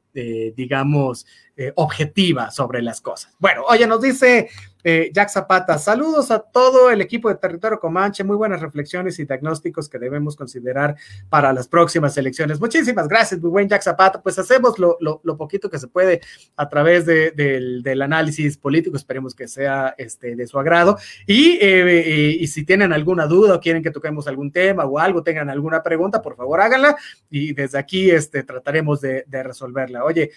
digamos, 0.55 1.25
eh, 1.55 1.71
objetiva 1.75 2.51
sobre 2.51 2.81
las 2.81 3.01
cosas. 3.01 3.35
Bueno, 3.39 3.63
oye, 3.67 3.87
nos 3.87 4.01
dice 4.01 4.49
eh, 4.89 5.11
Jack 5.11 5.27
Zapata, 5.27 5.77
saludos 5.77 6.31
a 6.31 6.39
todo 6.39 6.89
el 6.89 7.01
equipo 7.01 7.27
de 7.27 7.35
Territorio 7.35 7.77
Comanche, 7.77 8.23
muy 8.23 8.37
buenas 8.37 8.61
reflexiones 8.61 9.19
y 9.19 9.25
diagnósticos 9.25 9.89
que 9.89 9.99
debemos 9.99 10.37
considerar 10.37 10.95
para 11.27 11.51
las 11.51 11.67
próximas 11.67 12.17
elecciones. 12.17 12.61
Muchísimas 12.61 13.09
gracias, 13.09 13.41
muy 13.41 13.49
buen 13.49 13.67
Jack 13.67 13.81
Zapata. 13.81 14.21
Pues 14.21 14.39
hacemos 14.39 14.79
lo, 14.79 15.19
poquito 15.37 15.69
que 15.69 15.77
se 15.77 15.89
puede 15.89 16.21
a 16.55 16.69
través 16.69 17.05
del, 17.05 18.01
análisis 18.01 18.55
político, 18.55 18.95
esperemos 18.95 19.35
que 19.35 19.49
sea 19.49 19.93
este, 19.97 20.37
de 20.37 20.47
su 20.47 20.57
agrado. 20.57 20.97
Eh, 21.27 22.37
y, 22.39 22.47
si 22.47 22.63
tienen 22.63 22.93
alguna 22.93 23.27
duda 23.27 23.55
o 23.55 23.59
quieren 23.59 23.83
que 23.83 23.91
toquemos 23.91 24.25
algún 24.29 24.53
tema 24.53 24.85
o 24.85 24.99
algo, 24.99 25.21
tengan 25.21 25.49
alguna 25.49 25.83
pregunta, 25.83 26.21
por 26.21 26.37
favor 26.37 26.61
háganla 26.61 26.95
y 27.29 27.51
desde 27.51 27.77
aquí 27.77 28.09
este, 28.09 28.41
trataremos 28.43 29.01
de, 29.01 29.25
de 29.27 29.43
resolverla. 29.43 30.05
Oye, 30.05 30.31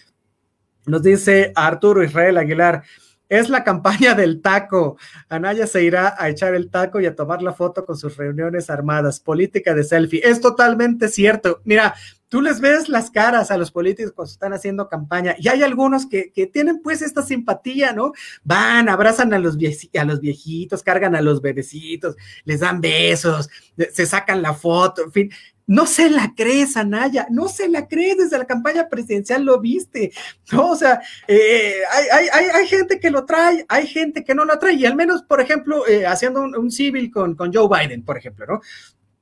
nos 0.87 1.05
dice 1.05 1.53
Arturo 1.55 2.03
Israel 2.03 2.37
Aguilar, 2.37 2.83
es 3.31 3.49
la 3.49 3.65
campaña 3.65 4.15
del 4.15 4.43
taco. 4.43 4.99
Anaya 5.31 5.67
se 5.67 5.83
irá 5.85 6.15
a 6.19 6.29
echar 6.29 6.55
el 6.55 6.69
taco 6.69 7.01
y 7.01 7.07
a 7.07 7.15
tomar 7.15 7.41
la 7.41 7.55
foto 7.55 7.87
con 7.87 7.97
sus 7.97 8.17
reuniones 8.19 8.69
armadas. 8.69 9.21
Política 9.21 9.73
de 9.73 9.85
selfie. 9.85 10.21
Es 10.23 10.41
totalmente 10.41 11.09
cierto. 11.09 11.63
Mira, 11.65 11.95
tú 12.29 12.43
les 12.43 12.61
ves 12.61 12.89
las 12.89 13.11
caras 13.11 13.51
a 13.51 13.57
los 13.57 13.71
políticos 13.71 14.13
cuando 14.15 14.33
están 14.33 14.53
haciendo 14.53 14.89
campaña 14.89 15.37
y 15.39 15.49
hay 15.49 15.63
algunos 15.63 16.07
que, 16.07 16.33
tienen 16.53 16.81
pues 16.83 17.03
esta 17.03 17.23
simpatía, 17.23 17.93
¿no? 17.93 18.13
Van, 18.43 18.89
abrazan 18.89 19.33
a 19.33 19.39
los, 19.39 19.57
a 19.99 20.05
los 20.05 20.21
viejitos, 20.21 20.83
cargan 20.83 21.15
a 21.15 21.23
los 21.23 21.41
bebecitos, 21.41 22.17
les 22.45 22.61
dan 22.61 22.81
besos, 22.81 23.49
se 23.93 24.07
sacan 24.07 24.43
la 24.43 24.55
foto, 24.55 25.05
en 25.05 25.13
fin. 25.13 25.31
No 25.71 25.87
se 25.87 26.11
la 26.11 26.35
crees, 26.37 26.77
Anaya, 26.77 27.29
no 27.31 27.47
se 27.47 27.69
la 27.69 27.87
crees, 27.87 28.17
desde 28.19 28.39
la 28.39 28.45
campaña 28.45 28.89
presidencial 28.89 29.45
lo 29.45 29.61
viste, 29.61 30.11
¿no? 30.51 30.73
O 30.73 30.75
sea, 30.75 31.01
eh, 31.29 31.75
hay, 31.93 32.27
hay, 32.33 32.47
hay, 32.53 32.67
gente 32.67 32.99
que 32.99 33.09
lo 33.09 33.25
trae, 33.25 33.65
hay 33.69 33.87
gente 33.87 34.25
que 34.25 34.35
no 34.35 34.45
lo 34.45 34.59
trae, 34.59 34.75
y 34.75 34.85
al 34.85 34.97
menos, 34.97 35.23
por 35.23 35.41
ejemplo, 35.41 35.87
eh, 35.87 36.09
haciendo 36.09 36.43
un, 36.43 36.73
civil 36.73 37.09
con, 37.13 37.37
con 37.37 37.55
Joe 37.55 37.69
Biden, 37.69 38.05
por 38.05 38.19
ejemplo, 38.19 38.47
¿no? 38.47 38.61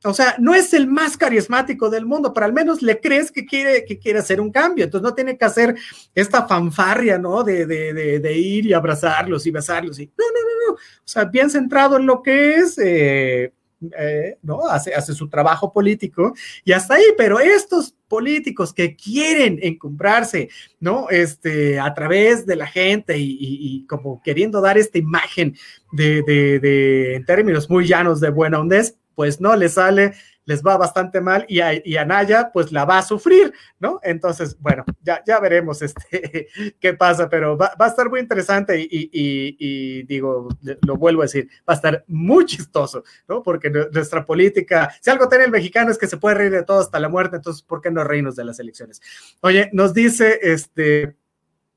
O 0.05 0.15
sea, 0.15 0.37
no 0.39 0.55
es 0.55 0.73
el 0.73 0.87
más 0.87 1.19
carismático 1.19 1.91
del 1.91 2.07
mundo, 2.07 2.33
pero 2.33 2.47
al 2.47 2.55
menos 2.55 2.81
le 2.81 2.99
crees 2.99 3.31
que 3.31 3.45
quiere, 3.45 3.85
que 3.85 4.17
hacer 4.17 4.41
un 4.41 4.51
cambio. 4.51 4.85
Entonces 4.85 5.03
no 5.03 5.15
tiene 5.15 5.37
que 5.37 5.45
hacer 5.45 5.75
esta 6.15 6.47
fanfarria, 6.47 7.19
¿no? 7.19 7.43
De, 7.43 7.67
de, 7.67 7.93
de, 7.93 8.21
de 8.21 8.39
ir 8.39 8.65
y 8.65 8.73
abrazarlos 8.73 9.45
y 9.45 9.51
besarlos. 9.51 9.99
Y, 9.99 10.07
no, 10.07 10.25
no, 10.33 10.41
no, 10.41 10.69
no. 10.69 10.75
O 10.75 10.79
sea, 11.05 11.25
bien 11.25 11.51
centrado 11.51 11.97
en 11.97 12.07
lo 12.07 12.23
que 12.23 12.55
es, 12.55 12.79
eh, 12.79 13.53
eh, 13.99 14.39
¿no? 14.43 14.67
Hace, 14.69 14.95
hace 14.95 15.15
su 15.15 15.29
trabajo 15.29 15.73
político 15.73 16.35
y 16.65 16.73
hasta 16.73 16.95
ahí, 16.95 17.05
pero 17.17 17.39
estos 17.39 17.95
políticos 18.09 18.73
que 18.73 18.97
quieren 18.97 19.59
encumbrarse, 19.63 20.49
¿no? 20.81 21.09
Este, 21.11 21.79
a 21.79 21.95
través 21.95 22.45
de 22.45 22.57
la 22.57 22.67
gente 22.67 23.17
y, 23.19 23.87
como 23.89 24.21
queriendo 24.23 24.61
dar 24.61 24.79
esta 24.79 24.99
imagen 24.99 25.57
de, 25.93 26.23
de, 26.23 27.15
en 27.15 27.25
términos 27.25 27.71
muy 27.71 27.87
llanos 27.87 28.21
de 28.21 28.31
buena 28.31 28.59
hondez, 28.59 28.97
pues 29.19 29.41
no 29.41 29.57
les 29.57 29.75
sale 29.75 30.15
les 30.45 30.63
va 30.63 30.77
bastante 30.79 31.21
mal 31.21 31.45
y 31.49 31.59
a, 31.59 31.75
y 31.75 31.95
Naya 32.07 32.51
pues 32.53 32.71
la 32.71 32.85
va 32.85 32.99
a 32.99 33.03
sufrir, 33.03 33.53
¿no? 33.81 33.99
Entonces, 34.03 34.57
bueno, 34.61 34.85
ya, 35.03 35.23
ya 35.27 35.41
veremos 35.41 35.83
este, 35.83 36.49
qué 36.81 36.95
pasa, 36.95 37.29
pero 37.29 37.57
va, 37.59 37.75
a 37.77 37.87
estar 37.87 38.09
muy 38.09 38.21
interesante 38.21 38.79
y, 38.81 40.05
digo, 40.05 40.49
lo 40.87 40.97
vuelvo 40.97 41.23
a 41.23 41.25
decir, 41.25 41.49
va 41.69 41.75
a 41.75 41.77
estar 41.77 42.05
muy 42.07 42.47
chistoso, 42.47 43.03
¿no? 43.29 43.43
Porque 43.43 43.69
nuestra 43.69 44.25
política, 44.25 44.91
si 45.03 45.11
algo 45.11 45.29
tiene 45.29 45.45
el 45.47 45.51
mexicano 45.51 45.91
es 45.91 45.99
que 45.99 46.07
se 46.07 46.17
puede 46.17 46.37
reír 46.37 46.53
de 46.53 46.63
todo 46.63 46.81
hasta 46.81 47.01
la 47.01 47.11
muerte, 47.11 47.37
entonces, 47.37 47.63
¿por 47.63 47.83
qué 47.83 47.91
no 47.91 48.05
reírnos 48.05 48.37
de 48.37 48.45
las 48.45 48.61
elecciones? 48.61 49.03
Oye, 49.41 49.69
nos 49.75 49.93
dice 49.93 50.39
este 50.41 51.17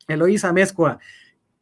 Eloísa 0.08 0.54
Mezcua, 0.54 1.00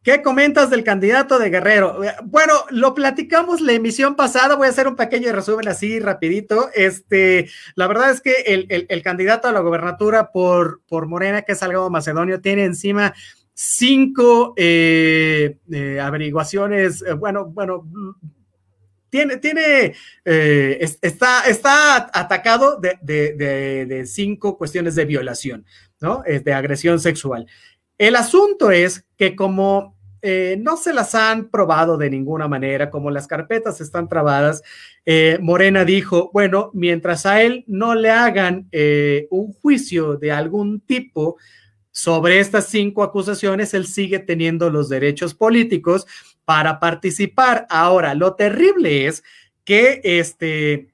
¿Qué 0.01 0.21
comentas 0.21 0.69
del 0.69 0.85
candidato 0.85 1.39
de 1.39 1.49
Guerrero? 1.49 1.99
Bueno, 2.23 2.53
lo 2.69 2.93
platicamos 2.93 3.59
la 3.59 3.73
emisión 3.73 4.15
pasada, 4.15 4.55
voy 4.55 4.67
a 4.67 4.69
hacer 4.69 4.87
un 4.87 4.95
pequeño 4.95 5.31
resumen 5.33 5.67
así 5.67 5.99
rapidito. 5.99 6.69
Este, 6.73 7.49
la 7.75 7.85
verdad 7.87 8.11
es 8.11 8.21
que 8.21 8.31
el, 8.87 9.01
candidato 9.01 9.49
a 9.49 9.51
la 9.51 9.59
gobernatura 9.59 10.31
por, 10.31 10.81
por 10.87 11.05
Morena, 11.07 11.41
que 11.41 11.51
es 11.51 11.59
Salgado 11.59 11.89
Macedonio, 11.89 12.39
tiene 12.39 12.63
encima 12.63 13.13
cinco 13.61 14.53
eh, 14.55 15.57
eh, 15.69 15.99
averiguaciones, 15.99 17.01
eh, 17.01 17.11
bueno, 17.11 17.47
bueno, 17.47 17.85
tiene, 19.09 19.35
tiene, 19.35 19.95
está, 20.23 21.41
está 21.45 22.09
atacado 22.13 22.79
de, 22.79 22.97
de, 23.01 24.05
cinco 24.05 24.57
cuestiones 24.57 24.95
de 24.95 25.03
violación, 25.03 25.65
¿no? 25.99 26.23
de 26.25 26.53
agresión 26.53 27.01
sexual. 27.01 27.47
El 27.99 28.15
asunto 28.15 28.71
es 28.71 29.05
que 29.17 29.35
como 29.35 29.97
eh, 30.21 30.57
no 30.57 30.77
se 30.77 30.93
las 30.93 31.15
han 31.15 31.49
probado 31.49 31.97
de 31.97 32.09
ninguna 32.09 32.47
manera, 32.47 32.89
como 32.89 33.11
las 33.11 33.27
carpetas 33.27 33.81
están 33.81 34.07
trabadas, 34.07 34.63
eh, 35.05 35.37
Morena 35.41 35.83
dijo, 35.83 36.31
bueno, 36.33 36.71
mientras 36.73 37.25
a 37.25 37.41
él 37.41 37.65
no 37.67 37.95
le 37.95 38.09
hagan 38.09 38.69
eh, 38.71 39.27
un 39.31 39.51
juicio 39.51 40.15
de 40.15 40.31
algún 40.31 40.79
tipo 40.79 41.35
sobre 41.91 42.39
estas 42.39 42.67
cinco 42.67 43.03
acusaciones, 43.03 43.73
él 43.73 43.85
sigue 43.85 44.19
teniendo 44.19 44.69
los 44.69 44.87
derechos 44.87 45.35
políticos 45.35 46.07
para 46.45 46.79
participar. 46.79 47.67
Ahora, 47.69 48.13
lo 48.13 48.35
terrible 48.35 49.07
es 49.07 49.25
que 49.65 49.99
este, 50.05 50.93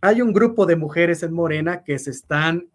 hay 0.00 0.20
un 0.20 0.32
grupo 0.32 0.66
de 0.66 0.74
mujeres 0.74 1.22
en 1.22 1.32
Morena 1.32 1.84
que 1.84 1.96
se 2.00 2.10
están 2.10 2.66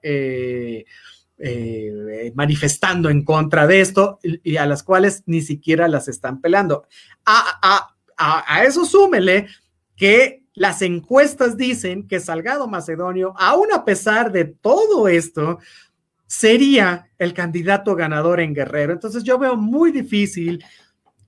manifestando 2.33 3.09
en 3.09 3.23
contra 3.23 3.67
de 3.67 3.81
esto 3.81 4.19
y, 4.23 4.57
a 4.57 4.65
las 4.65 4.83
cuales 4.83 5.23
ni 5.25 5.41
siquiera 5.41 5.87
las 5.87 6.07
están 6.07 6.39
pelando. 6.41 6.87
A, 7.25 7.91
a, 8.17 8.63
eso 8.63 8.85
súmele 8.85 9.47
que 9.95 10.43
las 10.53 10.81
encuestas 10.81 11.57
dicen 11.57 12.07
que 12.07 12.19
Salgado 12.19 12.67
Macedonio, 12.67 13.33
aún 13.37 13.67
a 13.73 13.83
pesar 13.83 14.31
de 14.31 14.45
todo 14.45 15.07
esto, 15.09 15.59
sería 16.25 17.09
el 17.17 17.33
candidato 17.33 17.95
ganador 17.95 18.39
en 18.39 18.53
Guerrero. 18.53 18.93
Entonces 18.93 19.23
yo 19.23 19.37
veo 19.37 19.57
muy 19.57 19.91
difícil 19.91 20.63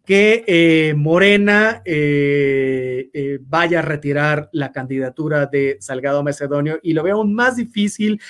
que 0.05 0.45
eh, 0.47 0.93
Morena 0.95 1.82
eh, 1.84 3.39
vaya 3.41 3.80
a 3.80 3.82
retirar 3.82 4.49
la 4.53 4.72
candidatura 4.72 5.47
de 5.47 5.78
Salgado 5.82 6.24
Macedonio 6.24 6.80
y 6.82 6.93
lo 6.93 7.03
veo 7.03 7.18
aún 7.18 7.34
más 7.34 7.58
difícil 7.58 8.22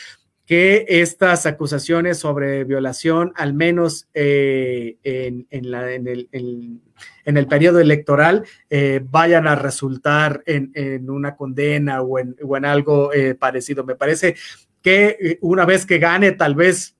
que 0.48 0.86
estas 0.88 1.46
acusaciones 1.46 2.20
sobre 2.20 2.64
violación, 2.64 3.34
al 3.36 3.54
menos 3.54 4.08
eh, 4.14 4.96
en, 5.04 5.46
el, 5.52 7.48
periodo 7.48 7.80
electoral, 7.82 8.46
eh, 8.70 9.02
vayan 9.04 9.46
a 9.46 9.56
resultar 9.56 10.44
en, 10.46 11.10
una 11.10 11.36
condena 11.36 12.02
o 12.02 12.18
en, 12.18 12.66
algo 12.66 13.12
eh, 13.14 13.36
parecido. 13.36 13.84
Me 13.84 13.96
parece 13.96 14.36
que 14.82 15.38
una 15.42 15.66
vez 15.66 15.86
que 15.86 16.00
gane, 16.00 16.32
tal 16.32 16.56
vez 16.56 16.97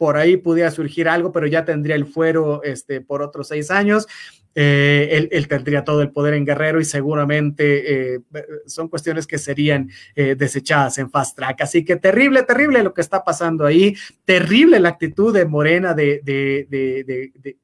por 0.00 0.16
ahí 0.16 0.38
pudiera 0.38 0.70
surgir 0.70 1.10
algo, 1.10 1.30
pero 1.30 1.46
ya 1.46 1.66
tendría 1.66 1.94
el 1.94 2.06
fuero 2.06 2.62
este, 2.62 3.02
por 3.02 3.20
otros 3.20 3.48
seis 3.48 3.70
años. 3.70 4.08
Eh, 4.54 5.28
él, 5.30 5.46
tendría 5.46 5.84
todo 5.84 6.00
el 6.00 6.10
poder 6.10 6.32
en 6.32 6.46
Guerrero 6.46 6.80
y 6.80 6.86
seguramente 6.86 8.14
eh, 8.14 8.20
son 8.64 8.88
cuestiones 8.88 9.26
que 9.26 9.36
serían 9.36 9.90
eh, 10.16 10.36
desechadas 10.36 10.96
en 10.96 11.10
fast 11.10 11.36
track. 11.36 11.60
Así 11.60 11.84
que 11.84 11.96
terrible, 11.96 12.44
terrible 12.44 12.82
lo 12.82 12.94
que 12.94 13.02
está 13.02 13.22
pasando 13.22 13.66
ahí, 13.66 13.94
terrible 14.24 14.80
la 14.80 14.88
actitud 14.88 15.34
de 15.34 15.44
Morena 15.44 15.92
de, 15.92 16.22
de, 16.24 17.58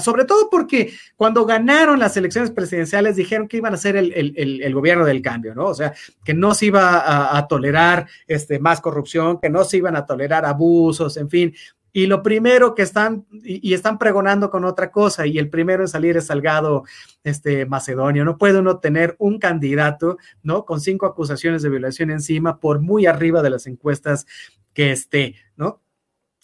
sobre 0.00 0.24
todo 0.24 0.48
porque 0.50 0.92
cuando 1.16 1.44
ganaron 1.44 1.98
las 1.98 2.16
elecciones 2.16 2.50
presidenciales 2.50 3.16
dijeron 3.16 3.48
que 3.48 3.58
iban 3.58 3.74
a 3.74 3.76
ser 3.78 3.96
el, 3.96 4.74
gobierno 4.74 5.04
del 5.04 5.22
cambio, 5.22 5.54
¿no? 5.54 5.66
O 5.66 5.74
sea, 5.74 5.92
que 6.24 6.34
no 6.34 6.54
se 6.54 6.66
iba 6.66 7.36
a, 7.36 7.46
tolerar 7.48 8.08
este, 8.26 8.58
más 8.58 8.80
corrupción, 8.80 9.38
que 9.40 9.50
no 9.50 9.64
se 9.64 9.78
iban 9.78 9.96
a 9.96 10.06
tolerar 10.06 10.44
abusos, 10.44 11.16
en 11.16 11.28
fin, 11.28 11.54
y 11.94 12.06
lo 12.06 12.22
primero 12.22 12.74
que 12.74 12.82
están, 12.82 13.26
y, 13.44 13.74
están 13.74 13.98
pregonando 13.98 14.50
con 14.50 14.64
otra 14.64 14.90
cosa, 14.90 15.26
y 15.26 15.38
el 15.38 15.50
primero 15.50 15.82
en 15.82 15.88
salir 15.88 16.16
es 16.16 16.26
Salgado 16.26 16.84
este, 17.22 17.66
Macedonio. 17.66 18.24
No 18.24 18.38
puede 18.38 18.60
uno 18.60 18.78
tener 18.78 19.14
un 19.18 19.38
candidato, 19.38 20.16
¿no? 20.42 20.64
Con 20.64 20.80
cinco 20.80 21.04
acusaciones 21.04 21.60
de 21.60 21.68
violación 21.68 22.10
encima, 22.10 22.60
por 22.60 22.80
muy 22.80 23.04
arriba 23.04 23.42
de 23.42 23.50
las 23.50 23.66
encuestas 23.66 24.26
que 24.72 24.90
esté, 24.90 25.34
¿no? 25.56 25.81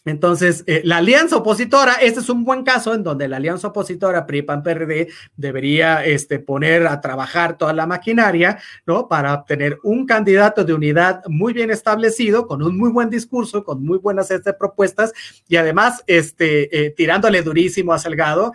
Entonces, 0.08 0.64
eh, 0.66 0.80
la 0.84 0.98
alianza 0.98 1.36
opositora, 1.36 1.94
este 2.00 2.20
es 2.20 2.30
un 2.30 2.42
buen 2.42 2.64
caso 2.64 2.94
en 2.94 3.02
donde 3.02 3.28
la 3.28 3.36
alianza 3.36 3.68
opositora 3.68 4.26
PRI-PAN-PRD 4.26 5.08
debería 5.36 6.02
este, 6.02 6.38
poner 6.38 6.86
a 6.86 7.02
trabajar 7.02 7.58
toda 7.58 7.74
la 7.74 7.86
maquinaria, 7.86 8.58
¿no? 8.86 9.06
Para 9.06 9.34
obtener 9.34 9.78
un 9.82 10.06
candidato 10.06 10.64
de 10.64 10.72
unidad 10.72 11.22
muy 11.26 11.52
bien 11.52 11.70
establecido, 11.70 12.46
con 12.46 12.62
un 12.62 12.78
muy 12.78 12.90
buen 12.90 13.10
discurso, 13.10 13.64
con 13.64 13.84
muy 13.84 13.98
buenas 13.98 14.30
este, 14.30 14.54
propuestas 14.54 15.12
y 15.46 15.56
además 15.56 16.02
este, 16.06 16.86
eh, 16.86 16.90
tirándole 16.90 17.42
durísimo 17.42 17.92
a 17.92 17.98
Salgado 17.98 18.54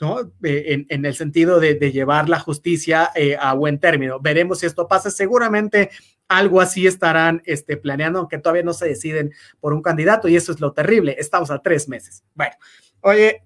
¿no? 0.00 0.32
Eh, 0.42 0.84
en, 0.88 1.04
el 1.04 1.14
sentido 1.14 1.60
de, 1.60 1.74
llevar 1.92 2.28
la 2.28 2.40
justicia 2.40 3.10
a 3.38 3.54
buen 3.54 3.78
término. 3.78 4.18
Veremos 4.18 4.58
si 4.58 4.66
esto 4.66 4.88
pasa. 4.88 5.12
Seguramente 5.12 5.90
algo 6.36 6.60
así 6.60 6.86
estarán 6.86 7.42
este, 7.44 7.76
planeando, 7.76 8.18
aunque 8.18 8.38
todavía 8.38 8.62
no 8.62 8.72
se 8.72 8.86
deciden 8.86 9.32
por 9.60 9.72
un 9.72 9.82
candidato 9.82 10.28
y 10.28 10.36
eso 10.36 10.52
es 10.52 10.60
lo 10.60 10.72
terrible. 10.72 11.16
Estamos 11.18 11.50
a 11.50 11.60
tres 11.60 11.88
meses. 11.88 12.24
Bueno, 12.34 12.54
oye, 13.00 13.42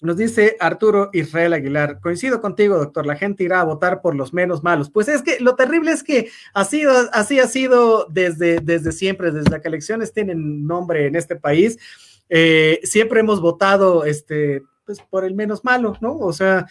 nos 0.00 0.16
dice 0.16 0.56
Arturo 0.60 1.10
Israel 1.12 1.52
Aguilar, 1.52 2.00
coincido 2.00 2.40
contigo, 2.40 2.78
doctor, 2.78 3.04
la 3.04 3.16
gente 3.16 3.44
irá 3.44 3.60
a 3.60 3.64
votar 3.64 4.00
por 4.00 4.14
los 4.14 4.32
menos 4.32 4.62
malos. 4.62 4.90
Pues 4.90 5.08
es 5.08 5.22
que 5.22 5.38
lo 5.40 5.56
terrible 5.56 5.92
es 5.92 6.02
que 6.02 6.30
ha 6.54 6.64
sido, 6.64 6.92
así 7.12 7.38
ha 7.38 7.46
sido 7.46 8.06
desde, 8.08 8.60
desde 8.60 8.92
siempre, 8.92 9.30
desde 9.30 9.60
que 9.60 9.68
elecciones 9.68 10.12
tienen 10.12 10.66
nombre 10.66 11.06
en 11.06 11.16
este 11.16 11.36
país. 11.36 11.78
Eh, 12.30 12.80
siempre 12.82 13.20
hemos 13.20 13.40
votado 13.40 14.04
este, 14.04 14.62
pues, 14.86 15.00
por 15.02 15.24
el 15.24 15.34
menos 15.34 15.64
malo, 15.64 15.96
¿no? 16.00 16.16
O 16.16 16.32
sea, 16.32 16.66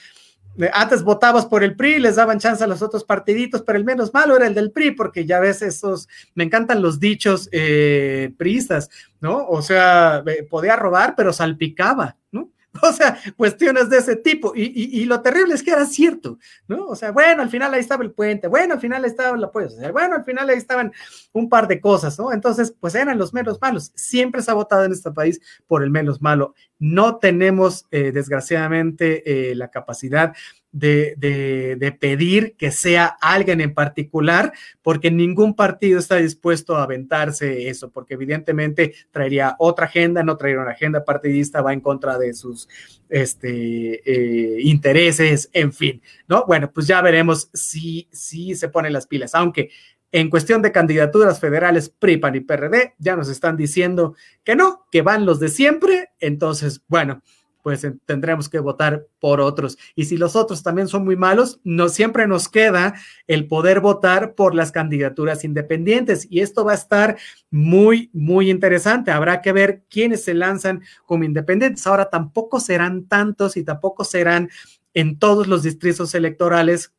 antes 0.74 1.03
votabas 1.03 1.45
por 1.45 1.64
el 1.64 1.76
PRI, 1.76 1.99
les 1.99 2.16
daban 2.16 2.39
chance 2.39 2.64
a 2.64 2.68
los 2.68 2.82
otros 2.82 3.03
partiditos, 3.03 3.62
pero 3.62 3.78
el 3.78 3.86
menos 3.86 4.14
malo 4.14 4.36
era 4.36 4.47
el 4.47 4.53
del 4.53 4.72
PRI, 4.72 4.91
porque 4.91 5.26
ya 5.26 5.39
ves 5.39 5.62
esos, 5.62 6.10
me 6.36 6.43
encantan 6.43 6.82
los 6.82 6.99
dichos 6.99 7.47
eh, 7.51 8.34
priistas, 8.38 8.89
¿no? 9.22 9.47
O 9.47 9.62
sea, 9.62 10.24
eh, 10.26 10.43
podía 10.49 10.76
robar, 10.76 11.16
pero 11.16 11.32
salpicaba, 11.32 12.18
¿no? 12.32 12.49
O 12.82 12.93
sea, 12.93 13.17
cuestiones 13.36 13.89
de 13.89 13.97
ese 13.97 14.15
tipo. 14.15 14.53
Y, 14.55 15.05
lo 15.05 15.22
terrible 15.22 15.55
es 15.55 15.63
que 15.63 15.72
era 15.72 15.86
cierto, 15.86 16.38
¿no? 16.67 16.88
O 16.88 16.95
sea, 16.95 17.11
bueno, 17.11 17.41
al 17.41 17.49
final 17.49 17.74
ahí 17.74 17.80
estaba 17.80 18.03
el 18.03 18.11
puente, 18.11 18.47
bueno, 18.47 18.76
al 18.76 18.80
final 18.80 19.03
ahí 19.03 19.09
estaba 19.09 19.36
la 19.38 19.51
puedes 19.51 19.76
hacer, 19.76 19.91
bueno, 19.91 20.15
al 20.15 20.24
final 20.24 20.49
ahí 20.49 20.57
estaban 20.57 20.91
un 21.34 21.49
par 21.49 21.67
de 21.67 21.82
cosas, 21.82 22.17
¿no? 22.20 22.32
Entonces, 22.32 22.74
pues 22.80 22.95
eran 22.95 23.17
los 23.17 23.34
menos 23.34 23.59
malos. 23.61 23.91
Siempre 23.95 24.41
se 24.41 24.51
ha 24.51 24.53
votado 24.53 24.84
en 24.86 24.91
este 24.91 25.11
país 25.11 25.39
por 25.67 25.84
el 25.84 25.89
menos 25.89 26.22
malo. 26.22 26.53
No 26.78 27.17
tenemos, 27.17 27.86
eh, 27.91 28.11
desgraciadamente, 28.11 29.51
eh, 29.51 29.55
la 29.55 29.70
capacidad 29.70 30.34
de, 30.72 31.97
pedir 31.99 32.55
que 32.57 32.72
sea 32.72 33.17
alguien 33.22 33.61
en 33.61 33.74
particular, 33.74 34.53
porque 34.82 35.11
ningún 35.11 35.55
partido 35.55 35.99
está 35.99 36.17
dispuesto 36.17 36.76
a 36.76 36.84
aventarse 36.84 37.70
eso, 37.70 37.89
porque 37.91 38.13
evidentemente 38.13 38.93
traería 39.11 39.55
otra 39.59 39.86
agenda, 39.86 40.24
no 40.24 40.38
traería 40.38 40.61
una 40.61 40.72
agenda 40.72 41.03
partidista, 41.03 41.61
va 41.61 41.74
en 41.74 41.82
contra 41.82 42.17
de 42.17 42.34
sus 42.34 42.67
este, 43.09 44.01
eh, 44.05 44.61
intereses, 44.61 45.49
en 45.53 45.74
fin, 45.74 46.01
¿no? 46.28 46.45
Bueno, 46.45 46.72
pues 46.72 46.88
ya 46.88 47.01
veremos 47.01 47.49
si, 47.53 48.07
si 48.11 48.55
se 48.55 48.70
ponen 48.70 48.93
las 48.93 49.07
pilas, 49.07 49.36
aunque 49.36 49.70
en 50.11 50.30
cuestión 50.30 50.61
de 50.63 50.72
candidaturas 50.72 51.39
federales, 51.39 51.89
PRI, 51.89 52.20
y 52.34 52.39
PRD, 52.39 52.95
ya 52.97 53.15
nos 53.15 53.30
están 53.30 53.57
diciendo 53.57 54.15
que 54.43 54.55
no, 54.55 54.88
que 54.91 55.03
van 55.03 55.26
los 55.26 55.39
de 55.39 55.49
siempre, 55.49 56.09
entonces, 56.20 56.82
bueno 56.88 57.22
pues 57.62 57.86
tendremos 58.05 58.49
que 58.49 58.60
votar 58.60 59.07
por 59.20 59.41
otros. 59.41 59.78
Y 59.95 60.05
si 60.05 60.18
los 60.18 60.36
otros 60.36 60.64
también 60.64 60.88
son 60.88 61.03
muy 61.03 61.16
malos, 61.16 61.60
no 61.64 61.89
siempre 61.89 62.28
nos 62.28 62.47
queda 62.47 62.95
el 63.28 63.47
poder 63.47 63.80
votar 63.80 64.34
por 64.34 64.55
las 64.55 64.72
candidaturas 64.72 65.43
independientes. 65.43 66.28
Y 66.30 66.39
esto 66.39 66.64
va 66.64 66.72
a 66.72 66.76
estar 66.76 67.18
muy, 67.51 68.10
muy 68.14 68.49
interesante. 68.49 69.12
Habrá 69.12 69.41
que 69.41 69.51
ver 69.51 69.84
quiénes 69.89 70.24
se 70.24 70.34
lanzan 70.34 70.82
como 71.05 71.24
independientes. 71.24 71.86
Ahora 71.86 72.10
tampoco 72.10 72.60
serán 72.60 73.05
tantos 73.05 73.57
y 73.57 73.64
tampoco 73.64 74.03
serán 74.03 74.49
en 74.93 75.20
todos 75.20 75.47
los 75.47 75.64
distritos 75.64 76.16
electorales 76.16 76.93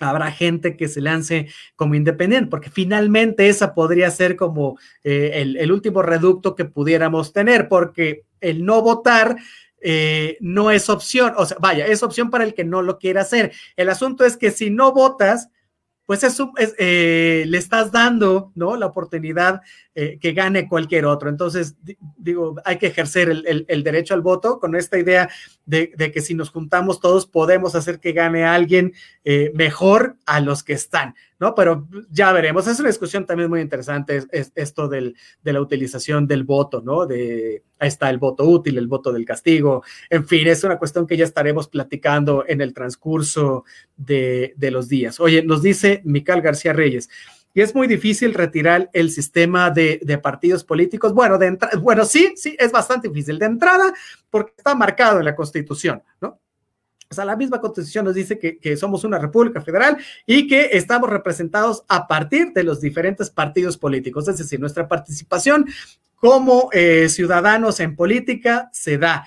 habrá 0.00 0.30
gente 0.30 0.76
que 0.76 0.88
se 0.88 1.00
lance 1.00 1.48
como 1.76 1.94
independiente, 1.94 2.48
porque 2.48 2.70
finalmente 2.70 3.48
esa 3.48 3.74
podría 3.74 4.10
ser 4.10 4.36
como 4.36 4.78
eh, 5.04 5.32
el, 5.58 5.72
último 5.72 6.02
reducto 6.02 6.54
que 6.54 6.64
pudiéramos 6.64 7.32
tener, 7.32 7.68
porque 7.68 8.24
el 8.40 8.64
no 8.64 8.82
votar 8.82 9.36
eh, 9.80 10.36
no 10.40 10.70
es 10.70 10.88
opción, 10.88 11.34
o 11.36 11.46
sea, 11.46 11.56
vaya, 11.60 11.86
es 11.86 12.02
opción 12.02 12.30
para 12.30 12.44
el 12.44 12.54
que 12.54 12.64
no 12.64 12.82
lo 12.82 12.98
quiera 12.98 13.22
hacer. 13.22 13.52
El 13.76 13.88
asunto 13.88 14.24
es 14.24 14.36
que 14.36 14.50
si 14.50 14.70
no 14.70 14.92
votas, 14.92 15.50
pues 16.04 16.24
eso 16.24 16.52
es, 16.56 16.74
eh, 16.78 17.44
le 17.46 17.58
estás 17.58 17.92
dando, 17.92 18.50
¿no? 18.54 18.76
La 18.76 18.86
oportunidad 18.86 19.60
eh, 19.94 20.18
que 20.20 20.32
gane 20.32 20.68
cualquier 20.68 21.04
otro. 21.04 21.28
Entonces, 21.28 21.76
digo, 22.16 22.56
hay 22.64 22.78
que 22.78 22.86
ejercer 22.86 23.28
el, 23.28 23.82
derecho 23.84 24.14
al 24.14 24.22
voto 24.22 24.58
con 24.58 24.74
esta 24.74 24.98
idea 24.98 25.28
de, 25.66 25.90
que 25.90 26.20
si 26.22 26.34
nos 26.34 26.48
juntamos 26.48 27.00
todos 27.00 27.26
podemos 27.26 27.74
hacer 27.74 28.00
que 28.00 28.12
gane 28.12 28.44
alguien 28.44 28.94
mejor 29.52 30.16
a 30.24 30.40
los 30.40 30.62
que 30.62 30.72
están, 30.72 31.14
¿no? 31.40 31.54
Pero 31.54 31.88
ya 32.10 32.32
veremos. 32.32 32.66
Es 32.66 32.80
una 32.80 32.88
discusión 32.88 33.26
también 33.26 33.48
muy 33.48 33.60
interesante 33.60 34.24
es, 34.30 34.52
esto 34.54 34.88
del, 34.88 35.16
de 35.42 35.52
la 35.52 35.60
utilización 35.60 36.26
del 36.26 36.44
voto, 36.44 36.80
¿no? 36.80 37.06
De, 37.06 37.62
ahí 37.78 37.88
está 37.88 38.10
el 38.10 38.18
voto 38.18 38.44
útil, 38.44 38.78
el 38.78 38.88
voto 38.88 39.12
del 39.12 39.24
castigo. 39.24 39.82
En 40.10 40.26
fin, 40.26 40.46
es 40.46 40.64
una 40.64 40.78
cuestión 40.78 41.06
que 41.06 41.16
ya 41.16 41.24
estaremos 41.24 41.68
platicando 41.68 42.44
en 42.46 42.60
el 42.60 42.74
transcurso 42.74 43.64
de, 43.96 44.54
de 44.56 44.70
los 44.70 44.88
días. 44.88 45.20
Oye, 45.20 45.42
nos 45.42 45.62
dice 45.62 46.02
Mical 46.04 46.42
García 46.42 46.72
Reyes. 46.72 47.08
Y 47.54 47.60
es 47.60 47.74
muy 47.74 47.88
difícil 47.88 48.34
retirar 48.34 48.90
el 48.92 49.10
sistema 49.10 49.70
de, 49.70 49.98
de 50.02 50.18
partidos 50.18 50.64
políticos. 50.64 51.12
Bueno, 51.12 51.38
de 51.38 51.58
bueno, 51.80 52.04
sí, 52.04 52.34
sí, 52.36 52.54
es 52.58 52.70
bastante 52.70 53.08
difícil 53.08 53.38
de 53.38 53.46
entrada 53.46 53.92
porque 54.30 54.52
está 54.56 54.74
marcado 54.74 55.18
en 55.18 55.24
la 55.24 55.34
Constitución, 55.34 56.02
¿no? 56.20 56.38
O 57.10 57.14
sea, 57.14 57.24
la 57.24 57.36
misma 57.36 57.58
constitución 57.58 58.04
nos 58.04 58.14
dice 58.14 58.38
que, 58.38 58.76
somos 58.76 59.02
una 59.02 59.18
república 59.18 59.62
federal 59.62 59.96
y 60.26 60.46
que 60.46 60.70
estamos 60.72 61.08
representados 61.08 61.84
a 61.88 62.06
partir 62.06 62.52
de 62.52 62.64
los 62.64 62.82
diferentes 62.82 63.30
partidos 63.30 63.78
políticos. 63.78 64.28
Es 64.28 64.36
decir, 64.36 64.60
nuestra 64.60 64.86
participación 64.86 65.66
como 66.16 66.68
eh, 66.72 67.08
ciudadanos 67.08 67.80
en 67.80 67.96
política 67.96 68.68
se 68.74 68.98
da 68.98 69.26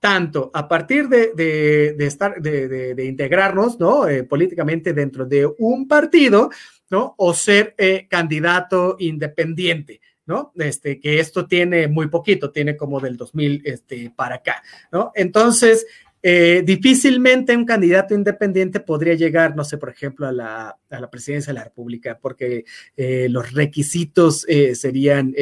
tanto 0.00 0.50
a 0.54 0.66
partir 0.66 1.08
de, 1.08 1.94
estar, 2.00 2.40
de, 2.42 3.04
integrarnos, 3.04 3.78
¿no? 3.78 4.08
Eh, 4.08 4.24
políticamente 4.24 4.92
dentro 4.92 5.24
de 5.24 5.46
un 5.58 5.86
partido, 5.86 6.50
¿no? 6.88 7.14
O 7.18 7.32
ser 7.32 7.74
eh, 7.78 8.08
candidato 8.08 8.96
independiente. 8.98 10.00
¿no? 10.26 10.52
Este, 10.54 11.00
que 11.00 11.18
esto 11.18 11.48
tiene 11.48 11.88
muy 11.88 12.06
poquito, 12.06 12.52
tiene 12.52 12.76
como 12.76 13.00
del 13.00 13.16
2000 13.16 13.62
este, 13.64 14.12
para 14.14 14.36
acá, 14.36 14.62
¿no? 14.92 15.10
Entonces, 15.16 15.86
eh, 16.22 16.62
difícilmente 16.64 17.56
un 17.56 17.64
candidato 17.64 18.14
independiente 18.14 18.80
podría 18.80 19.14
llegar, 19.14 19.56
no 19.56 19.64
sé, 19.64 19.78
por 19.78 19.90
ejemplo, 19.90 20.26
a 20.26 20.32
la, 20.32 20.78
a 20.90 21.00
la 21.00 21.10
presidencia 21.10 21.52
de 21.52 21.58
la 21.58 21.64
República, 21.64 22.18
porque 22.20 22.64
eh, 22.96 23.28
los 23.28 23.52
requisitos 23.52 24.46
eh, 24.48 24.74
serían, 24.74 25.34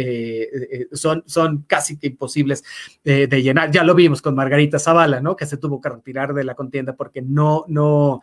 son, 0.93 1.23
son 1.27 1.63
casi 1.67 1.99
que 1.99 2.09
imposibles 2.09 2.65
de 3.05 3.43
llenar. 3.43 3.71
Ya 3.71 3.85
lo 3.85 3.95
vimos 3.95 4.23
con 4.23 4.35
Margarita 4.35 4.79
Zavala, 4.79 5.21
¿no? 5.21 5.37
Que 5.37 5.47
se 5.47 5.57
tuvo 5.57 5.81
que 5.81 5.89
retirar 5.89 6.35
de 6.35 6.45
la 6.45 6.55
contienda 6.55 6.95
porque 6.97 7.23
no, 7.23 7.65
no, 7.69 8.21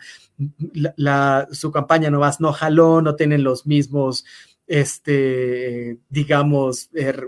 la, 0.95 1.47
su 1.51 1.71
campaña 1.71 2.09
no 2.09 2.25
no 2.39 2.53
jaló, 2.53 3.01
no 3.01 3.15
tienen 3.15 3.43
los 3.43 3.65
mismos, 3.65 4.25
este, 4.67 5.99
digamos, 6.09 6.89
er, 6.93 7.27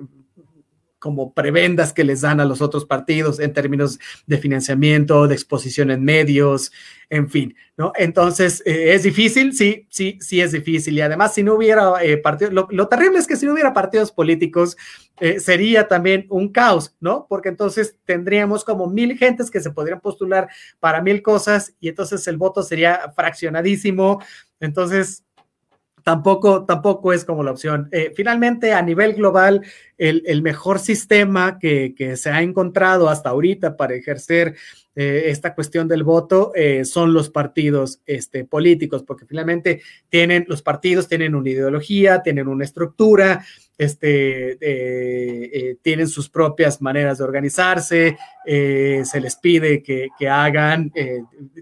como 1.08 1.32
prebendas 1.32 1.94
que 1.94 2.04
les 2.04 2.20
dan 2.20 2.42
a 2.42 2.46
los 2.46 2.60
otros 2.62 2.84
partidos 2.84 3.40
en 3.40 3.54
términos 3.54 3.98
de 4.26 4.40
financiamiento, 4.40 5.26
de 5.26 5.36
exposición 5.36 5.90
en 5.90 6.04
medios, 6.04 6.74
en 7.10 7.30
fin, 7.30 7.56
¿no? 7.78 7.94
Entonces, 7.96 8.62
eh, 8.66 8.94
¿es 8.94 9.04
difícil? 9.04 9.54
Sí, 9.54 9.88
sí, 9.90 10.18
sí 10.20 10.42
es 10.42 10.52
difícil. 10.52 10.98
Y 10.98 11.00
además, 11.00 11.34
si 11.34 11.44
no 11.44 11.54
hubiera 11.54 12.04
eh, 12.04 12.18
partidos, 12.18 12.54
lo, 12.70 12.88
terrible 12.90 13.20
es 13.20 13.26
que 13.26 13.38
si 13.38 13.46
no 13.46 13.54
hubiera 13.54 13.74
partidos 13.74 14.12
políticos, 14.12 14.76
eh, 15.22 15.40
sería 15.40 15.88
también 15.88 16.26
un 16.30 16.52
caos, 16.52 16.94
¿no? 17.00 17.26
Porque 17.30 17.48
entonces 17.48 17.96
tendríamos 18.04 18.66
como 18.66 18.88
mil 18.88 19.18
gentes 19.18 19.50
que 19.50 19.62
se 19.62 19.72
podrían 19.72 20.02
postular 20.02 20.50
para 20.82 21.02
mil 21.02 21.22
cosas 21.22 21.74
y 21.80 21.88
entonces 21.88 22.28
el 22.28 22.36
voto 22.36 22.64
sería 22.64 23.14
fraccionadísimo. 23.16 24.22
Entonces, 24.60 25.24
tampoco, 26.08 26.64
tampoco 26.64 27.12
es 27.12 27.26
como 27.26 27.44
la 27.44 27.52
opción. 27.52 27.90
Eh, 27.92 28.14
finalmente, 28.16 28.72
a 28.72 28.82
nivel 28.82 29.16
global, 29.16 29.62
el, 29.98 30.42
mejor 30.42 30.80
sistema 30.80 31.60
que, 31.60 31.94
que, 31.98 32.16
se 32.16 32.30
ha 32.30 32.42
encontrado 32.42 33.10
hasta 33.10 33.28
ahorita 33.28 33.76
para 33.76 33.96
ejercer 33.96 34.56
eh, 34.96 35.24
esta 35.26 35.54
cuestión 35.54 35.90
del 35.90 36.06
voto 36.06 36.54
eh, 36.56 36.86
son 36.86 37.14
los 37.14 37.30
partidos 37.30 38.00
este, 38.06 38.46
políticos, 38.46 39.04
porque 39.04 39.26
finalmente 39.26 39.82
tienen, 40.08 40.46
los 40.48 40.62
partidos 40.62 41.10
tienen 41.10 41.36
una 41.36 41.50
ideología, 41.50 42.24
tienen 42.24 42.48
una 42.48 42.64
estructura, 42.64 43.44
este, 43.78 45.78
tienen 45.82 46.08
sus 46.08 46.30
propias 46.30 46.82
maneras 46.82 47.18
de 47.18 47.26
organizarse, 47.26 48.18
eh, 48.50 49.04
se 49.04 49.20
les 49.20 49.36
pide 49.36 49.84
que, 49.84 50.10
hagan, 50.30 50.92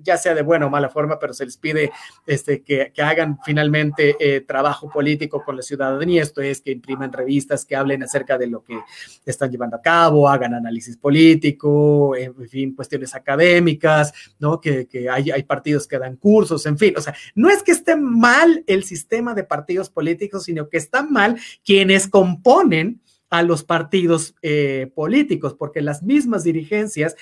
ya 0.04 0.18
sea 0.18 0.36
de 0.36 0.44
buena 0.44 0.68
o 0.68 0.70
mala 0.70 0.90
forma, 0.90 1.18
pero 1.18 1.34
se 1.34 1.46
les 1.46 1.58
pide 1.58 1.92
este, 2.28 2.62
que, 2.62 2.92
hagan 3.02 3.40
finalmente 3.44 4.44
trabajo 4.48 4.90
político 4.90 5.44
con 5.44 5.56
la 5.56 5.62
ciudadanía, 5.62 6.22
esto 6.22 6.42
es 6.42 6.62
que 6.62 6.72
impriman 6.72 7.12
revistas 7.12 7.66
que 7.66 7.76
hablen 7.76 8.04
acerca 8.04 8.38
de 8.38 8.48
lo 8.48 8.64
que 8.64 8.80
están 9.26 9.52
llevando 9.52 9.78
a 9.78 9.82
cabo, 9.82 10.30
hagan 10.30 10.54
análisis 10.54 10.98
político, 10.98 12.16
en 12.16 12.36
fin, 12.48 12.76
cuestiones 12.76 13.16
académicas, 13.16 14.14
¿no? 14.40 14.60
Que, 14.62 14.88
hay, 15.12 15.32
hay 15.32 15.44
partidos 15.44 15.88
que 15.88 15.98
dan 15.98 16.16
cursos, 16.16 16.66
en 16.66 16.78
fin, 16.78 16.94
o 16.98 17.02
sea, 17.02 17.16
no 17.34 17.50
es 17.50 17.64
que 17.64 17.72
esté 17.72 17.96
mal 17.96 18.64
el 18.68 18.84
sistema 18.84 19.34
de 19.34 19.44
partidos 19.44 19.90
políticos, 19.90 20.44
sino 20.44 20.70
que 20.70 20.78
está 20.78 21.04
mal 21.04 21.40
quienes 21.64 22.08
componen 22.08 23.02
a 23.30 23.43
los 23.43 23.63
partidos 23.63 24.36
eh, 24.41 24.91
políticos, 24.93 25.55
porque 25.57 25.82
las 25.82 26.03
mismas 26.03 26.43
dirigencias 26.43 27.15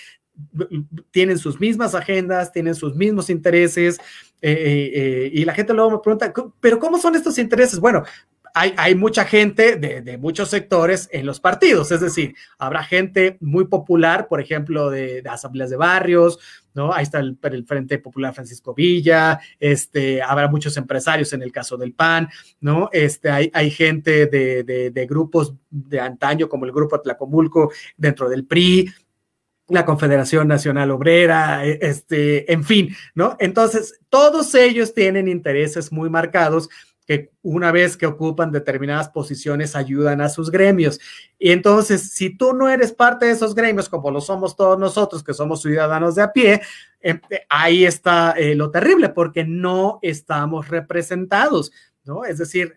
tienen 1.11 1.37
sus 1.37 1.59
mismas 1.59 1.95
agendas, 1.95 2.51
tienen 2.51 2.75
sus 2.75 2.95
mismos 2.95 3.29
intereses, 3.29 3.99
eh, 4.41 4.91
eh, 4.93 5.31
y 5.31 5.45
la 5.45 5.53
gente 5.53 5.73
luego 5.73 5.91
me 5.91 5.99
pregunta, 5.99 6.33
pero 6.59 6.79
¿cómo 6.79 6.97
son 6.97 7.15
estos 7.15 7.37
intereses? 7.37 7.79
Bueno, 7.79 8.03
hay, 8.55 8.93
mucha 8.93 9.25
gente 9.25 9.77
de, 9.77 10.17
muchos 10.19 10.49
sectores 10.49 11.09
en 11.11 11.25
los 11.25 11.39
partidos, 11.39 11.91
es 11.91 12.01
decir, 12.01 12.35
habrá 12.59 12.83
gente 12.83 13.37
muy 13.39 13.65
popular, 13.65 14.27
por 14.27 14.39
ejemplo, 14.39 14.91
de, 14.91 15.23
asambleas 15.27 15.71
de 15.71 15.75
barrios, 15.75 16.37
¿no? 16.73 16.93
Ahí 16.93 17.03
está 17.03 17.19
el, 17.19 17.37
Frente 17.65 17.99
Popular 17.99 18.33
Francisco 18.33 18.73
Villa, 18.73 19.39
este, 19.59 20.21
habrá 20.21 20.47
muchos 20.47 20.75
empresarios 20.77 21.33
en 21.33 21.41
el 21.41 21.51
caso 21.51 21.77
del 21.77 21.93
PAN, 21.93 22.29
¿no? 22.59 22.89
Este, 22.91 23.29
hay, 23.29 23.51
hay 23.53 23.69
gente 23.71 24.27
de, 24.27 25.05
grupos 25.07 25.53
de 25.69 25.99
antaño, 25.99 26.49
como 26.49 26.65
el 26.65 26.71
Grupo 26.71 26.95
Atlacomulco, 26.95 27.71
dentro 27.97 28.29
del 28.29 28.45
PRI, 28.45 28.91
la 29.69 29.85
Confederación 29.85 30.47
Nacional 30.47 30.91
Obrera, 30.91 31.65
e, 31.65 31.79
este, 31.81 32.51
en 32.51 32.63
fin, 32.63 32.95
¿no? 33.15 33.35
Entonces, 33.39 33.99
todos 34.09 34.53
ellos 34.55 34.93
tienen 34.93 35.27
intereses 35.27 35.91
muy 35.91 36.09
marcados 36.09 36.69
que 37.05 37.31
una 37.41 37.71
vez 37.71 37.97
que 37.97 38.05
ocupan 38.05 38.51
determinadas 38.51 39.09
posiciones 39.09 39.75
ayudan 39.75 40.21
a 40.21 40.29
sus 40.29 40.49
gremios. 40.49 40.99
Y 41.37 41.51
entonces, 41.51 42.11
si 42.11 42.35
tú 42.35 42.53
no 42.53 42.69
eres 42.69 42.93
parte 42.93 43.25
de 43.25 43.31
esos 43.31 43.55
gremios, 43.55 43.89
como 43.89 44.11
lo 44.11 44.21
somos 44.21 44.55
todos 44.55 44.79
nosotros, 44.79 45.23
que 45.23 45.33
somos 45.33 45.61
ciudadanos 45.61 46.15
de 46.15 46.21
a 46.21 46.31
pie, 46.31 46.61
em, 47.01 47.19
eh, 47.29 47.41
ahí 47.49 47.85
está 47.85 48.31
eh, 48.31 48.55
lo 48.55 48.71
terrible, 48.71 49.09
porque 49.09 49.43
no 49.43 49.99
estamos 50.01 50.69
representados, 50.69 51.71
¿no? 52.05 52.23
Es 52.23 52.37
decir, 52.37 52.73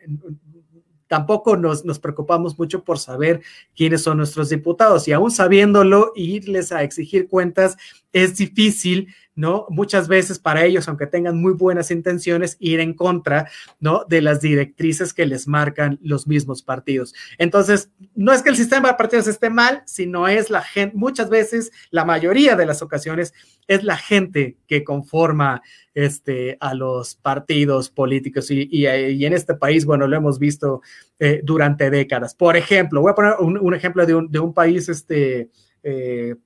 tampoco 1.06 1.56
nos, 1.56 1.84
nos, 1.84 1.98
preocupamos 1.98 2.58
mucho 2.58 2.82
por 2.82 2.98
saber 2.98 3.40
quiénes 3.76 4.02
son 4.02 4.18
nuestros 4.18 4.48
diputados 4.48 5.06
y 5.06 5.12
aún 5.12 5.30
sabiéndolo, 5.30 6.12
irles 6.16 6.72
a 6.72 6.82
exigir 6.82 7.28
cuentas 7.28 7.76
es 8.16 8.36
difícil 8.36 9.08
¿no? 9.36 9.66
Muchas 9.68 10.08
veces 10.08 10.38
para 10.38 10.64
ellos, 10.64 10.88
aunque 10.88 11.06
tengan 11.06 11.40
muy 11.40 11.52
buenas 11.52 11.90
intenciones, 11.90 12.56
ir 12.58 12.80
en 12.80 12.94
contra, 12.94 13.48
¿no? 13.78 14.04
De 14.08 14.22
las 14.22 14.40
directrices 14.40 15.12
que 15.12 15.26
les 15.26 15.46
marcan 15.46 15.98
los 16.02 16.26
mismos 16.26 16.62
partidos. 16.62 17.14
Entonces, 17.36 17.90
no 18.14 18.32
es 18.32 18.42
que 18.42 18.48
el 18.48 18.56
sistema 18.56 18.88
de 18.88 18.94
partidos 18.94 19.28
esté 19.28 19.50
mal, 19.50 19.82
sino 19.84 20.26
es 20.26 20.48
la 20.48 20.62
gente, 20.62 20.96
muchas 20.96 21.28
veces, 21.28 21.70
la 21.90 22.06
mayoría 22.06 22.56
de 22.56 22.64
las 22.64 22.80
ocasiones, 22.80 23.34
es 23.68 23.84
la 23.84 23.98
gente 23.98 24.56
que 24.66 24.82
conforma 24.84 25.60
este, 25.92 26.56
a 26.60 26.72
los 26.72 27.14
partidos 27.16 27.90
políticos 27.90 28.50
y, 28.50 28.86
en 28.86 29.32
este 29.34 29.54
país, 29.54 29.84
bueno, 29.84 30.06
lo 30.06 30.16
hemos 30.16 30.38
visto 30.38 30.80
eh, 31.18 31.42
durante 31.44 31.90
décadas. 31.90 32.34
Por 32.34 32.56
ejemplo, 32.56 33.02
voy 33.02 33.10
a 33.10 33.14
poner 33.14 33.34
un, 33.38 33.74
ejemplo 33.74 34.06
de 34.06 34.14
un, 34.14 34.30
de 34.30 34.38
un 34.38 34.54
país, 34.54 34.88
este, 34.88 35.50
eh, 35.82 36.36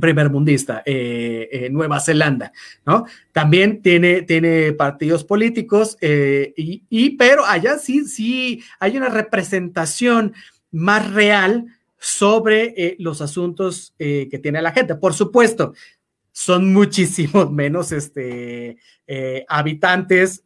primer 0.00 0.30
mundista, 0.30 0.82
eh, 0.84 1.48
eh, 1.50 1.70
Nueva 1.70 2.00
Zelanda, 2.00 2.52
¿no? 2.84 3.06
También 3.32 3.82
tiene, 3.82 4.22
tiene 4.22 4.72
partidos 4.72 5.24
políticos, 5.24 5.96
eh, 6.00 6.52
y, 6.56 7.16
pero 7.16 7.44
allá 7.44 7.78
sí, 7.78 8.04
sí 8.04 8.62
hay 8.78 8.96
una 8.96 9.08
representación 9.08 10.34
más 10.70 11.10
real 11.12 11.66
sobre 11.98 12.96
los 12.98 13.22
asuntos 13.22 13.94
que 13.98 14.40
tiene 14.42 14.60
la 14.60 14.72
gente. 14.72 14.94
Por 14.94 15.14
supuesto, 15.14 15.72
son 16.30 16.72
muchísimos 16.72 17.50
menos 17.50 17.90
este, 17.90 18.76
habitantes, 19.48 20.44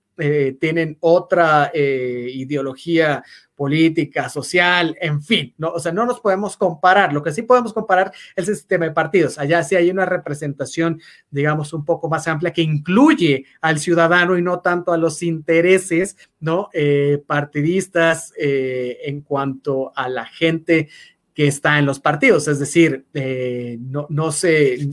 tienen 0.58 0.98
otra 1.00 1.70
ideología 1.74 3.22
política, 3.60 4.30
social, 4.30 4.96
en 5.02 5.20
fin, 5.20 5.52
¿no? 5.58 5.68
O 5.68 5.78
sea, 5.78 5.92
no 5.92 6.06
nos 6.06 6.18
podemos 6.18 6.56
comparar. 6.56 7.12
Lo 7.12 7.22
que 7.22 7.30
sí 7.30 7.42
podemos 7.42 7.74
comparar 7.74 8.10
es 8.34 8.48
el 8.48 8.56
sistema 8.56 8.86
de 8.86 8.92
partidos. 8.92 9.38
Allá 9.38 9.62
sí 9.62 9.76
hay 9.76 9.90
una 9.90 10.06
representación, 10.06 10.98
digamos, 11.30 11.74
un 11.74 11.84
poco 11.84 12.08
más 12.08 12.26
amplia 12.26 12.54
que 12.54 12.62
incluye 12.62 13.44
al 13.60 13.78
ciudadano 13.78 14.38
y 14.38 14.40
no 14.40 14.60
tanto 14.60 14.94
a 14.94 14.96
los 14.96 15.22
intereses, 15.22 16.16
¿no? 16.40 16.70
Eh, 16.72 17.22
partidistas 17.26 18.32
eh, 18.38 18.96
en 19.04 19.20
cuanto 19.20 19.92
a 19.94 20.08
la 20.08 20.24
gente 20.24 20.88
que 21.34 21.46
está 21.46 21.78
en 21.78 21.84
los 21.84 22.00
partidos. 22.00 22.48
Es 22.48 22.60
decir, 22.60 23.04
eh, 23.12 23.76
no, 23.78 24.06
no 24.08 24.32
sé, 24.32 24.88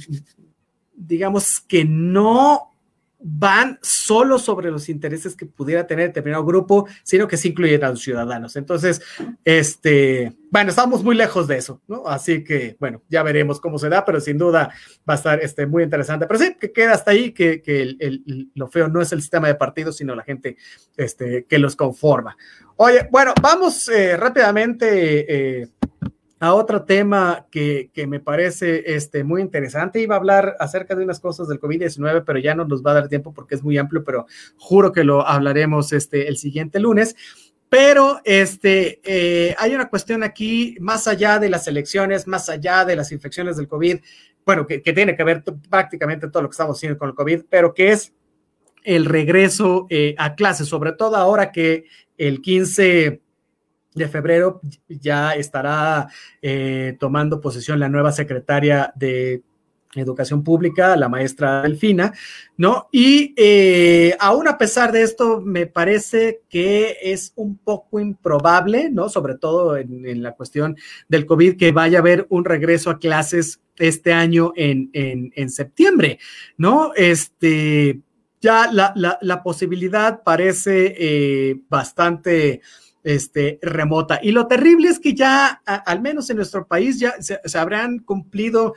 digamos 0.94 1.62
que 1.62 1.86
no 1.86 2.77
van 3.20 3.80
solo 3.82 4.38
sobre 4.38 4.70
los 4.70 4.90
intereses 4.90 5.36
que 5.36 5.46
pudiera 5.46 5.88
tener 5.88 6.08
determinado 6.08 6.46
grupo, 6.46 6.88
sino 7.04 7.28
que 7.28 7.38
sí 7.38 7.50
incluyen 7.50 7.84
a 7.84 7.90
los 7.90 8.02
ciudadanos. 8.02 8.56
Entonces, 8.56 9.02
este, 9.44 10.36
bueno, 10.52 10.70
estamos 10.70 11.04
muy 11.04 11.16
lejos 11.16 11.48
de 11.48 11.58
eso, 11.58 11.82
¿no? 11.88 12.08
Así 12.08 12.44
que, 12.44 12.78
bueno, 12.80 13.02
ya 13.10 13.24
veremos 13.24 13.60
cómo 13.60 13.80
se 13.80 13.90
da, 13.90 14.06
pero 14.06 14.22
sin 14.22 14.38
duda 14.38 14.72
va 15.10 15.14
a 15.14 15.18
estar 15.18 15.40
este, 15.44 15.66
muy 15.66 15.84
interesante. 15.84 16.28
Pero 16.28 16.40
sí, 16.40 16.56
que 16.60 16.72
queda 16.72 16.94
hasta 16.94 17.12
ahí, 17.12 17.32
que, 17.32 17.62
que 17.62 17.82
el, 17.82 18.52
lo 18.54 18.68
feo 18.68 18.88
no 18.88 19.02
es 19.02 19.12
el 19.12 19.22
sistema 19.22 19.48
de 19.48 19.56
partidos, 19.56 19.98
sino 19.98 20.16
la 20.16 20.24
gente 20.24 20.58
este, 20.96 21.46
que 21.46 21.58
los 21.58 21.76
conforma. 21.76 22.38
Oye, 22.76 23.08
bueno, 23.12 23.34
vamos 23.42 23.90
eh, 23.90 24.16
rápidamente. 24.16 25.62
Eh, 25.62 25.68
a 26.40 26.54
otro 26.54 26.84
tema 26.84 27.48
que, 27.50 27.90
me 28.08 28.20
parece 28.20 28.96
este, 28.96 29.24
muy 29.24 29.42
interesante. 29.42 30.00
Iba 30.00 30.16
a 30.16 30.20
hablar 30.20 30.56
acerca 30.60 30.96
de 30.96 31.04
unas 31.04 31.20
cosas 31.20 31.48
del 31.48 31.60
COVID-19, 31.60 32.24
pero 32.26 32.40
ya 32.40 32.54
no 32.54 32.66
nos 32.66 32.84
va 32.84 32.92
a 32.92 32.96
dar 32.96 33.08
tiempo 33.08 33.34
porque 33.34 33.56
es 33.56 33.64
muy 33.64 33.78
amplio, 33.78 34.04
pero 34.04 34.28
juro 34.58 34.92
que 34.92 35.04
lo 35.04 35.26
hablaremos 35.28 35.94
este, 35.94 36.28
el 36.28 36.38
siguiente 36.38 36.80
lunes. 36.80 37.16
Pero 37.70 38.22
este, 38.24 39.02
eh, 39.04 39.56
hay 39.58 39.76
una 39.76 39.90
cuestión 39.90 40.24
aquí, 40.24 40.78
más 40.80 41.08
allá 41.08 41.38
de 41.40 41.50
las 41.50 41.68
elecciones, 41.68 42.28
más 42.28 42.50
allá 42.50 42.86
de 42.86 42.96
las 42.96 43.12
infecciones 43.12 43.58
del 43.58 43.68
COVID, 43.68 43.98
bueno, 44.46 44.66
que, 44.66 44.80
tiene 44.80 45.18
que 45.18 45.24
ver 45.26 45.44
prácticamente 45.70 46.30
todo 46.30 46.44
lo 46.44 46.50
que 46.50 46.54
estamos 46.54 46.78
haciendo 46.78 46.98
con 46.98 47.10
el 47.10 47.16
COVID, 47.16 47.42
pero 47.50 47.74
que 47.74 47.92
es 47.92 48.14
el 48.86 49.04
regreso 49.04 49.88
eh, 49.90 50.16
a 50.18 50.36
clases, 50.36 50.70
sobre 50.70 50.94
todo 50.94 51.18
ahora 51.18 51.52
que 51.52 51.84
el 52.18 52.42
15 52.42 53.22
de 53.98 54.08
febrero 54.08 54.62
ya 54.88 55.34
estará 55.34 56.08
eh, 56.42 56.96
tomando 57.00 57.42
posesión 57.42 57.80
la 57.80 57.90
nueva 57.90 58.12
secretaria 58.12 58.92
de 58.96 59.44
Educación 59.96 60.44
Pública, 60.44 60.96
la 60.96 61.10
maestra 61.10 61.62
Delfina, 61.62 62.14
¿no? 62.58 62.88
Y 62.92 63.34
eh, 63.38 64.16
aún 64.20 64.48
a 64.48 64.58
pesar 64.58 64.92
de 64.92 65.02
esto, 65.04 65.42
me 65.42 65.66
parece 65.66 66.42
que 66.50 66.98
es 67.02 67.34
un 67.36 67.58
poco 67.58 68.00
improbable, 68.00 68.90
¿no? 68.90 69.10
Sobre 69.10 69.36
todo 69.36 69.78
en, 69.78 70.22
la 70.22 70.34
cuestión 70.34 70.78
del 71.08 71.26
COVID, 71.26 71.58
que 71.58 71.72
vaya 71.72 72.00
a 72.00 72.02
haber 72.02 72.28
un 72.30 72.46
regreso 72.46 72.90
a 72.90 73.00
clases 73.00 73.62
este 73.78 74.14
año 74.14 74.54
en, 74.56 74.90
en, 74.94 75.50
septiembre, 75.50 76.20
¿no? 76.58 76.94
Este, 76.96 78.02
ya 78.42 78.72
la, 78.72 78.94
la, 79.22 79.44
posibilidad 79.44 80.24
parece 80.24 80.96
eh, 80.98 81.62
bastante 81.70 82.62
este, 83.04 83.60
remota. 83.62 84.20
Y 84.22 84.32
lo 84.32 84.48
terrible 84.48 84.90
es 84.90 85.00
que 85.00 85.14
ya, 85.14 85.62
al 85.66 86.02
menos 86.02 86.30
en 86.30 86.38
nuestro 86.38 86.68
país, 86.68 87.00
ya 87.00 87.16
se, 87.20 87.40
habrán 87.58 88.00
cumplido 88.00 88.74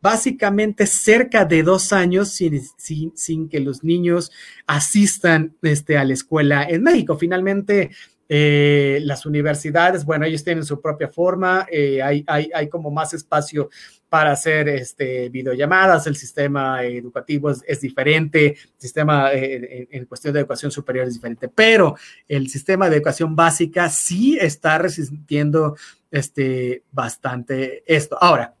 básicamente 0.00 0.86
cerca 0.86 1.44
de 1.44 1.62
dos 1.62 1.92
años 1.92 2.30
sin, 2.30 3.12
sin, 3.14 3.48
que 3.48 3.60
los 3.60 3.82
niños 3.82 4.30
asistan 4.66 5.56
este, 5.62 5.98
a 5.98 6.04
la 6.04 6.12
escuela 6.12 6.64
en 6.64 6.82
México. 6.82 7.16
Finalmente, 7.18 7.90
eh, 8.28 9.00
las 9.02 9.24
universidades, 9.24 10.04
bueno, 10.04 10.24
ellos 10.24 10.42
tienen 10.42 10.64
su 10.64 10.80
propia 10.80 11.08
forma, 11.08 11.66
eh, 11.70 12.02
hay, 12.02 12.24
hay, 12.26 12.50
hay, 12.52 12.68
como 12.68 12.90
más 12.90 13.14
espacio 13.14 13.70
para 14.08 14.32
hacer 14.32 14.68
este, 14.68 15.28
videollamadas, 15.28 16.06
el 16.06 16.16
sistema 16.16 16.84
educativo 16.84 17.50
es, 17.50 17.80
diferente, 17.80 18.46
el 18.46 18.80
sistema 18.80 19.32
eh, 19.32 19.88
en, 19.90 20.04
cuestión 20.06 20.32
de 20.32 20.40
educación 20.40 20.70
superior 20.70 21.06
es 21.06 21.14
diferente, 21.14 21.48
pero 21.48 21.96
el 22.28 22.48
sistema 22.48 22.88
de 22.88 22.96
educación 22.96 23.34
básica 23.34 23.88
sí 23.88 24.38
está 24.40 24.78
resistiendo 24.78 25.76
este, 26.10 26.84
bastante 26.92 27.82
esto. 27.86 28.16
Ahora, 28.20 28.52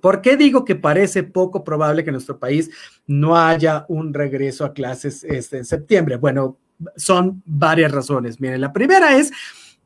¿Por 0.00 0.20
qué 0.20 0.36
digo 0.36 0.66
que 0.66 0.74
parece 0.74 1.22
poco 1.22 1.64
probable 1.64 2.04
que 2.04 2.10
en 2.10 2.14
nuestro 2.14 2.38
país 2.38 2.68
no 3.06 3.38
haya 3.38 3.86
un 3.88 4.12
regreso 4.12 4.66
a 4.66 4.74
clases 4.74 5.24
este, 5.24 5.56
en 5.56 5.64
septiembre? 5.64 6.16
Bueno, 6.16 6.58
son 6.96 7.42
varias 7.46 7.90
razones. 7.90 8.38
Miren, 8.38 8.60
la 8.60 8.72
primera 8.72 9.16
es 9.16 9.32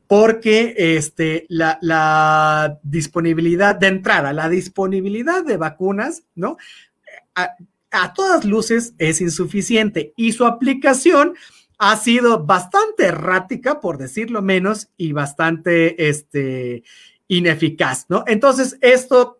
porque 0.09 0.73
este, 0.75 1.45
la, 1.49 2.79
disponibilidad 2.81 3.75
de 3.75 3.89
entrada, 3.89 4.33
la 4.33 4.49
disponibilidad 4.49 5.45
de 5.45 5.55
vacunas, 5.55 6.23
¿no? 6.33 6.57
A, 7.35 8.13
todas 8.15 8.43
luces 8.43 8.95
es 8.97 9.21
insuficiente 9.21 10.13
y 10.17 10.31
su 10.31 10.45
aplicación 10.47 11.35
ha 11.77 11.95
sido 11.95 12.43
bastante 12.43 13.05
errática, 13.05 13.79
por 13.79 13.99
decirlo 13.99 14.41
menos, 14.41 14.89
y 14.97 15.11
bastante 15.11 16.09
este, 16.09 16.81
ineficaz, 17.27 18.07
¿no? 18.09 18.23
Entonces, 18.25 18.79
esto 18.81 19.39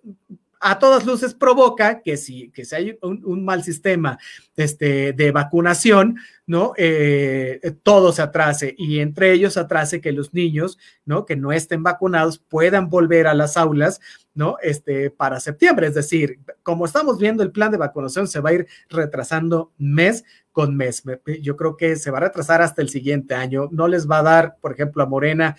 a 0.60 0.80
todas 0.80 1.06
luces 1.06 1.34
provoca 1.34 2.02
que 2.02 2.18
si, 2.18 2.52
que 2.52 2.66
si 2.66 2.76
hay 2.76 3.00
un, 3.02 3.46
mal 3.46 3.64
sistema 3.64 4.20
este, 4.56 5.14
de 5.14 5.32
vacunación, 5.32 6.18
¿no? 6.46 6.74
Eh, 6.78 7.78
todo 7.84 8.12
se 8.12 8.22
atrase 8.22 8.76
y 8.78 9.00
entre 9.00 9.32
ellos 9.32 9.56
atrase 9.56 10.02
que 10.02 10.12
los 10.12 10.34
niños, 10.34 10.78
¿no? 11.06 11.26
Que 11.26 11.36
no 11.36 11.54
estén 11.54 11.84
vacunados 11.84 12.40
puedan 12.40 12.90
volver 12.90 13.28
a 13.28 13.34
las 13.34 13.56
aulas, 13.56 14.02
¿no? 14.34 14.58
Este, 14.62 15.10
para 15.10 15.40
septiembre. 15.40 15.88
Es 15.88 15.94
decir, 15.94 16.40
como 16.64 16.86
estamos 16.86 17.20
viendo, 17.20 17.44
el 17.44 17.52
plan 17.52 17.72
de 17.72 17.78
vacunación 17.78 18.28
se 18.28 18.42
va 18.42 18.50
a 18.50 18.54
ir 18.54 18.68
retrasando 18.90 19.72
mes 19.78 20.26
con 20.52 20.76
mes. 20.76 21.04
Yo 21.42 21.56
creo 21.56 21.78
que 21.78 21.96
se 21.96 22.12
va 22.12 22.18
a 22.18 22.22
retrasar 22.22 22.62
hasta 22.62 22.82
el 22.82 22.90
siguiente 22.90 23.34
año. 23.34 23.70
No 23.72 23.88
les 23.88 24.10
va 24.10 24.20
a 24.20 24.24
dar, 24.24 24.58
por 24.60 24.74
ejemplo, 24.74 25.04
a 25.04 25.06
Morena 25.06 25.56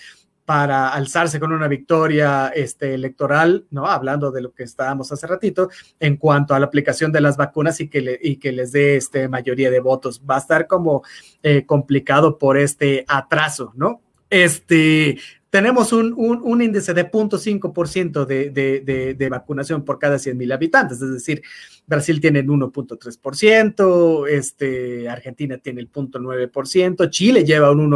para 0.51 0.89
alzarse 0.89 1.39
con 1.39 1.53
una 1.53 1.69
victoria 1.69 2.49
este, 2.49 2.93
electoral, 2.93 3.67
¿no? 3.71 3.87
Hablando 3.87 4.33
de 4.33 4.43
lo 4.43 4.53
que 4.53 4.65
estábamos 4.65 5.13
hace 5.13 5.29
ratito, 5.29 5.71
en 6.01 6.17
cuanto 6.17 6.57
a 6.57 6.59
la 6.59 6.67
aplicación 6.67 7.13
de 7.13 7.21
las 7.21 7.37
vacunas 7.37 7.81
y 7.81 7.87
que, 7.87 8.19
y 8.21 8.35
que 8.35 8.51
les 8.51 8.73
dé 8.73 8.97
este, 8.97 9.29
mayoría 9.29 9.71
de 9.71 9.79
votos. 9.79 10.21
Va 10.29 10.35
a 10.35 10.39
estar 10.41 10.67
como 10.67 11.05
eh, 11.45 11.65
complicado 11.67 12.37
por 12.37 12.59
este 12.59 13.05
atraso, 13.07 13.71
¿no? 13.77 14.03
Este, 14.29 15.21
tenemos 15.51 15.93
un, 15.93 16.15
un, 16.17 16.63
índice 16.63 16.95
de 16.95 17.11
0.5% 17.11 18.25
de, 18.25 18.51
de, 18.51 19.15
de, 19.15 19.29
vacunación 19.29 19.85
por 19.85 19.99
cada 19.99 20.19
100 20.19 20.39
mil 20.39 20.53
habitantes, 20.53 21.03
es 21.03 21.13
decir, 21.13 21.43
Brasil 21.87 22.21
tiene 22.21 22.39
el 22.39 22.47
1.3%, 22.47 24.29
este, 24.29 25.09
Argentina 25.09 25.59
tiene 25.59 25.81
el 25.81 25.91
0.9%, 25.91 27.11
Chile 27.11 27.45
lleva 27.45 27.73
un 27.73 27.91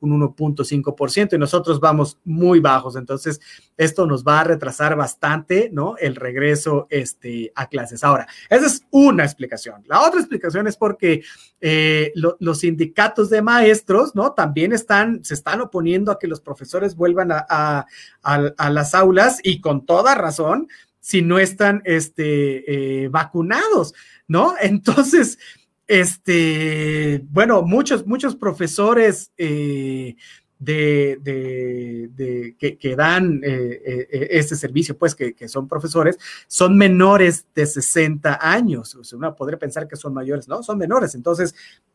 1.5% 0.00 1.34
y 1.34 1.38
nosotros 1.38 1.80
vamos 1.80 2.18
muy 2.24 2.60
bajos, 2.60 2.94
entonces 2.94 3.40
esto 3.76 4.06
nos 4.06 4.24
va 4.24 4.40
a 4.40 4.44
retrasar 4.44 4.94
bastante, 4.94 5.68
¿no? 5.72 5.96
El 5.98 6.14
regreso 6.14 6.86
este, 6.90 7.50
a 7.56 7.66
clases. 7.68 8.04
Ahora, 8.04 8.28
esa 8.48 8.66
es 8.66 8.84
una 8.90 9.24
explicación. 9.24 9.82
La 9.86 10.06
otra 10.06 10.20
explicación 10.20 10.68
es 10.68 10.76
porque 10.76 11.22
eh, 11.60 12.12
los 12.14 12.60
sindicatos 12.60 13.30
de 13.30 13.42
maestros, 13.42 14.14
¿no? 14.14 14.32
También 14.32 14.72
están, 14.72 15.24
se 15.24 15.34
están 15.34 15.60
oponiendo 15.60 16.12
a 16.12 16.18
que 16.18 16.28
los 16.28 16.40
profesores 16.40 16.94
vuelvan 17.00 17.30
a, 17.32 17.86
las 18.70 18.94
aulas 18.94 19.40
y 19.42 19.60
con 19.60 19.86
toda 19.86 20.14
razón 20.14 20.68
si 21.00 21.22
no 21.22 21.38
están 21.38 21.80
este, 21.86 23.04
eh, 23.04 23.08
vacunados, 23.08 23.94
¿no? 24.28 24.54
Entonces, 24.60 25.38
este, 25.88 27.24
bueno, 27.30 27.62
muchos, 27.62 28.06
muchos 28.06 28.36
profesores 28.36 29.32
eh, 29.38 30.14
de, 30.58 31.18
de, 31.22 32.54
que, 32.78 32.96
dan 32.96 33.40
eh, 33.42 34.28
este 34.30 34.56
servicio, 34.56 34.96
pues 34.96 35.14
que, 35.14 35.32
que, 35.32 35.48
son 35.48 35.66
profesores, 35.66 36.18
son 36.46 36.76
menores 36.76 37.46
de 37.54 37.64
60 37.64 38.38
años. 38.40 38.94
O 38.94 39.16
uno 39.16 39.34
podría 39.34 39.58
pensar 39.58 39.88
que 39.88 39.96
son 39.96 40.12
mayores, 40.12 40.46
no, 40.48 40.62
son 40.62 40.76
menores. 40.76 41.14
Entonces, 41.14 41.54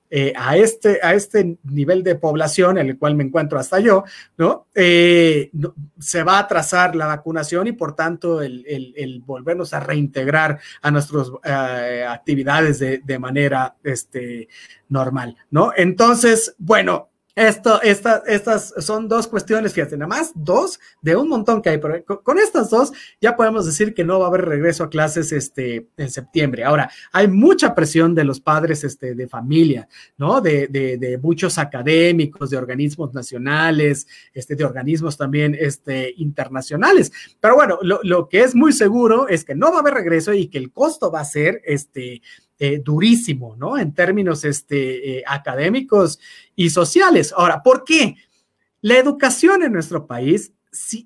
eh, 0.10 0.34
a, 0.36 0.56
este, 0.56 0.99
a 1.01 1.14
este 1.14 1.58
nivel 1.64 2.03
de 2.03 2.16
población 2.16 2.78
en 2.78 2.89
el 2.89 2.97
cual 2.97 3.16
me 3.16 3.24
encuentro 3.24 3.58
hasta 3.58 3.80
yo, 3.80 4.03
¿no? 4.38 4.68
Eh, 4.76 5.51
se 5.99 6.24
va 6.24 6.38
a 6.38 6.41
atrasar 6.41 6.95
la 6.95 7.08
vacunación 7.08 7.68
y 7.68 7.72
por 7.72 7.95
tanto 7.95 8.41
el, 8.41 9.24
volvernos 9.26 9.74
a 9.74 9.80
reintegrar 9.80 10.60
a 10.82 10.91
nuestras 10.91 11.32
eh, 11.43 12.06
actividades 12.08 12.80
de, 12.80 12.99
de, 12.99 13.20
manera 13.20 13.76
este, 13.84 14.47
normal, 14.89 15.36
¿no? 15.49 15.72
Entonces, 15.76 16.56
bueno, 16.60 17.10
esto, 17.36 17.81
esta, 17.81 18.23
estas 18.27 18.73
son 18.79 19.09
dos 19.09 19.27
cuestiones, 19.27 19.73
fíjate, 19.73 19.97
nada 19.97 20.07
más 20.07 20.31
dos 20.36 20.79
de 21.01 21.17
un 21.17 21.27
montón 21.27 21.61
que 21.61 21.69
hay, 21.69 21.77
pero 21.79 22.03
con, 22.23 22.39
estas 22.39 22.69
dos 22.69 22.93
ya 23.19 23.36
podemos 23.36 23.65
decir 23.65 23.93
que 23.93 24.05
no 24.05 24.19
va 24.19 24.25
a 24.25 24.29
haber 24.29 24.45
regreso 24.45 24.86
a 24.86 24.89
clases 24.89 25.33
este, 25.33 25.89
en 25.97 26.09
septiembre. 26.09 26.63
Ahora, 26.63 26.89
hay 27.11 27.27
mucha 27.27 27.75
presión 27.75 28.15
de 28.15 28.23
los 28.23 28.39
padres 28.39 28.86
este, 28.86 29.15
de 29.15 29.27
familia, 29.27 29.89
¿no? 30.17 30.39
De, 30.39 30.67
de, 30.67 30.97
de 30.97 31.17
muchos 31.17 31.57
académicos, 31.57 32.49
de 32.49 32.57
organismos 32.57 33.13
nacionales, 33.13 34.07
este, 34.33 34.55
de 34.55 34.63
organismos 34.63 35.17
también 35.17 35.57
este, 35.59 36.13
internacionales. 36.17 37.11
Pero 37.41 37.55
bueno, 37.55 37.79
lo, 37.81 37.99
lo 38.03 38.29
que 38.29 38.43
es 38.43 38.55
muy 38.55 38.71
seguro 38.71 39.27
es 39.27 39.43
que 39.43 39.55
no 39.55 39.71
va 39.71 39.77
a 39.77 39.79
haber 39.81 39.95
regreso 39.95 40.33
y 40.33 40.47
que 40.47 40.57
el 40.57 40.71
costo 40.71 41.11
va 41.11 41.19
a 41.19 41.25
ser 41.25 41.61
este, 41.65 42.21
eh, 42.58 42.82
durísimo, 42.84 43.56
¿no? 43.58 43.78
En 43.78 43.93
términos 43.93 44.45
este, 44.45 45.18
eh, 45.18 45.24
académicos 45.28 46.20
y 46.56 46.70
sociales. 46.70 47.34
Ahora, 47.36 47.62
¿por 47.62 47.84
qué? 47.84 48.16
La 48.82 48.97
educación 48.97 49.64
en 49.64 49.74
nuestro 49.74 50.08
país 50.08 50.53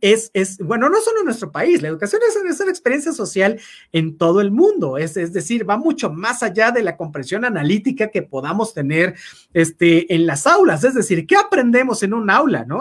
es, 0.01 0.57
bueno, 0.59 0.89
no 0.89 0.99
solo 1.01 1.20
en 1.20 1.26
nuestro 1.26 1.51
país, 1.51 1.82
la 1.82 1.88
educación 1.88 2.22
es, 2.28 2.36
es 2.36 2.59
una 2.59 2.72
experiencia 2.72 3.13
social 3.13 3.59
en 3.91 4.17
todo 4.17 4.41
el 4.41 4.51
mundo, 4.51 4.97
es, 4.97 5.17
es, 5.17 5.34
decir, 5.34 5.70
va 5.70 5.78
mucho 5.78 6.11
más 6.11 6.43
allá 6.43 6.72
de 6.72 6.84
la 6.84 6.97
comprensión 6.97 7.45
analítica 7.45 8.09
que 8.09 8.22
podamos 8.22 8.74
tener 8.74 9.15
este, 9.53 10.13
en 10.13 10.26
las 10.26 10.47
aulas, 10.47 10.84
es 10.84 10.93
decir, 10.93 11.26
¿qué 11.26 11.36
aprendemos 11.36 12.03
en 12.03 12.13
un 12.13 12.30
aula, 12.30 12.65
no? 12.65 12.80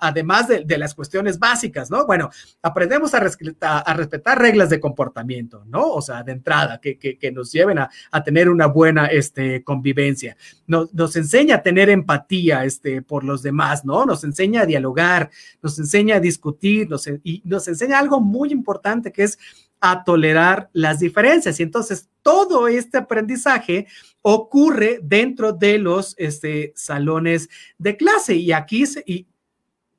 además 0.00 0.48
de, 0.48 0.64
de, 0.64 0.78
las 0.78 0.94
cuestiones 0.94 1.38
básicas, 1.38 1.90
¿no? 1.90 2.06
Bueno, 2.06 2.30
aprendemos 2.62 3.14
a, 3.14 3.20
respetar, 3.20 3.82
a 3.86 3.94
respetar 3.94 4.38
reglas 4.38 4.70
de 4.70 4.80
comportamiento, 4.80 5.64
¿no? 5.66 5.90
O 5.90 6.02
sea, 6.02 6.22
de 6.22 6.32
entrada, 6.32 6.80
que, 6.80 6.98
que, 6.98 7.18
que 7.18 7.32
nos 7.32 7.52
lleven 7.52 7.78
a, 7.78 7.90
a, 8.10 8.22
tener 8.22 8.48
una 8.48 8.66
buena 8.66 9.06
este, 9.06 9.64
convivencia, 9.64 10.36
nos, 10.66 10.92
nos 10.92 11.16
enseña 11.16 11.56
a 11.56 11.62
tener 11.62 11.88
empatía 11.88 12.64
este, 12.64 13.02
por 13.02 13.24
los 13.24 13.42
demás, 13.42 13.84
¿no? 13.84 14.04
Nos 14.04 14.24
enseña 14.24 14.62
a 14.62 14.66
dialogar, 14.66 15.30
nos 15.62 15.78
enseña 15.78 16.15
discutir 16.20 16.88
y 17.22 17.42
nos 17.44 17.68
enseña 17.68 17.98
algo 17.98 18.20
muy 18.20 18.50
importante 18.50 19.12
que 19.12 19.24
es 19.24 19.38
a 19.80 20.04
tolerar 20.04 20.70
las 20.72 20.98
diferencias. 20.98 21.60
Y 21.60 21.62
entonces 21.62 22.08
todo 22.22 22.68
este 22.68 22.98
aprendizaje 22.98 23.86
ocurre 24.22 25.00
dentro 25.02 25.52
de 25.52 25.78
los 25.78 26.14
este, 26.18 26.72
salones 26.74 27.48
de 27.78 27.96
clase. 27.96 28.36
Y 28.36 28.52
aquí, 28.52 28.86
se, 28.86 29.02
y, 29.06 29.26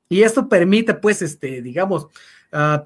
y, 0.08 0.22
esto 0.22 0.48
permite, 0.48 0.94
pues, 0.94 1.22
este, 1.22 1.62
digamos, 1.62 2.08
uh, 2.52 2.84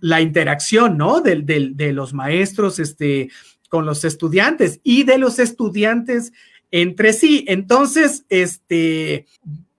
la 0.00 0.20
interacción, 0.20 0.96
¿no? 0.96 1.20
De, 1.20 1.36
de, 1.36 1.70
de, 1.74 1.92
los 1.92 2.12
maestros, 2.12 2.78
este, 2.78 3.30
con 3.68 3.86
los 3.86 4.04
estudiantes 4.04 4.80
y 4.84 5.04
de 5.04 5.18
los 5.18 5.38
estudiantes 5.38 6.32
entre 6.70 7.12
sí. 7.12 7.44
Entonces, 7.48 8.24
este, 8.28 9.26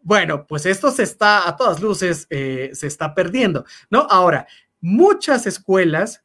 bueno, 0.05 0.45
pues 0.45 0.67
esto 0.67 0.91
se 0.91 1.01
está 1.01 1.49
a 1.49 1.57
todas 1.57 1.81
luces, 1.81 2.27
eh, 2.29 2.69
se 2.73 2.85
está 2.85 3.15
perdiendo, 3.15 3.65
¿no? 3.89 4.01
Ahora, 4.07 4.45
muchas 4.79 5.47
escuelas, 5.47 6.23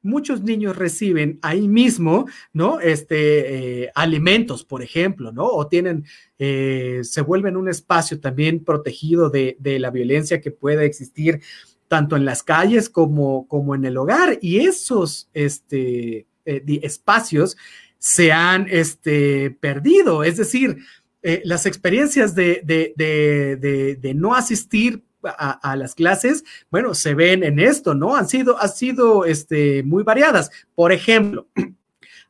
muchos 0.00 0.40
niños 0.40 0.78
reciben 0.78 1.38
ahí 1.42 1.68
mismo, 1.68 2.26
¿no? 2.54 2.80
Este, 2.80 3.82
eh, 3.84 3.92
alimentos, 3.94 4.64
por 4.64 4.82
ejemplo, 4.82 5.30
¿no? 5.30 5.44
O 5.44 5.66
tienen, 5.66 6.06
eh, 6.38 7.00
se 7.02 7.20
vuelven 7.20 7.58
un 7.58 7.68
espacio 7.68 8.18
también 8.18 8.64
protegido 8.64 9.28
de, 9.28 9.58
la 9.60 9.90
violencia 9.90 10.40
que 10.40 10.50
pueda 10.50 10.82
existir 10.82 11.42
tanto 11.88 12.16
en 12.16 12.24
las 12.24 12.42
calles 12.42 12.88
como, 12.88 13.46
como 13.46 13.74
en 13.74 13.84
el 13.84 13.98
hogar. 13.98 14.38
Y 14.40 14.60
esos 14.60 15.28
este, 15.34 16.26
espacios 16.46 17.58
se 17.98 18.32
han 18.32 18.68
este, 18.70 19.50
perdido, 19.50 20.24
es 20.24 20.38
decir, 20.38 20.78
eh, 21.22 21.40
las 21.44 21.66
experiencias 21.66 22.34
de, 22.34 22.62
de, 22.64 22.94
de, 22.96 23.96
de, 23.96 24.14
no 24.14 24.34
asistir 24.34 25.04
a, 25.22 25.76
las 25.76 25.94
clases, 25.94 26.42
bueno, 26.70 26.94
se 26.94 27.14
ven 27.14 27.44
en 27.44 27.60
esto, 27.60 27.94
¿no? 27.94 28.16
Han 28.16 28.28
sido, 28.28 28.56
sido 28.74 29.24
este, 29.24 29.84
muy 29.84 30.02
variadas. 30.02 30.50
Por 30.74 30.90
ejemplo, 30.90 31.46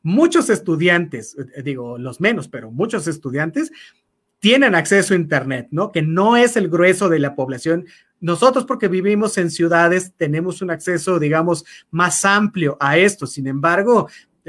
muchos 0.03 0.51
estudiantes, 0.51 1.37
eh, 1.57 1.63
digo 1.63 1.97
los 1.97 2.21
menos, 2.21 2.49
pero 2.49 2.71
muchos 2.71 3.07
estudiantes 3.07 3.73
tienen 4.41 4.75
acceso 4.75 5.15
a 5.15 5.17
Internet, 5.17 5.69
¿no? 5.71 5.93
Que 5.93 6.03
no 6.03 6.37
es 6.37 6.57
el 6.57 6.69
grueso 6.69 7.09
de 7.09 7.21
la 7.21 7.35
población. 7.35 7.87
Nosotros, 8.21 8.65
porque 8.65 8.89
vivimos 8.89 9.39
en 9.39 9.51
ciudades, 9.51 10.13
tenemos 10.17 10.61
un 10.63 10.71
acceso, 10.71 11.19
digamos, 11.19 11.65
más 11.91 12.25
amplio 12.25 12.77
a 12.81 12.99
esto. 12.99 13.27
Sin 13.27 13.47
embargo, 13.47 14.09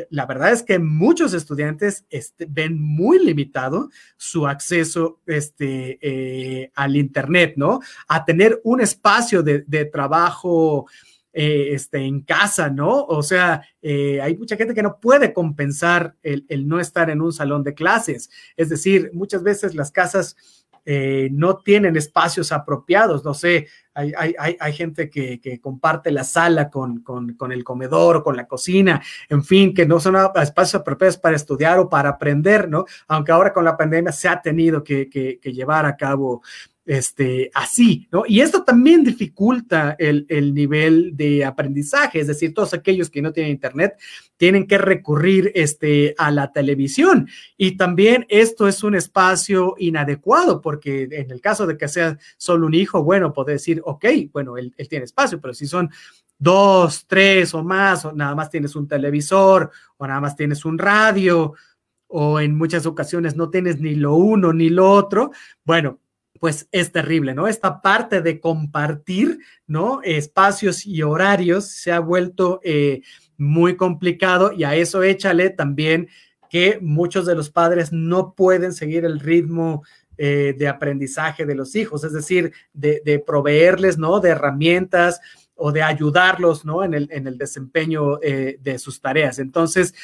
la 0.10 0.26
verdad 0.26 0.52
es 0.52 0.64
que 0.64 0.80
muchos 0.80 1.34
estudiantes 1.34 2.06
este, 2.10 2.48
ven 2.50 2.82
muy 2.82 3.24
limitado 3.24 3.89
su 4.18 4.48
acceso 4.48 5.20
este, 5.26 6.00
eh, 6.02 6.72
al 6.76 6.96
Internet, 6.96 7.54
¿no? 7.58 7.80
A 8.08 8.26
tener 8.26 8.60
un 8.64 8.82
espacio 8.82 9.44
de, 9.44 9.86
trabajo 9.91 10.88
eh, 11.32 11.70
este, 11.72 12.00
en 12.00 12.22
casa, 12.22 12.70
¿no? 12.70 13.06
O 13.06 13.22
sea, 13.22 13.62
eh, 13.82 14.22
hay 14.22 14.36
mucha 14.36 14.56
gente 14.56 14.74
que 14.74 14.84
no 14.84 15.00
puede 15.00 15.34
compensar 15.34 16.16
el, 16.24 16.46
el, 16.50 16.68
no 16.68 16.80
estar 16.80 17.10
en 17.10 17.22
un 17.22 17.34
salón 17.34 17.64
de 17.64 17.74
clases. 17.74 18.30
Es 18.56 18.70
decir, 18.70 19.12
muchas 19.14 19.44
veces 19.44 19.76
las 19.76 19.91
casas 19.91 20.36
eh, 20.86 21.30
no 21.32 21.58
tienen 21.58 21.96
espacios 21.96 22.52
apropiados, 22.52 23.24
no 23.24 23.34
sé, 23.34 23.68
hay, 23.94 24.12
hay, 24.18 24.58
hay 24.60 24.74
gente 24.74 25.10
que, 25.10 25.40
que, 25.40 25.62
comparte 25.62 26.12
la 26.12 26.24
sala 26.24 26.70
con, 26.70 27.02
con, 27.02 27.36
con, 27.36 27.52
el 27.52 27.64
comedor 27.64 28.24
con 28.24 28.36
la 28.36 28.48
cocina, 28.48 29.02
en 29.30 29.44
fin, 29.44 29.74
que 29.74 29.86
no 29.86 30.00
son 30.00 30.16
espacios 30.42 30.82
apropiados 30.82 31.18
para 31.18 31.36
estudiar 31.36 31.78
o 31.80 31.90
para 31.90 32.10
aprender, 32.10 32.68
¿no? 32.68 32.86
Aunque 33.08 33.32
ahora 33.32 33.54
con 33.54 33.64
la 33.64 33.78
pandemia 33.78 34.12
se 34.12 34.28
ha 34.28 34.42
tenido 34.42 34.84
que 34.84 35.40
llevar 35.44 35.86
a 35.86 35.96
cabo 35.96 36.42
este, 36.86 37.50
así, 37.54 38.08
¿no? 38.12 38.24
Y 38.28 38.42
esto 38.42 38.64
también 38.64 39.04
dificulta 39.04 39.96
el, 39.98 40.26
el, 40.28 40.54
nivel 40.54 41.16
de 41.16 41.46
aprendizaje, 41.46 42.20
es 42.20 42.28
decir, 42.28 42.54
todos 42.54 42.74
aquellos 42.74 43.10
que 43.10 43.22
no 43.22 43.32
tienen 43.32 43.54
internet 43.54 43.94
tienen 44.36 44.68
que 44.68 44.78
recurrir 44.78 45.52
este, 45.56 46.14
a 46.18 46.32
la 46.32 46.52
televisión. 46.52 47.30
Y 47.58 47.78
también 47.78 48.26
esto 48.28 48.68
es 48.68 48.84
un 48.84 48.96
espacio 48.96 49.76
inadecuado, 49.78 50.62
porque 50.62 51.08
en 51.10 51.32
el 51.32 51.40
caso 51.40 51.66
de 51.66 51.78
que 51.78 51.88
sea 51.88 52.18
solo 52.38 52.68
un 52.68 52.74
hijo, 52.74 53.04
bueno, 53.04 53.34
puede 53.34 53.54
decir, 53.54 53.82
ok, 53.86 54.06
bueno, 54.34 54.58
él, 54.58 54.74
él 54.78 54.90
tiene 54.90 55.06
espacio, 55.06 55.40
pero 55.40 55.54
si 55.54 55.68
son 55.68 55.90
dos, 56.38 57.06
tres 57.08 57.54
o 57.54 57.64
más, 57.64 58.04
o 58.04 58.12
nada 58.12 58.36
más 58.36 58.50
tienes 58.50 58.76
un 58.76 58.88
televisor, 58.88 59.72
o 59.96 60.06
nada 60.06 60.20
más 60.20 60.36
tienes 60.36 60.66
un 60.66 60.78
radio, 60.78 61.54
o 62.16 62.40
en 62.40 62.56
muchas 62.56 62.86
ocasiones 62.86 63.36
no 63.36 63.50
tienes 63.50 63.80
ni 63.80 63.96
lo 63.96 64.14
uno 64.16 64.54
ni 64.54 64.70
lo 64.70 64.92
otro, 64.92 65.32
bueno, 65.64 66.00
pues 66.44 66.68
es 66.74 66.91
terrible, 66.91 67.34
¿no? 67.34 67.48
Esta 67.48 67.82
parte 67.82 68.22
de 68.22 68.41
compartir, 68.41 69.39
¿no? 69.66 70.02
Espacios 70.04 70.86
y 70.86 71.02
horarios 71.02 71.68
se 71.68 71.94
ha 71.94 72.02
vuelto 72.02 72.60
eh, 72.66 73.00
muy 73.38 73.78
complicado 73.78 74.52
y 74.52 74.66
a 74.66 74.76
eso 74.76 75.04
échale 75.04 75.52
también 75.52 76.10
que 76.50 76.80
muchos 76.82 77.26
de 77.26 77.36
los 77.36 77.50
padres 77.50 77.94
no 77.94 78.34
pueden 78.36 78.74
seguir 78.74 79.06
el 79.06 79.22
ritmo 79.22 79.84
eh, 80.18 80.54
de 80.58 80.68
aprendizaje 80.68 81.46
de 81.46 81.56
los 81.56 81.78
hijos, 81.78 82.04
es 82.04 82.12
decir, 82.12 82.52
de, 82.74 83.24
proveerles, 83.26 83.98
¿no? 83.98 84.20
De 84.20 84.32
herramientas 84.32 85.22
o 85.56 85.72
de 85.72 85.82
ayudarlos, 85.82 86.66
¿no? 86.66 86.84
En 86.84 86.94
el, 86.94 87.08
en 87.14 87.26
el 87.26 87.38
desempeño 87.38 88.22
eh, 88.22 88.58
de 88.62 88.80
sus 88.80 89.00
tareas. 89.00 89.39
Entonces, 89.39 89.96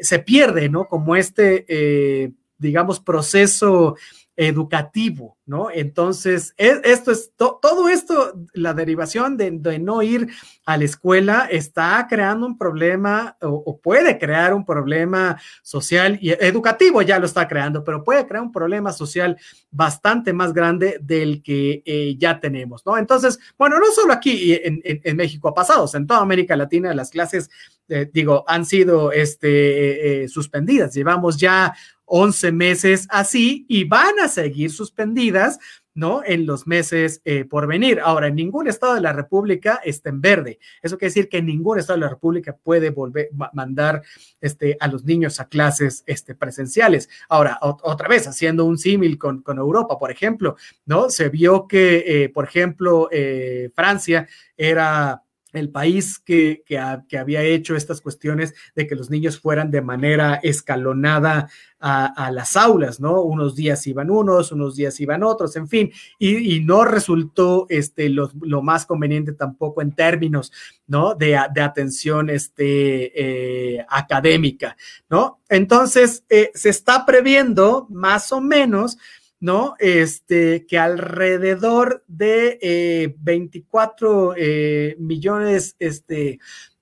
se 0.00 0.18
pierde, 0.18 0.68
¿no? 0.68 0.88
Como 0.88 1.14
este, 1.14 2.34
digamos, 2.58 2.98
proceso 2.98 3.94
educativo, 4.36 5.38
¿no? 5.46 5.70
Entonces, 5.70 6.54
es, 6.56 6.80
esto 6.84 7.10
es 7.10 7.32
to, 7.36 7.58
todo 7.60 7.88
esto, 7.88 8.34
la 8.52 8.74
derivación 8.74 9.36
de, 9.36 9.50
no 9.78 10.02
ir 10.02 10.28
a 10.64 10.76
la 10.76 10.84
escuela 10.84 11.48
está 11.50 12.06
creando 12.08 12.46
un 12.46 12.58
problema 12.58 13.36
o, 13.40 13.78
puede 13.80 14.18
crear 14.18 14.52
un 14.52 14.64
problema 14.64 15.40
social 15.62 16.18
y 16.20 16.30
educativo 16.30 17.02
ya 17.02 17.18
lo 17.18 17.26
está 17.26 17.48
creando, 17.48 17.82
pero 17.84 18.04
puede 18.04 18.26
crear 18.26 18.42
un 18.42 18.52
problema 18.52 18.92
social 18.92 19.38
bastante 19.70 20.32
más 20.32 20.52
grande 20.52 20.98
del 21.00 21.42
que 21.42 21.82
eh, 21.84 22.16
ya 22.18 22.40
tenemos, 22.40 22.84
¿no? 22.84 22.98
Entonces, 22.98 23.38
bueno, 23.58 23.78
no 23.78 23.86
solo 23.92 24.12
aquí 24.12 24.58
en 24.62 25.16
México 25.16 25.48
ha 25.48 25.54
pasado, 25.54 25.88
en 25.94 26.06
toda 26.06 26.20
América 26.20 26.56
Latina 26.56 26.92
las 26.94 27.10
clases, 27.10 27.50
eh, 27.88 28.10
digo, 28.12 28.44
han 28.48 28.64
sido 28.64 29.12
este, 29.12 30.24
eh, 30.24 30.28
suspendidas. 30.28 30.94
Llevamos 30.94 31.36
ya 31.36 31.74
11 32.06 32.52
meses 32.52 33.06
así 33.10 33.66
y 33.68 33.84
van 33.84 34.18
a 34.20 34.28
seguir 34.28 34.70
suspendidas, 34.70 35.58
¿no? 35.94 36.22
En 36.24 36.46
los 36.46 36.66
meses 36.66 37.22
eh, 37.24 37.44
por 37.44 37.66
venir. 37.66 38.00
Ahora, 38.02 38.30
ningún 38.30 38.68
estado 38.68 38.94
de 38.94 39.00
la 39.00 39.12
República 39.12 39.80
está 39.82 40.10
en 40.10 40.20
verde. 40.20 40.58
Eso 40.82 40.98
quiere 40.98 41.10
decir 41.10 41.28
que 41.28 41.42
ningún 41.42 41.78
estado 41.78 41.98
de 41.98 42.04
la 42.04 42.10
República 42.10 42.54
puede 42.54 42.90
volver 42.90 43.30
mandar 43.52 44.02
este, 44.40 44.76
a 44.78 44.88
los 44.88 45.04
niños 45.04 45.40
a 45.40 45.48
clases 45.48 46.04
este, 46.06 46.34
presenciales. 46.34 47.08
Ahora, 47.28 47.58
otra 47.60 48.08
vez, 48.08 48.28
haciendo 48.28 48.64
un 48.66 48.78
símil 48.78 49.18
con, 49.18 49.42
con, 49.42 49.58
Europa, 49.58 49.98
por 49.98 50.10
ejemplo, 50.10 50.56
¿no? 50.84 51.08
Se 51.08 51.30
vio 51.30 51.66
que, 51.66 52.04
eh, 52.06 52.28
por 52.28 52.44
ejemplo, 52.44 53.08
eh, 53.10 53.70
Francia 53.74 54.28
era 54.56 55.22
el 55.56 55.70
país 55.70 56.18
que, 56.18 56.62
que, 56.66 56.78
había 57.18 57.42
hecho 57.42 57.76
estas 57.76 58.00
cuestiones 58.00 58.54
de 58.74 58.86
que 58.86 58.94
los 58.94 59.10
niños 59.10 59.38
fueran 59.40 59.70
de 59.70 59.82
manera 59.82 60.40
escalonada 60.42 61.48
a, 61.78 62.30
las 62.32 62.56
aulas, 62.56 63.00
¿no? 63.00 63.22
Unos 63.22 63.54
días 63.54 63.86
iban 63.86 64.10
unos, 64.10 64.50
unos 64.50 64.74
días 64.74 64.98
iban 64.98 65.22
otros, 65.22 65.54
en 65.56 65.68
fin, 65.68 65.92
y, 66.18 66.60
no 66.60 66.84
resultó 66.84 67.66
este, 67.68 68.08
lo, 68.08 68.30
lo, 68.40 68.62
más 68.62 68.86
conveniente 68.86 69.32
tampoco 69.32 69.82
en 69.82 69.92
términos, 69.92 70.50
¿no? 70.86 71.14
De, 71.14 71.38
de 71.54 71.60
atención 71.60 72.28
este, 72.30 73.76
eh, 73.76 73.86
académica, 73.88 74.76
¿no? 75.08 75.40
Entonces, 75.48 76.24
eh, 76.28 76.50
se 76.54 76.70
está 76.70 77.06
previendo 77.06 77.86
más 77.90 78.32
o 78.32 78.40
menos 78.40 78.98
¿no? 79.40 79.74
Este, 79.78 80.66
que 80.66 80.78
alrededor 80.78 82.04
de 82.06 82.58
eh, 82.62 83.14
24 83.18 84.34
eh, 84.36 84.96
millones 84.98 85.76
este, 85.78 86.38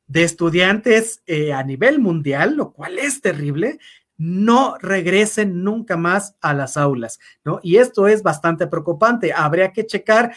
de 0.07 0.23
estudiantes 0.23 1.23
eh, 1.27 1.53
a 1.53 1.63
nivel 1.63 1.99
mundial, 1.99 2.57
lo 2.57 2.73
cual 2.73 2.99
es 2.99 3.21
terrible, 3.21 3.79
no 4.17 4.77
regresen 4.79 5.65
nunca 5.65 5.97
más 5.97 6.37
a 6.41 6.55
las 6.55 6.77
aulas, 6.77 7.19
¿no? 7.45 7.59
Y 7.63 7.77
esto 7.79 8.07
es 8.07 8.23
bastante 8.23 8.67
preocupante. 8.67 9.33
Habría 9.33 9.73
que 9.73 9.87
checar 9.87 10.33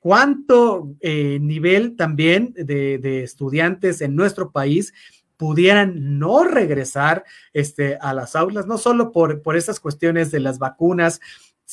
cuánto 0.00 0.96
eh, 1.00 1.38
nivel 1.40 1.94
también 1.94 2.52
de, 2.54 3.22
estudiantes 3.22 4.00
en 4.00 4.16
nuestro 4.16 4.50
país 4.50 4.92
pudieran 5.36 6.18
no 6.18 6.44
regresar 6.44 7.24
este, 7.52 7.96
a 8.00 8.12
las 8.12 8.34
aulas, 8.34 8.66
no 8.66 8.78
solo 8.78 9.12
por, 9.12 9.42
por 9.42 9.56
estas 9.56 9.78
cuestiones 9.78 10.30
de 10.30 10.40
las 10.40 10.58
vacunas, 10.58 11.20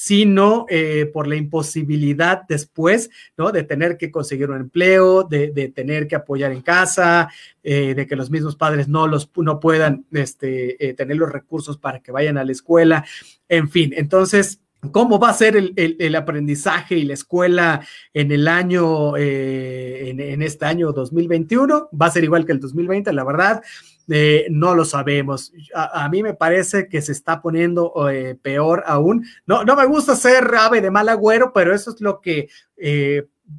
sino 0.02 0.66
eh, 0.70 1.10
por 1.12 1.28
la 1.28 1.36
imposibilidad 1.36 2.44
después, 2.48 3.10
¿no? 3.36 3.52
De 3.52 3.64
tener 3.64 3.98
que 3.98 4.12
conseguir 4.12 4.50
un 4.50 4.62
empleo, 4.62 5.24
de, 5.24 5.50
tener 5.76 6.08
que 6.08 6.16
apoyar 6.16 6.54
en 6.54 6.62
casa, 6.62 7.28
eh, 7.64 7.94
de 7.94 8.08
que 8.08 8.16
los 8.16 8.32
mismos 8.32 8.56
padres 8.56 8.88
no 8.88 9.08
los 9.08 9.30
no 9.36 9.60
puedan 9.60 10.06
este, 10.14 10.96
tener 10.96 11.18
los 11.18 11.30
recursos 11.30 11.78
para 11.78 12.00
que 12.00 12.14
vayan 12.14 12.38
a 12.38 12.46
la 12.46 12.54
escuela, 12.54 13.04
en 13.50 13.70
fin, 13.70 13.94
entonces 13.94 14.62
cómo 14.92 15.20
va 15.20 15.30
a 15.30 15.34
ser 15.34 15.58
el, 15.58 16.16
aprendizaje 16.16 16.96
y 16.96 17.04
la 17.04 17.14
escuela 17.14 17.86
en 18.14 18.32
el 18.32 18.48
año, 18.48 19.18
eh, 19.18 20.10
en, 20.10 20.42
este 20.42 20.66
año 20.66 20.92
2021. 20.92 21.90
Va 22.00 22.06
a 22.06 22.12
ser 22.12 22.24
igual 22.24 22.46
que 22.46 22.54
el 22.54 22.60
2020, 22.60 23.12
la 23.14 23.24
verdad. 23.24 23.62
Eh, 24.10 24.48
no 24.50 24.74
lo 24.74 24.86
sabemos. 24.86 25.54
A, 25.74 26.10
mí 26.10 26.24
me 26.24 26.34
parece 26.34 26.88
que 26.88 27.02
se 27.02 27.12
está 27.12 27.42
poniendo 27.42 27.94
eh, 28.10 28.36
peor 28.42 28.84
aún. 28.88 29.26
No, 29.46 29.64
no 29.64 29.76
me 29.76 29.86
gusta 29.86 30.16
ser 30.16 30.54
ave 30.56 30.82
de 30.82 30.92
mal 30.92 31.10
agüero, 31.10 31.54
pero 31.54 31.74
eso 31.74 31.92
es 31.92 32.02
lo 32.02 32.20
que 32.20 32.50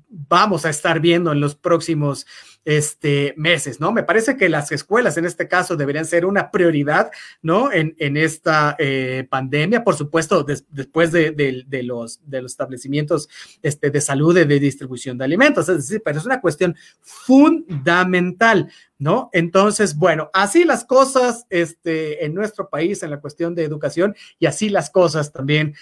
vamos 0.09 0.65
a 0.65 0.71
estar 0.71 1.01
viendo 1.01 1.33
en 1.33 1.41
los 1.41 1.57
próximos 1.57 2.27
este, 2.65 3.33
meses, 3.37 3.81
¿no? 3.81 3.91
Me 3.91 4.03
parece 4.03 4.37
que 4.37 4.49
las 4.49 4.71
escuelas 4.71 5.17
en 5.17 5.25
este 5.25 5.49
caso 5.49 5.77
deberían 5.77 6.05
ser 6.05 6.27
una 6.27 6.51
prioridad, 6.51 7.11
¿no? 7.43 7.73
En, 7.73 7.97
en 7.99 8.17
esta 8.17 8.77
eh, 8.79 9.27
pandemia, 9.29 9.83
por 9.83 9.97
supuesto, 9.97 10.45
después 10.45 11.11
de, 11.11 11.31
de, 11.33 11.83
los, 11.83 12.21
de 12.25 12.43
los 12.43 12.53
establecimientos 12.53 13.29
este, 13.63 13.91
de 13.91 14.01
salud 14.01 14.37
y 14.37 14.45
de 14.45 14.61
distribución 14.61 15.17
de 15.17 15.25
alimentos, 15.25 15.69
es 15.69 15.79
decir, 15.79 16.03
pero 16.05 16.19
es 16.19 16.27
una 16.27 16.41
cuestión 16.41 16.77
fundamental, 17.01 18.71
¿no? 18.99 19.31
Entonces, 19.33 19.97
bueno, 19.97 20.31
así 20.35 20.65
las 20.65 20.85
cosas 20.85 21.47
este, 21.49 22.25
en 22.25 22.35
nuestro 22.35 22.69
país 22.69 23.03
en 23.03 23.11
la 23.11 23.21
cuestión 23.21 23.55
de 23.55 23.65
educación 23.65 24.15
y 24.39 24.47
así 24.47 24.69
las 24.69 24.91
cosas 24.91 25.33
también 25.33 25.75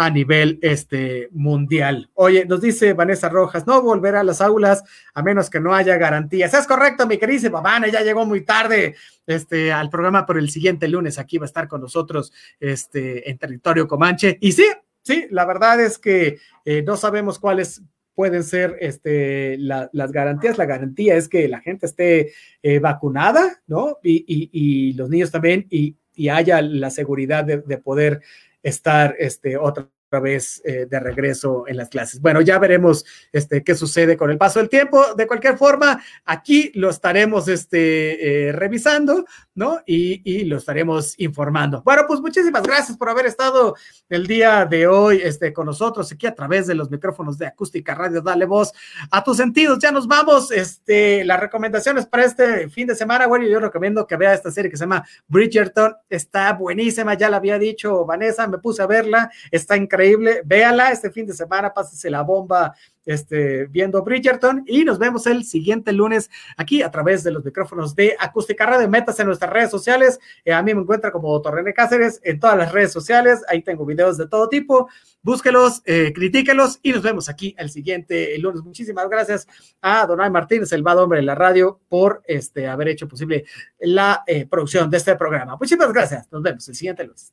a 0.00 0.08
nivel 0.08 0.58
este, 0.62 1.28
mundial. 1.30 2.08
Oye, 2.14 2.46
nos 2.46 2.62
dice 2.62 2.94
Vanessa 2.94 3.28
Rojas, 3.28 3.66
no 3.66 3.82
volver 3.82 4.16
a 4.16 4.24
las 4.24 4.40
aulas 4.40 4.82
a 5.12 5.22
menos 5.22 5.50
que 5.50 5.60
no 5.60 5.74
haya 5.74 5.98
garantías. 5.98 6.54
Es 6.54 6.66
correcto, 6.66 7.06
mi 7.06 7.18
queridísima 7.18 7.60
Vane, 7.60 7.90
ya 7.90 8.00
llegó 8.00 8.24
muy 8.24 8.40
tarde 8.40 8.94
este, 9.26 9.70
al 9.70 9.90
programa, 9.90 10.24
pero 10.24 10.38
el 10.38 10.48
siguiente 10.48 10.88
lunes 10.88 11.18
aquí 11.18 11.36
va 11.36 11.44
a 11.44 11.52
estar 11.52 11.68
con 11.68 11.82
nosotros 11.82 12.32
este, 12.58 13.30
en 13.30 13.36
territorio 13.36 13.86
Comanche. 13.86 14.38
Y 14.40 14.52
sí, 14.52 14.64
sí, 15.02 15.26
la 15.30 15.44
verdad 15.44 15.78
es 15.82 15.98
que 15.98 16.38
eh, 16.64 16.82
no 16.82 16.96
sabemos 16.96 17.38
cuáles 17.38 17.82
pueden 18.14 18.42
ser 18.42 18.78
este, 18.80 19.58
las 19.58 20.12
garantías. 20.12 20.56
La 20.56 20.64
garantía 20.64 21.14
es 21.14 21.28
que 21.28 21.46
la 21.46 21.60
gente 21.60 21.84
esté 21.84 22.32
eh, 22.62 22.78
vacunada, 22.78 23.60
¿no? 23.66 23.98
Y, 24.02 24.94
los 24.94 25.10
niños 25.10 25.30
también, 25.30 25.66
y, 25.68 25.96
haya 26.30 26.60
la 26.60 26.90
seguridad 26.90 27.44
de 27.44 27.78
poder 27.78 28.20
estar 28.62 29.14
este, 29.18 29.56
otra 29.56 29.88
vez 30.18 30.60
eh, 30.64 30.86
de 30.90 30.98
regreso 30.98 31.64
en 31.68 31.76
las 31.76 31.88
clases. 31.88 32.20
Bueno, 32.20 32.40
ya 32.40 32.58
veremos 32.58 33.04
este, 33.32 33.62
qué 33.62 33.74
sucede 33.74 34.16
con 34.16 34.30
el 34.30 34.38
paso 34.38 34.58
del 34.58 34.68
tiempo. 34.68 35.14
De 35.14 35.26
cualquier 35.26 35.56
forma, 35.56 36.02
aquí 36.24 36.72
lo 36.74 36.90
estaremos 36.90 37.46
este, 37.46 38.48
eh, 38.48 38.52
revisando, 38.52 39.24
¿no? 39.60 39.78
Y, 39.84 40.22
y, 40.24 40.44
lo 40.46 40.56
estaremos 40.56 41.14
informando. 41.18 41.82
Bueno, 41.84 42.04
pues 42.08 42.18
muchísimas 42.18 42.62
gracias 42.62 42.96
por 42.96 43.10
haber 43.10 43.26
estado 43.26 43.76
el 44.08 44.26
día 44.26 44.64
de 44.64 44.86
hoy 44.86 45.20
este, 45.22 45.52
con 45.52 45.66
nosotros 45.66 46.10
aquí 46.10 46.26
a 46.26 46.34
través 46.34 46.66
de 46.66 46.74
los 46.74 46.90
micrófonos 46.90 47.36
de 47.36 47.46
Acústica 47.46 47.94
Radio. 47.94 48.22
Dale 48.22 48.46
voz 48.46 48.72
a 49.10 49.22
tus 49.22 49.36
sentidos. 49.36 49.78
Ya 49.78 49.92
nos 49.92 50.08
vamos. 50.08 50.50
Este, 50.50 51.26
las 51.26 51.38
recomendaciones 51.38 52.06
para 52.06 52.24
este 52.24 52.70
fin 52.70 52.86
de 52.86 52.94
semana, 52.94 53.26
bueno, 53.26 53.46
yo 53.46 53.60
recomiendo 53.60 54.06
que 54.06 54.16
vea 54.16 54.32
esta 54.32 54.50
serie 54.50 54.70
que 54.70 54.78
se 54.78 54.84
llama 54.84 55.06
Bridgerton. 55.28 55.94
Está 56.08 56.54
buenísima, 56.54 57.12
ya 57.12 57.28
la 57.28 57.36
había 57.36 57.58
dicho 57.58 58.06
Vanessa, 58.06 58.46
me 58.46 58.56
puse 58.56 58.80
a 58.80 58.86
verla, 58.86 59.30
está 59.50 59.76
increíble. 59.76 60.40
Véala 60.42 60.90
este 60.90 61.10
fin 61.10 61.26
de 61.26 61.34
semana, 61.34 61.74
pásese 61.74 62.08
la 62.08 62.22
bomba 62.22 62.74
este, 63.06 63.66
viendo 63.66 64.02
Bridgerton 64.02 64.64
y 64.66 64.84
nos 64.84 64.98
vemos 64.98 65.26
el 65.26 65.44
siguiente 65.44 65.92
lunes 65.92 66.30
aquí 66.56 66.82
a 66.82 66.90
través 66.90 67.24
de 67.24 67.30
los 67.30 67.44
micrófonos 67.44 67.94
de 67.94 68.16
Acústica 68.18 68.66
Radio. 68.66 68.88
Métase 68.88 69.22
en 69.22 69.28
nuestras 69.28 69.52
redes 69.52 69.70
sociales. 69.70 70.18
Eh, 70.44 70.52
a 70.52 70.62
mí 70.62 70.74
me 70.74 70.82
encuentra 70.82 71.10
como 71.10 71.40
Torrene 71.40 71.72
Cáceres 71.74 72.20
en 72.22 72.40
todas 72.40 72.56
las 72.56 72.72
redes 72.72 72.92
sociales. 72.92 73.42
Ahí 73.48 73.62
tengo 73.62 73.84
videos 73.84 74.18
de 74.18 74.28
todo 74.28 74.48
tipo. 74.48 74.88
Búsquelos, 75.22 75.82
eh, 75.84 76.12
critíquelos 76.14 76.78
y 76.82 76.92
nos 76.92 77.02
vemos 77.02 77.28
aquí 77.28 77.54
el 77.58 77.70
siguiente 77.70 78.38
lunes. 78.38 78.62
Muchísimas 78.62 79.08
gracias 79.08 79.46
a 79.82 80.06
Donay 80.06 80.30
Martínez, 80.30 80.72
el 80.72 80.82
bad 80.82 80.98
hombre 80.98 81.18
de 81.18 81.26
la 81.26 81.34
radio, 81.34 81.80
por 81.88 82.22
este, 82.26 82.66
haber 82.66 82.88
hecho 82.88 83.06
posible 83.06 83.44
la 83.78 84.22
eh, 84.26 84.46
producción 84.46 84.88
de 84.88 84.96
este 84.96 85.16
programa. 85.16 85.56
Muchísimas 85.56 85.92
gracias. 85.92 86.26
Nos 86.30 86.42
vemos 86.42 86.68
el 86.68 86.74
siguiente 86.74 87.04
lunes. 87.04 87.32